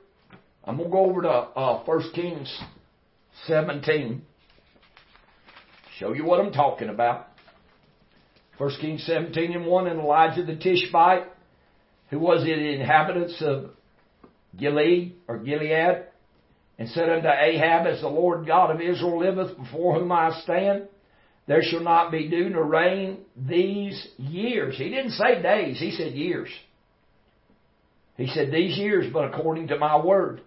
I'm 0.65 0.75
going 0.75 0.89
to 0.89 0.91
go 0.91 1.05
over 1.05 1.21
to 1.21 1.29
uh, 1.29 1.83
1 1.85 2.11
Kings 2.13 2.61
17. 3.45 4.21
Show 5.97 6.11
you 6.11 6.25
what 6.25 6.41
I'm 6.41 6.51
talking 6.51 6.89
about. 6.89 7.27
1 8.57 8.69
Kings 8.81 9.05
17 9.05 9.53
and 9.53 9.65
1, 9.65 9.87
and 9.87 10.01
Elijah 10.01 10.43
the 10.43 10.57
Tishbite, 10.57 11.23
who 12.09 12.19
was 12.19 12.43
the 12.43 12.53
inhabitants 12.53 13.41
of 13.41 13.69
Gilead 14.57 15.15
or 15.29 15.37
Gilead, 15.37 16.06
and 16.77 16.89
said 16.89 17.09
unto 17.09 17.27
Ahab, 17.27 17.87
As 17.87 18.01
the 18.01 18.07
Lord 18.07 18.45
God 18.45 18.71
of 18.71 18.81
Israel 18.81 19.19
liveth, 19.19 19.57
before 19.57 19.99
whom 19.99 20.11
I 20.11 20.39
stand, 20.43 20.87
there 21.47 21.63
shall 21.63 21.81
not 21.81 22.11
be 22.11 22.27
dew 22.29 22.49
nor 22.49 22.65
rain 22.65 23.19
these 23.35 24.07
years. 24.17 24.77
He 24.77 24.89
didn't 24.89 25.11
say 25.11 25.41
days, 25.41 25.79
he 25.79 25.91
said 25.91 26.13
years. 26.13 26.49
He 28.17 28.27
said 28.27 28.51
these 28.51 28.77
years, 28.77 29.11
but 29.13 29.33
according 29.33 29.67
to 29.69 29.77
my 29.77 30.03
word. 30.03 30.41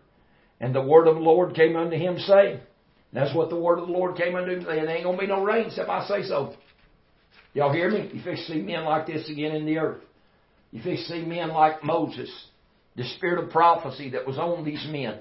And 0.61 0.75
the 0.75 0.83
word 0.83 1.07
of 1.07 1.15
the 1.15 1.23
Lord 1.23 1.55
came 1.55 1.77
unto 1.77 1.97
him 1.97 2.19
saying, 2.19 2.61
that's 3.13 3.35
what 3.35 3.49
the 3.49 3.59
word 3.59 3.79
of 3.79 3.87
the 3.87 3.93
Lord 3.93 4.17
came 4.17 4.37
unto 4.37 4.53
him 4.53 4.65
saying, 4.65 4.85
there 4.85 4.97
ain't 4.97 5.05
gonna 5.05 5.19
be 5.19 5.27
no 5.27 5.43
rain 5.43 5.67
except 5.67 5.89
I 5.89 6.07
say 6.07 6.23
so. 6.25 6.55
Y'all 7.55 7.73
hear 7.73 7.91
me? 7.91 8.11
You 8.13 8.23
fix 8.23 8.47
to 8.47 8.53
see 8.53 8.61
men 8.61 8.85
like 8.85 9.07
this 9.07 9.29
again 9.29 9.57
in 9.57 9.67
the 9.67 9.79
earth. 9.79 10.03
You 10.71 10.83
fix 10.83 11.07
to 11.09 11.15
see 11.15 11.25
men 11.25 11.49
like 11.49 11.83
Moses. 11.83 12.31
The 12.97 13.05
spirit 13.17 13.43
of 13.43 13.51
prophecy 13.51 14.11
that 14.11 14.27
was 14.27 14.39
on 14.39 14.65
these 14.65 14.87
men. 14.91 15.19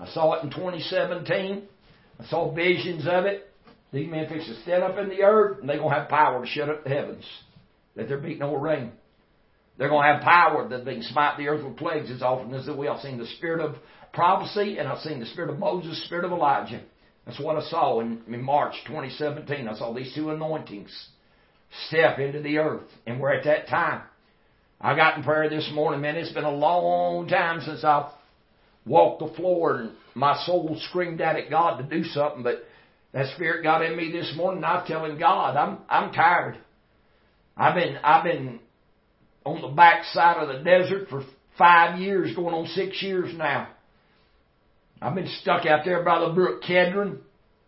I 0.00 0.08
saw 0.08 0.34
it 0.34 0.44
in 0.44 0.50
2017. 0.50 1.62
I 2.20 2.24
saw 2.26 2.52
visions 2.54 3.06
of 3.06 3.24
it. 3.24 3.48
These 3.92 4.10
men 4.10 4.28
fix 4.28 4.46
to 4.46 4.60
stand 4.62 4.82
up 4.82 4.98
in 4.98 5.08
the 5.08 5.22
earth, 5.22 5.60
and 5.60 5.68
they're 5.68 5.78
going 5.78 5.94
to 5.94 6.00
have 6.00 6.08
power 6.08 6.44
to 6.44 6.50
shut 6.50 6.68
up 6.68 6.84
the 6.84 6.90
heavens, 6.90 7.24
that 7.96 8.08
there 8.08 8.18
be 8.18 8.34
no 8.34 8.54
rain. 8.54 8.92
They're 9.78 9.88
going 9.88 10.06
to 10.06 10.14
have 10.14 10.22
power 10.22 10.68
that 10.68 10.84
they 10.84 10.94
can 10.94 11.02
smite 11.04 11.38
the 11.38 11.48
earth 11.48 11.64
with 11.64 11.76
plagues 11.76 12.10
as 12.10 12.20
often 12.20 12.52
as 12.52 12.68
we. 12.68 12.88
I've 12.88 13.00
seen 13.00 13.18
the 13.18 13.26
spirit 13.38 13.60
of 13.60 13.76
prophecy, 14.12 14.78
and 14.78 14.88
I've 14.88 14.98
seen 14.98 15.20
the 15.20 15.26
spirit 15.26 15.50
of 15.50 15.58
Moses, 15.58 16.04
spirit 16.04 16.24
of 16.24 16.32
Elijah. 16.32 16.82
That's 17.24 17.40
what 17.40 17.56
I 17.56 17.62
saw 17.68 18.00
in, 18.00 18.22
in 18.26 18.42
March 18.42 18.74
2017. 18.86 19.68
I 19.68 19.78
saw 19.78 19.92
these 19.94 20.14
two 20.14 20.30
anointings 20.30 21.08
step 21.88 22.18
into 22.18 22.40
the 22.40 22.58
earth, 22.58 22.88
and 23.06 23.20
we're 23.20 23.32
at 23.32 23.44
that 23.44 23.68
time. 23.68 24.02
I 24.80 24.94
got 24.96 25.16
in 25.16 25.22
prayer 25.22 25.48
this 25.48 25.70
morning, 25.72 26.00
man. 26.00 26.16
It's 26.16 26.32
been 26.32 26.44
a 26.44 26.50
long 26.50 27.28
time 27.28 27.60
since 27.60 27.84
I've 27.84 28.10
walked 28.88 29.20
the 29.20 29.34
floor 29.34 29.76
and 29.76 29.92
my 30.14 30.36
soul 30.44 30.76
screamed 30.88 31.20
out 31.20 31.36
at 31.36 31.50
God 31.50 31.78
to 31.78 31.84
do 31.84 32.04
something, 32.04 32.42
but 32.42 32.64
that 33.12 33.34
spirit 33.34 33.62
got 33.62 33.84
in 33.84 33.96
me 33.96 34.10
this 34.12 34.32
morning 34.36 34.64
I'm 34.64 34.86
telling 34.86 35.18
God, 35.18 35.56
I'm, 35.56 35.78
I'm 35.88 36.12
tired. 36.12 36.58
I've 37.56 37.74
been 37.74 37.96
I've 38.02 38.24
been 38.24 38.60
on 39.44 39.62
the 39.62 39.68
backside 39.68 40.36
of 40.36 40.48
the 40.48 40.62
desert 40.62 41.08
for 41.08 41.24
five 41.56 41.98
years, 41.98 42.34
going 42.34 42.54
on 42.54 42.66
six 42.68 43.02
years 43.02 43.34
now. 43.36 43.68
I've 45.00 45.14
been 45.14 45.28
stuck 45.42 45.66
out 45.66 45.84
there 45.84 46.02
by 46.02 46.20
the 46.20 46.32
brook 46.34 46.62
Kedron. 46.62 47.18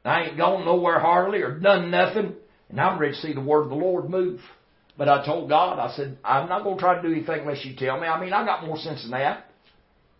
I 0.04 0.22
ain't 0.22 0.36
gone 0.36 0.64
nowhere 0.64 0.98
hardly 0.98 1.42
or 1.42 1.58
done 1.58 1.90
nothing, 1.90 2.34
and 2.68 2.80
I'm 2.80 2.98
ready 2.98 3.14
to 3.14 3.20
see 3.20 3.32
the 3.32 3.40
word 3.40 3.64
of 3.64 3.68
the 3.70 3.74
Lord 3.74 4.08
move. 4.08 4.40
But 4.96 5.08
I 5.08 5.24
told 5.24 5.48
God, 5.48 5.78
I 5.78 5.94
said, 5.96 6.18
I'm 6.24 6.48
not 6.48 6.62
going 6.62 6.76
to 6.76 6.80
try 6.80 6.94
to 6.96 7.02
do 7.02 7.14
anything 7.14 7.40
unless 7.40 7.64
you 7.64 7.74
tell 7.76 7.98
me. 8.00 8.06
I 8.06 8.20
mean, 8.20 8.32
I 8.32 8.44
got 8.44 8.66
more 8.66 8.76
sense 8.76 9.02
than 9.02 9.12
that. 9.12 9.49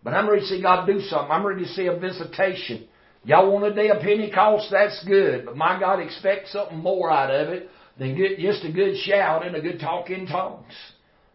But 0.03 0.13
I'm 0.13 0.29
ready 0.29 0.41
to 0.41 0.47
see 0.47 0.61
God 0.61 0.85
do 0.85 0.99
something. 1.01 1.31
I'm 1.31 1.45
ready 1.45 1.63
to 1.63 1.69
see 1.69 1.87
a 1.87 1.97
visitation. 1.97 2.87
Y'all 3.23 3.51
want 3.51 3.65
a 3.65 3.73
day 3.73 3.89
of 3.89 4.01
Pentecost? 4.01 4.69
That's 4.71 5.03
good. 5.05 5.45
But 5.45 5.55
my 5.55 5.79
God 5.79 5.99
expects 5.99 6.53
something 6.53 6.79
more 6.79 7.11
out 7.11 7.29
of 7.29 7.49
it 7.49 7.69
than 7.99 8.17
just 8.39 8.65
a 8.65 8.71
good 8.71 8.97
shout 8.97 9.45
and 9.45 9.55
a 9.55 9.61
good 9.61 9.79
talk 9.79 10.09
in 10.09 10.25
tongues. 10.25 10.73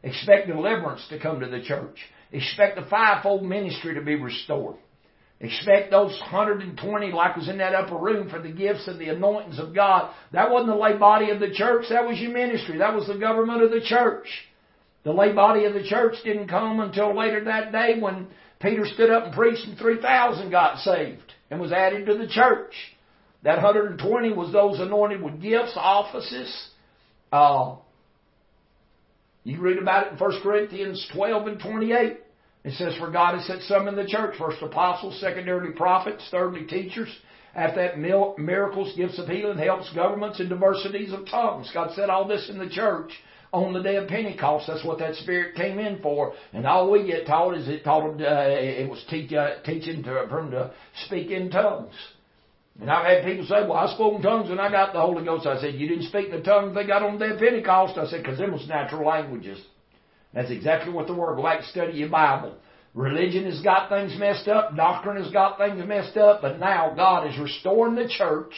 Expect 0.02 0.48
deliverance 0.48 1.06
to 1.10 1.18
come 1.20 1.40
to 1.40 1.48
the 1.48 1.62
church. 1.62 1.96
Expect 2.32 2.76
the 2.76 2.86
fivefold 2.86 3.44
ministry 3.44 3.94
to 3.94 4.00
be 4.00 4.16
restored. 4.16 4.76
Expect 5.38 5.90
those 5.90 6.18
120 6.22 7.12
like 7.12 7.36
was 7.36 7.48
in 7.48 7.58
that 7.58 7.74
upper 7.74 7.96
room 7.96 8.30
for 8.30 8.40
the 8.40 8.50
gifts 8.50 8.88
and 8.88 8.98
the 8.98 9.10
anointings 9.10 9.58
of 9.58 9.74
God. 9.74 10.12
That 10.32 10.50
wasn't 10.50 10.70
the 10.72 10.76
lay 10.76 10.96
body 10.96 11.30
of 11.30 11.40
the 11.40 11.52
church. 11.52 11.86
That 11.90 12.06
was 12.06 12.18
your 12.18 12.32
ministry. 12.32 12.78
That 12.78 12.94
was 12.94 13.06
the 13.06 13.18
government 13.18 13.62
of 13.62 13.70
the 13.70 13.82
church. 13.82 14.26
The 15.04 15.12
lay 15.12 15.32
body 15.32 15.66
of 15.66 15.74
the 15.74 15.84
church 15.84 16.14
didn't 16.24 16.48
come 16.48 16.80
until 16.80 17.16
later 17.16 17.44
that 17.44 17.70
day 17.70 18.00
when 18.00 18.28
Peter 18.60 18.86
stood 18.86 19.10
up 19.10 19.24
and 19.24 19.34
preached 19.34 19.66
and 19.66 19.78
3,000 19.78 20.50
got 20.50 20.78
saved 20.78 21.32
and 21.50 21.60
was 21.60 21.72
added 21.72 22.06
to 22.06 22.16
the 22.16 22.28
church. 22.28 22.72
That 23.42 23.56
120 23.56 24.32
was 24.32 24.52
those 24.52 24.80
anointed 24.80 25.22
with 25.22 25.40
gifts, 25.40 25.74
offices. 25.76 26.68
Uh, 27.30 27.76
you 29.44 29.60
read 29.60 29.78
about 29.78 30.06
it 30.06 30.12
in 30.14 30.18
1 30.18 30.40
Corinthians 30.42 31.06
12 31.12 31.46
and 31.46 31.60
28. 31.60 32.18
It 32.64 32.72
says, 32.72 32.96
For 32.98 33.10
God 33.10 33.36
has 33.36 33.46
set 33.46 33.60
some 33.62 33.86
in 33.86 33.94
the 33.94 34.06
church, 34.06 34.36
first 34.38 34.60
apostles, 34.60 35.20
secondarily 35.20 35.72
prophets, 35.72 36.26
thirdly 36.32 36.64
teachers, 36.64 37.08
after 37.54 37.80
that 37.80 37.98
miracles, 37.98 38.94
gifts 38.96 39.20
of 39.20 39.28
healing, 39.28 39.58
helps, 39.58 39.92
governments, 39.94 40.40
and 40.40 40.48
diversities 40.48 41.12
of 41.12 41.28
tongues. 41.28 41.70
God 41.72 41.92
said 41.94 42.10
all 42.10 42.26
this 42.26 42.50
in 42.50 42.58
the 42.58 42.68
church 42.68 43.12
on 43.52 43.72
the 43.72 43.82
day 43.82 43.96
of 43.96 44.08
Pentecost. 44.08 44.66
That's 44.66 44.84
what 44.84 44.98
that 44.98 45.14
Spirit 45.16 45.54
came 45.54 45.78
in 45.78 46.00
for. 46.00 46.34
And 46.52 46.66
all 46.66 46.90
we 46.90 47.06
get 47.06 47.26
taught 47.26 47.56
is 47.56 47.68
it 47.68 47.84
taught 47.84 48.20
uh, 48.20 48.46
it 48.48 48.88
was 48.88 49.04
teach, 49.08 49.32
uh, 49.32 49.62
teaching 49.64 50.02
to, 50.04 50.26
from 50.28 50.50
to 50.50 50.72
speak 51.06 51.30
in 51.30 51.50
tongues. 51.50 51.94
And 52.80 52.90
I've 52.90 53.06
had 53.06 53.24
people 53.24 53.46
say, 53.46 53.62
well, 53.62 53.72
I 53.72 53.92
spoke 53.94 54.16
in 54.16 54.22
tongues 54.22 54.50
and 54.50 54.60
I 54.60 54.70
got 54.70 54.92
the 54.92 55.00
Holy 55.00 55.24
Ghost. 55.24 55.46
I 55.46 55.60
said, 55.60 55.74
you 55.74 55.88
didn't 55.88 56.08
speak 56.08 56.30
the 56.30 56.42
tongues 56.42 56.74
they 56.74 56.86
got 56.86 57.02
on 57.02 57.18
the 57.18 57.26
day 57.26 57.32
of 57.32 57.38
Pentecost. 57.38 57.96
I 57.96 58.06
said, 58.06 58.22
because 58.22 58.38
them 58.38 58.52
was 58.52 58.68
natural 58.68 59.06
languages. 59.06 59.58
That's 60.34 60.50
exactly 60.50 60.92
what 60.92 61.06
the 61.06 61.14
word. 61.14 61.36
Go 61.36 61.42
back 61.42 61.60
and 61.60 61.68
study 61.68 61.94
your 61.94 62.10
Bible. 62.10 62.58
Religion 62.92 63.44
has 63.44 63.60
got 63.62 63.88
things 63.88 64.14
messed 64.18 64.48
up. 64.48 64.76
Doctrine 64.76 65.22
has 65.22 65.32
got 65.32 65.56
things 65.56 65.82
messed 65.86 66.18
up. 66.18 66.42
But 66.42 66.58
now 66.58 66.92
God 66.94 67.26
is 67.26 67.38
restoring 67.38 67.94
the 67.94 68.08
church, 68.08 68.52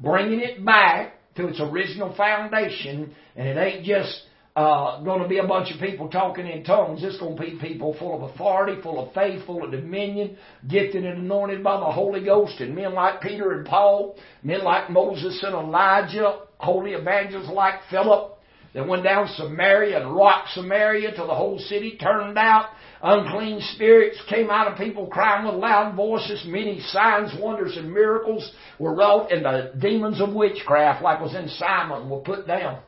bringing 0.00 0.40
it 0.40 0.64
back 0.64 1.14
to 1.36 1.48
its 1.48 1.60
original 1.60 2.14
foundation. 2.14 3.14
And 3.36 3.48
it 3.48 3.56
ain't 3.56 3.84
just 3.84 4.22
uh, 4.56 5.00
going 5.02 5.22
to 5.22 5.28
be 5.28 5.38
a 5.38 5.46
bunch 5.46 5.72
of 5.72 5.80
people 5.80 6.08
talking 6.08 6.46
in 6.46 6.64
tongues. 6.64 7.02
It's 7.02 7.18
going 7.18 7.36
to 7.36 7.42
be 7.42 7.58
people 7.60 7.96
full 7.98 8.16
of 8.16 8.34
authority, 8.34 8.80
full 8.82 9.06
of 9.06 9.14
faith, 9.14 9.46
full 9.46 9.64
of 9.64 9.70
dominion, 9.70 10.36
gifted 10.68 11.04
and 11.04 11.18
anointed 11.18 11.62
by 11.62 11.78
the 11.78 11.86
Holy 11.86 12.24
Ghost. 12.24 12.60
And 12.60 12.74
men 12.74 12.94
like 12.94 13.20
Peter 13.20 13.52
and 13.52 13.66
Paul, 13.66 14.16
men 14.42 14.64
like 14.64 14.90
Moses 14.90 15.40
and 15.42 15.54
Elijah, 15.54 16.40
holy 16.58 16.92
evangelists 16.92 17.50
like 17.50 17.74
Philip, 17.90 18.36
that 18.74 18.86
went 18.86 19.04
down 19.04 19.28
Samaria 19.36 20.02
and 20.02 20.14
rocked 20.14 20.50
Samaria 20.54 21.12
till 21.14 21.26
the 21.26 21.34
whole 21.34 21.58
city 21.58 21.96
turned 22.00 22.38
out. 22.38 22.70
Unclean 23.02 23.60
spirits 23.74 24.18
came 24.28 24.50
out 24.50 24.70
of 24.70 24.76
people 24.76 25.06
crying 25.06 25.46
with 25.46 25.54
loud 25.54 25.96
voices. 25.96 26.44
Many 26.46 26.80
signs, 26.80 27.32
wonders, 27.40 27.76
and 27.76 27.92
miracles 27.92 28.50
were 28.78 28.94
wrought, 28.94 29.32
and 29.32 29.44
the 29.44 29.72
demons 29.78 30.20
of 30.20 30.34
witchcraft, 30.34 31.02
like 31.02 31.20
was 31.20 31.34
in 31.34 31.48
Simon, 31.48 32.10
were 32.10 32.20
put 32.20 32.46
down. 32.46 32.82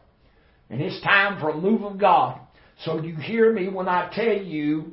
And 0.69 0.83
it's 0.83 1.01
time 1.03 1.41
for 1.41 1.51
a 1.51 1.57
move 1.57 1.83
of 1.83 1.99
God. 1.99 2.41
So 2.85 3.01
you 3.01 3.17
hear 3.17 3.53
me 3.53 3.69
when 3.69 3.89
I 3.89 4.11
tell 4.13 4.37
you 4.37 4.93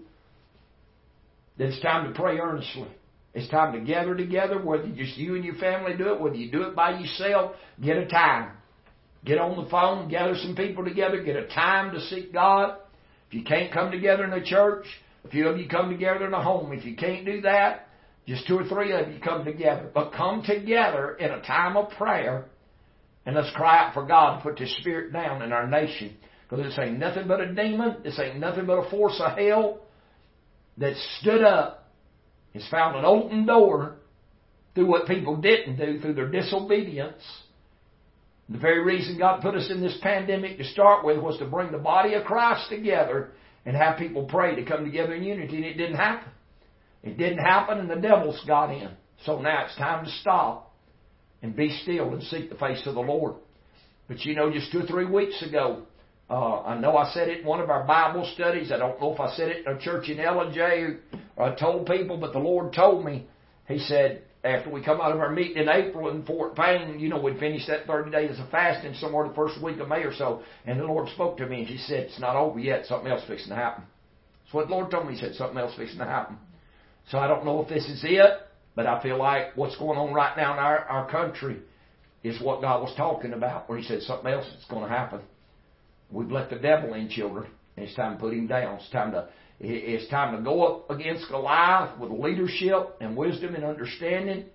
that 1.58 1.68
it's 1.68 1.82
time 1.82 2.12
to 2.12 2.18
pray 2.18 2.38
earnestly. 2.38 2.88
It's 3.34 3.50
time 3.50 3.74
to 3.74 3.80
gather 3.80 4.16
together, 4.16 4.62
whether 4.62 4.88
just 4.88 5.18
you 5.18 5.36
and 5.36 5.44
your 5.44 5.56
family 5.56 5.98
do 5.98 6.14
it, 6.14 6.20
whether 6.20 6.36
you 6.36 6.52
do 6.52 6.64
it 6.64 6.76
by 6.76 6.98
yourself, 6.98 7.56
get 7.82 7.98
a 7.98 8.08
time. 8.08 8.52
Get 9.26 9.38
on 9.38 9.62
the 9.62 9.70
phone, 9.70 10.10
gather 10.10 10.36
some 10.36 10.56
people 10.56 10.86
together, 10.86 11.22
get 11.22 11.36
a 11.36 11.48
time 11.48 11.94
to 11.94 12.00
seek 12.00 12.32
God. 12.32 12.78
If 13.28 13.34
you 13.34 13.44
can't 13.44 13.72
come 13.72 13.92
together 13.92 14.24
in 14.24 14.34
a 14.34 14.44
church, 14.44 14.86
few 15.30 15.48
of 15.48 15.58
you 15.58 15.68
come 15.68 15.90
together 15.90 16.26
in 16.26 16.34
a 16.34 16.42
home. 16.42 16.72
If 16.74 16.86
you 16.86 16.96
can't 16.96 17.26
do 17.26 17.42
that, 17.42 17.88
just 18.28 18.48
two 18.48 18.60
or 18.60 18.66
three 18.66 18.92
of 18.94 19.10
you 19.10 19.20
come 19.20 19.46
together. 19.46 19.90
But 19.94 20.14
come 20.14 20.44
together 20.44 21.16
in 21.16 21.32
a 21.32 21.42
time 21.42 21.78
of 21.78 21.90
prayer 21.92 22.46
and 23.26 23.36
let's 23.36 23.56
cry 23.56 23.86
out 23.86 23.94
for 23.94 24.06
God 24.06 24.38
to 24.38 24.44
put 24.44 24.58
this 24.58 24.76
spirit 24.78 25.14
down 25.14 25.42
in 25.42 25.52
our 25.52 25.68
nation. 25.68 26.18
Because 26.50 26.66
this 26.66 26.80
ain't 26.80 27.00
nothing 27.00 27.28
but 27.28 27.42
a 27.42 27.54
demon. 27.54 27.98
This 28.04 28.20
ain't 28.20 28.40
nothing 28.40 28.66
but 28.66 28.86
a 28.86 28.90
force 28.90 29.20
of 29.24 29.38
hell 29.38 29.82
that 30.78 30.96
stood 31.20 31.44
up, 31.44 31.92
has 32.54 32.68
found 32.70 32.96
an 32.96 33.06
open 33.06 33.46
door 33.46 33.98
through 34.74 34.88
what 34.88 35.08
people 35.08 35.38
didn't 35.38 35.78
do, 35.78 36.00
through 36.00 36.14
their 36.14 36.30
disobedience 36.30 37.22
the 38.50 38.58
very 38.58 38.84
reason 38.84 39.18
God 39.18 39.42
put 39.42 39.56
us 39.56 39.70
in 39.70 39.80
this 39.80 39.98
pandemic 40.02 40.58
to 40.58 40.64
start 40.64 41.06
with 41.06 41.20
was 41.20 41.38
to 41.38 41.46
bring 41.46 41.72
the 41.72 41.78
body 41.78 42.16
of 42.16 42.26
Christ 42.26 42.70
together 42.70 43.30
and 43.66 43.76
have 43.76 43.98
people 43.98 44.26
pray 44.26 44.56
to 44.56 44.64
come 44.64 44.84
together 44.84 45.14
in 45.14 45.24
unity, 45.24 45.58
and 45.58 45.66
it 45.66 45.76
didn't 45.76 45.98
happen. 45.98 46.30
It 47.04 47.18
didn't 47.18 47.40
happen, 47.40 47.80
and 47.80 47.90
the 47.90 47.96
devils 47.96 48.42
got 48.48 48.72
in. 48.72 48.90
So 49.26 49.40
now 49.40 49.66
it's 49.66 49.76
time 49.76 50.06
to 50.06 50.12
stop 50.22 50.74
and 51.42 51.56
be 51.56 51.70
still 51.84 52.14
and 52.14 52.24
seek 52.24 52.50
the 52.50 52.56
face 52.56 52.82
of 52.86 52.96
the 52.96 53.02
Lord. 53.02 53.36
But 54.08 54.22
you 54.26 54.36
know, 54.36 54.52
just 54.52 54.72
two 54.72 54.80
or 54.80 54.86
three 54.86 55.06
weeks 55.06 55.42
ago, 55.42 55.84
uh, 56.30 56.62
I 56.62 56.80
know 56.80 56.98
I 56.98 57.12
said 57.12 57.28
it 57.28 57.42
in 57.42 57.46
one 57.46 57.60
of 57.60 57.70
our 57.70 57.86
Bible 57.86 58.30
studies. 58.34 58.72
I 58.72 58.78
don't 58.78 59.00
know 59.02 59.14
if 59.14 59.20
I 59.20 59.34
said 59.36 59.50
it 59.50 59.66
in 59.66 59.74
a 59.74 59.80
church 59.80 60.10
in 60.10 60.18
Ellijay 60.18 60.98
or 61.36 61.46
I 61.46 61.56
told 61.56 61.88
people, 61.88 62.18
but 62.18 62.34
the 62.34 62.40
Lord 62.40 62.74
told 62.74 63.06
me. 63.06 63.28
He 63.68 63.80
said, 63.80 64.24
after 64.44 64.70
we 64.70 64.82
come 64.82 65.02
out 65.02 65.12
of 65.12 65.20
our 65.20 65.32
meeting 65.32 65.58
in 65.58 65.68
April 65.68 66.10
in 66.10 66.24
Fort 66.26 66.56
Payne, 66.56 67.00
you 67.00 67.10
know, 67.10 67.20
we'd 67.20 67.40
finished 67.40 67.68
that 67.68 67.86
30 67.86 68.12
days 68.12 68.40
of 68.40 68.50
fasting 68.50 68.94
somewhere 68.94 69.28
the 69.28 69.34
first 69.34 69.62
week 69.62 69.80
of 69.80 69.90
May 69.90 70.04
or 70.04 70.14
so. 70.14 70.44
And 70.66 70.80
the 70.80 70.86
Lord 70.86 71.10
spoke 71.10 71.38
to 71.38 71.46
me 71.46 71.60
and 71.60 71.68
He 71.68 71.78
said, 71.78 72.04
It's 72.04 72.20
not 72.20 72.38
over 72.38 72.60
yet. 72.60 72.86
Something 72.86 73.12
else 73.12 73.24
fixing 73.28 73.50
to 73.50 73.56
happen. 73.56 73.84
That's 74.44 74.54
what 74.54 74.68
the 74.68 74.74
Lord 74.74 74.92
told 74.92 75.08
me. 75.08 75.16
He 75.16 75.20
said, 75.20 75.36
Something 75.36 75.58
else 75.58 75.76
fixing 75.76 76.00
to 76.00 76.06
happen. 76.06 76.38
So 77.12 77.18
I 77.18 77.28
don't 77.28 77.44
know 77.44 77.62
if 77.62 77.68
this 77.68 77.86
is 77.90 78.02
it, 78.04 78.40
but 78.76 78.86
I 78.86 79.02
feel 79.04 79.18
like 79.18 79.58
what's 79.58 79.78
going 79.78 79.98
on 79.98 80.14
right 80.14 80.38
now 80.38 80.54
in 80.54 80.60
our, 80.60 80.80
our 80.86 81.12
country 81.12 81.58
is 82.24 82.42
what 82.42 82.62
God 82.62 82.82
was 82.82 82.94
talking 82.96 83.34
about, 83.34 83.68
where 83.68 83.78
He 83.78 83.84
said 83.84 84.02
something 84.04 84.32
else 84.32 84.46
is 84.46 84.66
going 84.70 84.84
to 84.84 84.90
happen. 84.90 85.20
We've 86.12 86.32
let 86.32 86.50
the 86.50 86.56
devil 86.56 86.94
in, 86.94 87.10
children, 87.10 87.52
and 87.76 87.86
it's 87.86 87.96
time 87.96 88.14
to 88.14 88.20
put 88.20 88.34
him 88.34 88.48
down. 88.48 88.76
It's 88.76 88.90
time 88.90 89.12
to 89.12 89.28
it's 89.60 90.10
time 90.10 90.38
to 90.38 90.42
go 90.42 90.64
up 90.64 90.90
against 90.90 91.30
Goliath 91.30 92.00
with 92.00 92.12
leadership 92.12 92.96
and 93.02 93.16
wisdom 93.16 93.56
and 93.56 93.66
understanding. 93.66 94.46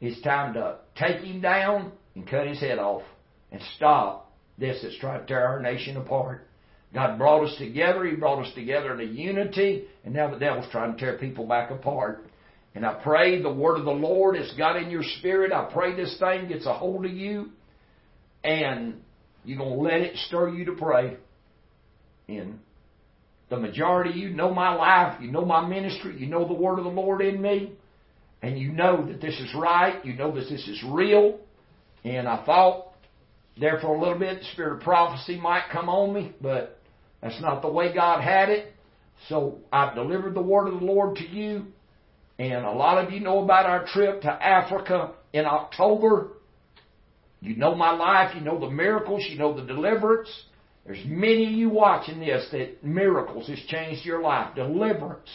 It's 0.00 0.20
time 0.22 0.54
to 0.54 0.78
take 0.96 1.22
him 1.22 1.40
down 1.40 1.92
and 2.14 2.28
cut 2.28 2.46
his 2.46 2.60
head 2.60 2.78
off 2.78 3.02
and 3.50 3.60
stop 3.76 4.32
this 4.58 4.80
that's 4.82 4.98
trying 4.98 5.20
to 5.20 5.26
tear 5.26 5.46
our 5.46 5.60
nation 5.60 5.96
apart. 5.96 6.46
God 6.92 7.16
brought 7.16 7.44
us 7.44 7.56
together. 7.56 8.04
He 8.04 8.16
brought 8.16 8.44
us 8.44 8.52
together 8.54 8.92
in 8.92 9.00
a 9.00 9.10
unity, 9.10 9.84
and 10.04 10.12
now 10.12 10.30
the 10.30 10.38
devil's 10.38 10.70
trying 10.70 10.92
to 10.92 10.98
tear 10.98 11.18
people 11.18 11.46
back 11.46 11.70
apart. 11.70 12.26
And 12.74 12.84
I 12.84 12.94
pray 12.94 13.40
the 13.40 13.52
word 13.52 13.78
of 13.78 13.84
the 13.84 13.90
Lord 13.90 14.36
has 14.36 14.52
got 14.58 14.76
in 14.76 14.90
your 14.90 15.02
spirit. 15.18 15.52
I 15.52 15.70
pray 15.72 15.94
this 15.94 16.18
thing 16.18 16.48
gets 16.48 16.66
a 16.66 16.74
hold 16.74 17.06
of 17.06 17.12
you, 17.12 17.50
and 18.44 19.00
you're 19.44 19.58
going 19.58 19.78
to 19.78 19.82
let 19.82 20.00
it 20.00 20.16
stir 20.26 20.50
you 20.50 20.66
to 20.66 20.72
pray. 20.72 21.16
In 22.28 22.60
the 23.52 23.58
majority 23.58 24.08
of 24.08 24.16
you 24.16 24.30
know 24.30 24.52
my 24.54 24.74
life, 24.74 25.20
you 25.20 25.30
know 25.30 25.44
my 25.44 25.62
ministry, 25.62 26.16
you 26.18 26.26
know 26.26 26.48
the 26.48 26.54
word 26.54 26.78
of 26.78 26.84
the 26.84 26.90
Lord 26.90 27.20
in 27.20 27.42
me, 27.42 27.74
and 28.40 28.58
you 28.58 28.72
know 28.72 29.06
that 29.06 29.20
this 29.20 29.38
is 29.38 29.54
right, 29.54 30.02
you 30.06 30.14
know 30.14 30.34
that 30.34 30.48
this 30.48 30.66
is 30.66 30.82
real. 30.88 31.38
And 32.02 32.26
I 32.26 32.46
thought 32.46 32.94
there 33.60 33.78
for 33.78 33.94
a 33.94 34.00
little 34.00 34.18
bit 34.18 34.38
the 34.38 34.46
spirit 34.52 34.76
of 34.76 34.80
prophecy 34.80 35.38
might 35.38 35.64
come 35.70 35.90
on 35.90 36.14
me, 36.14 36.34
but 36.40 36.80
that's 37.20 37.42
not 37.42 37.60
the 37.60 37.70
way 37.70 37.92
God 37.92 38.22
had 38.22 38.48
it. 38.48 38.72
So 39.28 39.58
I've 39.70 39.94
delivered 39.94 40.32
the 40.32 40.40
word 40.40 40.68
of 40.68 40.80
the 40.80 40.86
Lord 40.86 41.16
to 41.16 41.28
you. 41.28 41.66
And 42.38 42.64
a 42.64 42.72
lot 42.72 43.04
of 43.04 43.12
you 43.12 43.20
know 43.20 43.44
about 43.44 43.66
our 43.66 43.84
trip 43.86 44.22
to 44.22 44.30
Africa 44.30 45.12
in 45.34 45.44
October. 45.44 46.28
You 47.42 47.54
know 47.56 47.74
my 47.74 47.90
life, 47.90 48.34
you 48.34 48.40
know 48.40 48.58
the 48.58 48.70
miracles, 48.70 49.26
you 49.28 49.38
know 49.38 49.54
the 49.54 49.66
deliverance. 49.66 50.30
There's 50.84 51.04
many 51.06 51.46
of 51.46 51.52
you 51.52 51.68
watching 51.68 52.18
this 52.18 52.48
that 52.50 52.82
miracles 52.82 53.48
has 53.48 53.58
changed 53.68 54.04
your 54.04 54.20
life. 54.20 54.54
Deliverance 54.56 55.28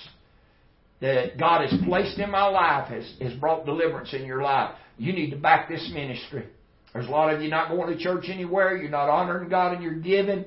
that 1.00 1.38
God 1.38 1.68
has 1.68 1.80
placed 1.86 2.18
in 2.20 2.30
my 2.32 2.48
life 2.48 2.90
has, 2.90 3.10
has 3.22 3.34
brought 3.40 3.66
deliverance 3.66 4.14
in 4.14 4.26
your 4.26 4.42
life. 4.42 4.76
You 4.98 5.14
need 5.14 5.30
to 5.32 5.38
back 5.38 5.70
this 5.70 5.90
ministry. 5.94 6.46
There's 6.94 7.08
a 7.08 7.12
lot 7.12 7.34
of 7.34 7.42
you 7.42 7.50
not 7.50 7.70
going 7.70 7.96
to 7.96 8.04
church 8.04 8.26
anywhere. 8.28 8.76
You're 8.76 8.90
not 8.90 9.10
honoring 9.10 9.50
God 9.50 9.76
in 9.76 9.82
your 9.82 9.94
giving. 9.94 10.46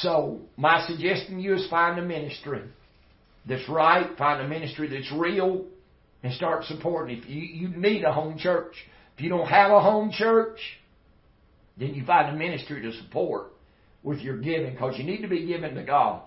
So 0.00 0.40
my 0.56 0.86
suggestion 0.86 1.36
to 1.36 1.42
you 1.42 1.54
is 1.54 1.68
find 1.70 1.98
a 1.98 2.02
ministry 2.02 2.62
that's 3.48 3.66
right, 3.68 4.16
find 4.18 4.42
a 4.42 4.48
ministry 4.48 4.88
that's 4.88 5.10
real, 5.12 5.64
and 6.22 6.34
start 6.34 6.64
supporting. 6.64 7.18
If 7.18 7.28
you, 7.28 7.40
you 7.40 7.68
need 7.68 8.04
a 8.04 8.12
home 8.12 8.36
church, 8.36 8.74
if 9.16 9.22
you 9.22 9.30
don't 9.30 9.46
have 9.46 9.70
a 9.70 9.80
home 9.80 10.10
church, 10.12 10.58
then 11.78 11.94
you 11.94 12.04
find 12.04 12.34
a 12.34 12.38
ministry 12.38 12.82
to 12.82 12.92
support 12.92 13.52
with 14.02 14.18
your 14.20 14.38
giving 14.38 14.72
because 14.72 14.96
you 14.98 15.04
need 15.04 15.22
to 15.22 15.28
be 15.28 15.46
giving 15.46 15.74
to 15.74 15.82
God. 15.82 16.22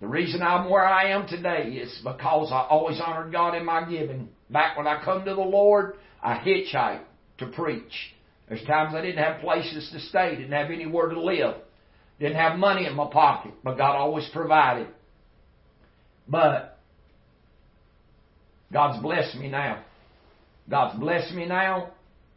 The 0.00 0.06
reason 0.06 0.42
I'm 0.42 0.70
where 0.70 0.84
I 0.84 1.10
am 1.10 1.26
today 1.28 1.68
is 1.72 2.00
because 2.02 2.50
I 2.50 2.66
always 2.70 3.00
honored 3.04 3.32
God 3.32 3.54
in 3.54 3.64
my 3.64 3.88
giving. 3.88 4.28
Back 4.48 4.76
when 4.76 4.86
I 4.86 5.02
come 5.04 5.24
to 5.24 5.34
the 5.34 5.40
Lord, 5.40 5.94
I 6.22 6.36
hitchhiked 6.36 7.04
to 7.38 7.46
preach. 7.46 8.14
There's 8.48 8.64
times 8.64 8.94
I 8.94 9.02
didn't 9.02 9.22
have 9.22 9.40
places 9.40 9.90
to 9.92 10.00
stay, 10.00 10.36
didn't 10.36 10.52
have 10.52 10.70
anywhere 10.70 11.08
to 11.08 11.20
live, 11.20 11.56
didn't 12.18 12.36
have 12.36 12.58
money 12.58 12.86
in 12.86 12.94
my 12.94 13.08
pocket, 13.10 13.52
but 13.62 13.76
God 13.76 13.94
always 13.94 14.28
provided. 14.32 14.88
But 16.26 16.78
God's 18.72 19.02
blessed 19.02 19.36
me 19.36 19.48
now. 19.48 19.84
God's 20.68 20.98
blessed 20.98 21.34
me 21.34 21.46
now. 21.46 21.90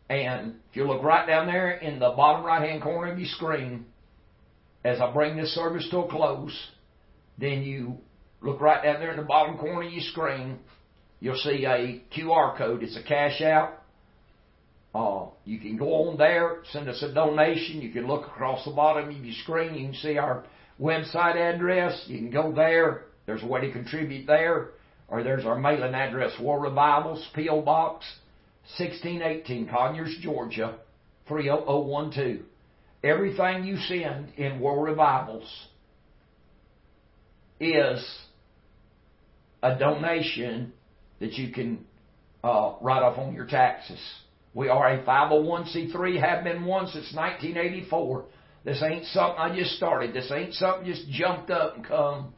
And 0.10 0.56
if 0.70 0.76
you 0.76 0.86
look 0.86 1.01
right 1.01 1.26
down 1.26 1.47
there 1.47 1.72
in 1.72 1.99
the 1.99 2.12
bottom 2.12 2.45
right 2.45 2.68
hand 2.68 2.84
corner 2.84 3.12
of 3.12 3.18
your 3.18 3.28
screen, 3.30 3.86
as 4.84 5.00
I 5.00 5.12
bring 5.12 5.38
this 5.38 5.54
service 5.56 5.88
to 5.92 6.00
a 6.00 6.10
close, 6.10 6.56
then 7.38 7.64
you 7.64 7.98
look 8.42 8.60
right 8.60 8.84
down 8.84 9.00
there 9.00 9.12
in 9.12 9.18
the 9.18 9.24
bottom 9.24 9.58
corner 9.58 9.88
of 9.88 9.92
your 9.92 10.02
screen. 10.02 10.60
You'll 11.20 11.38
see 11.38 11.66
a 11.66 12.02
QR 12.16 12.58
code. 12.58 12.84
It's 12.84 12.98
a 12.98 13.04
Cash 13.04 13.42
App. 13.42 13.82
Uh, 14.94 15.28
you 15.46 15.60
can 15.60 15.78
go 15.78 16.08
on 16.08 16.18
there, 16.18 16.58
send 16.72 16.88
us 16.88 17.02
a 17.02 17.12
donation. 17.14 17.82
You 17.82 17.92
can 17.92 18.06
look 18.06 18.28
across 18.28 18.64
the 18.66 18.72
bottom 18.72 19.10
of 19.10 19.26
your 19.26 19.34
screen. 19.42 19.74
You 19.74 19.88
can 19.88 19.96
see 19.96 20.18
our 20.18 20.44
website 20.80 21.36
address. 21.36 22.04
You 22.08 22.18
can 22.20 22.30
go 22.30 22.52
there. 22.52 23.06
There's 23.26 23.42
a 23.42 23.48
way 23.48 23.62
to 23.62 23.72
contribute 23.72 24.28
there. 24.28 24.72
Or 25.08 25.24
there's 25.24 25.46
our 25.46 25.58
mailing 25.58 25.94
address, 25.94 26.32
War 26.40 26.60
Revivals, 26.60 27.28
P.O. 27.36 27.62
Box 27.62 28.06
1618, 28.78 29.68
Conyers, 29.68 30.16
Georgia 30.22 30.78
30012. 31.28 32.40
Everything 33.04 33.66
you 33.66 33.78
send 33.78 34.30
in 34.38 34.60
War 34.60 34.82
Revivals 34.84 35.68
is 37.60 38.04
a 39.62 39.78
donation 39.78 40.74
that 41.20 41.34
you 41.34 41.51
can 41.51 41.86
uh, 42.43 42.76
write 42.82 43.04
off 43.04 43.18
on 43.18 43.34
your 43.34 43.45
taxes. 43.45 43.99
We 44.54 44.70
are 44.70 44.88
a 44.88 45.04
501c3, 45.04 46.20
have 46.22 46.43
been 46.43 46.66
one 46.66 46.88
since 46.88 47.14
1984. 47.14 48.26
This 48.64 48.82
ain't 48.84 49.06
something 49.06 49.39
I 49.39 49.56
just 49.56 49.72
started. 49.72 50.14
This 50.14 50.32
ain't 50.32 50.54
something 50.54 50.86
just 50.86 51.10
jumped 51.10 51.49
up 51.49 51.76
and 51.76 51.86
come 51.86 52.34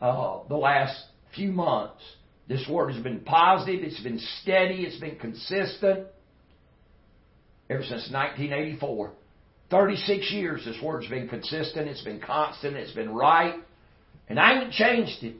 uh, 0.00 0.40
the 0.48 0.56
last 0.56 0.96
few 1.34 1.52
months. 1.52 2.02
This 2.46 2.66
word 2.68 2.92
has 2.92 3.02
been 3.02 3.20
positive, 3.20 3.82
it's 3.82 4.00
been 4.02 4.20
steady, 4.42 4.84
it's 4.84 5.00
been 5.00 5.16
consistent 5.16 6.08
ever 7.70 7.82
since 7.82 8.10
1984. 8.12 9.12
36 9.74 10.30
years 10.30 10.64
this 10.64 10.76
word's 10.80 11.08
been 11.08 11.26
consistent, 11.26 11.88
it's 11.88 12.02
been 12.02 12.20
constant, 12.20 12.76
it's 12.76 12.92
been 12.92 13.12
right, 13.12 13.56
and 14.28 14.38
I 14.38 14.62
ain't 14.62 14.72
changed 14.72 15.24
it. 15.24 15.34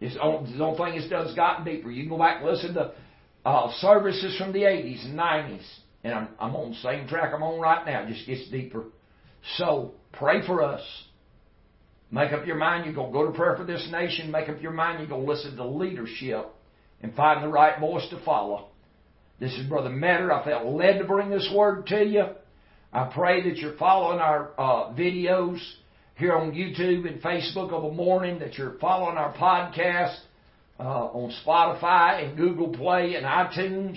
It's 0.00 0.14
the 0.14 0.22
only, 0.22 0.78
thing 0.78 0.94
it's 0.94 1.10
done 1.10 1.26
is 1.26 1.34
gotten 1.34 1.64
deeper. 1.64 1.90
You 1.90 2.04
can 2.04 2.10
go 2.10 2.18
back 2.18 2.40
and 2.40 2.48
listen 2.48 2.74
to 2.74 2.92
uh, 3.44 3.72
services 3.80 4.38
from 4.38 4.52
the 4.52 4.60
80s 4.60 5.06
and 5.06 5.18
90s, 5.18 5.66
and 6.04 6.14
I'm, 6.14 6.28
I'm 6.38 6.54
on 6.54 6.70
the 6.70 6.76
same 6.76 7.08
track 7.08 7.32
I'm 7.34 7.42
on 7.42 7.58
right 7.58 7.84
now. 7.84 8.04
It 8.04 8.14
just 8.14 8.28
gets 8.28 8.48
deeper. 8.48 8.84
So 9.56 9.94
pray 10.12 10.46
for 10.46 10.62
us. 10.62 10.82
Make 12.12 12.30
up 12.32 12.46
your 12.46 12.56
mind 12.56 12.84
you're 12.84 12.94
going 12.94 13.12
to 13.12 13.18
go 13.18 13.26
to 13.26 13.36
prayer 13.36 13.56
for 13.56 13.64
this 13.64 13.88
nation. 13.90 14.30
Make 14.30 14.48
up 14.48 14.62
your 14.62 14.70
mind 14.70 15.00
you're 15.00 15.08
going 15.08 15.26
to 15.26 15.32
listen 15.32 15.56
to 15.56 15.66
leadership 15.66 16.46
and 17.02 17.12
find 17.16 17.42
the 17.42 17.48
right 17.48 17.80
voice 17.80 18.08
to 18.10 18.24
follow. 18.24 18.68
This 19.40 19.52
is 19.54 19.66
Brother 19.66 19.90
Metter. 19.90 20.32
I 20.32 20.44
felt 20.44 20.66
led 20.66 20.98
to 20.98 21.04
bring 21.04 21.28
this 21.28 21.50
word 21.52 21.88
to 21.88 22.04
you. 22.04 22.26
I 22.92 23.04
pray 23.04 23.48
that 23.48 23.58
you're 23.58 23.76
following 23.76 24.18
our 24.18 24.50
uh, 24.58 24.92
videos 24.94 25.60
here 26.16 26.34
on 26.34 26.52
YouTube 26.52 27.06
and 27.06 27.22
Facebook 27.22 27.72
of 27.72 27.84
a 27.84 27.92
morning, 27.92 28.40
that 28.40 28.54
you're 28.58 28.78
following 28.80 29.16
our 29.16 29.32
podcast 29.32 30.18
uh, 30.80 30.82
on 30.82 31.32
Spotify 31.46 32.26
and 32.26 32.36
Google 32.36 32.68
Play 32.68 33.14
and 33.14 33.24
iTunes 33.24 33.96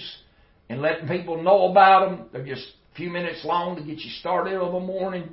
and 0.69 0.81
letting 0.81 1.07
people 1.07 1.41
know 1.41 1.71
about 1.71 2.09
them. 2.09 2.29
They're 2.31 2.45
just 2.45 2.67
a 2.93 2.95
few 2.95 3.09
minutes 3.09 3.43
long 3.43 3.75
to 3.77 3.81
get 3.81 3.99
you 3.99 4.11
started 4.19 4.53
of 4.53 4.75
a 4.75 4.79
morning. 4.79 5.29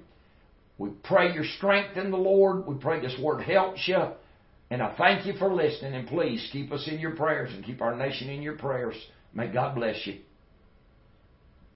We 0.79 0.91
pray 1.05 1.35
your 1.35 1.45
strength 1.45 1.99
in 1.99 2.11
the 2.11 2.17
Lord. 2.17 2.67
We 2.67 2.77
pray 2.77 3.01
this 3.01 3.19
word 3.21 3.43
helps 3.43 3.87
you. 3.87 4.03
And 4.71 4.81
I 4.81 4.95
thank 4.97 5.27
you 5.27 5.35
for 5.35 5.53
listening. 5.53 5.95
And 5.95 6.09
please 6.09 6.49
keep 6.51 6.73
us 6.73 6.89
in 6.91 6.99
your 6.99 7.15
prayers 7.15 7.53
and 7.53 7.63
keep 7.63 7.83
our 7.83 7.95
nation 7.95 8.31
in 8.31 8.41
your 8.41 8.57
prayers. 8.57 8.97
May 9.35 9.49
God 9.49 9.75
bless 9.75 10.07
you. 10.07 10.21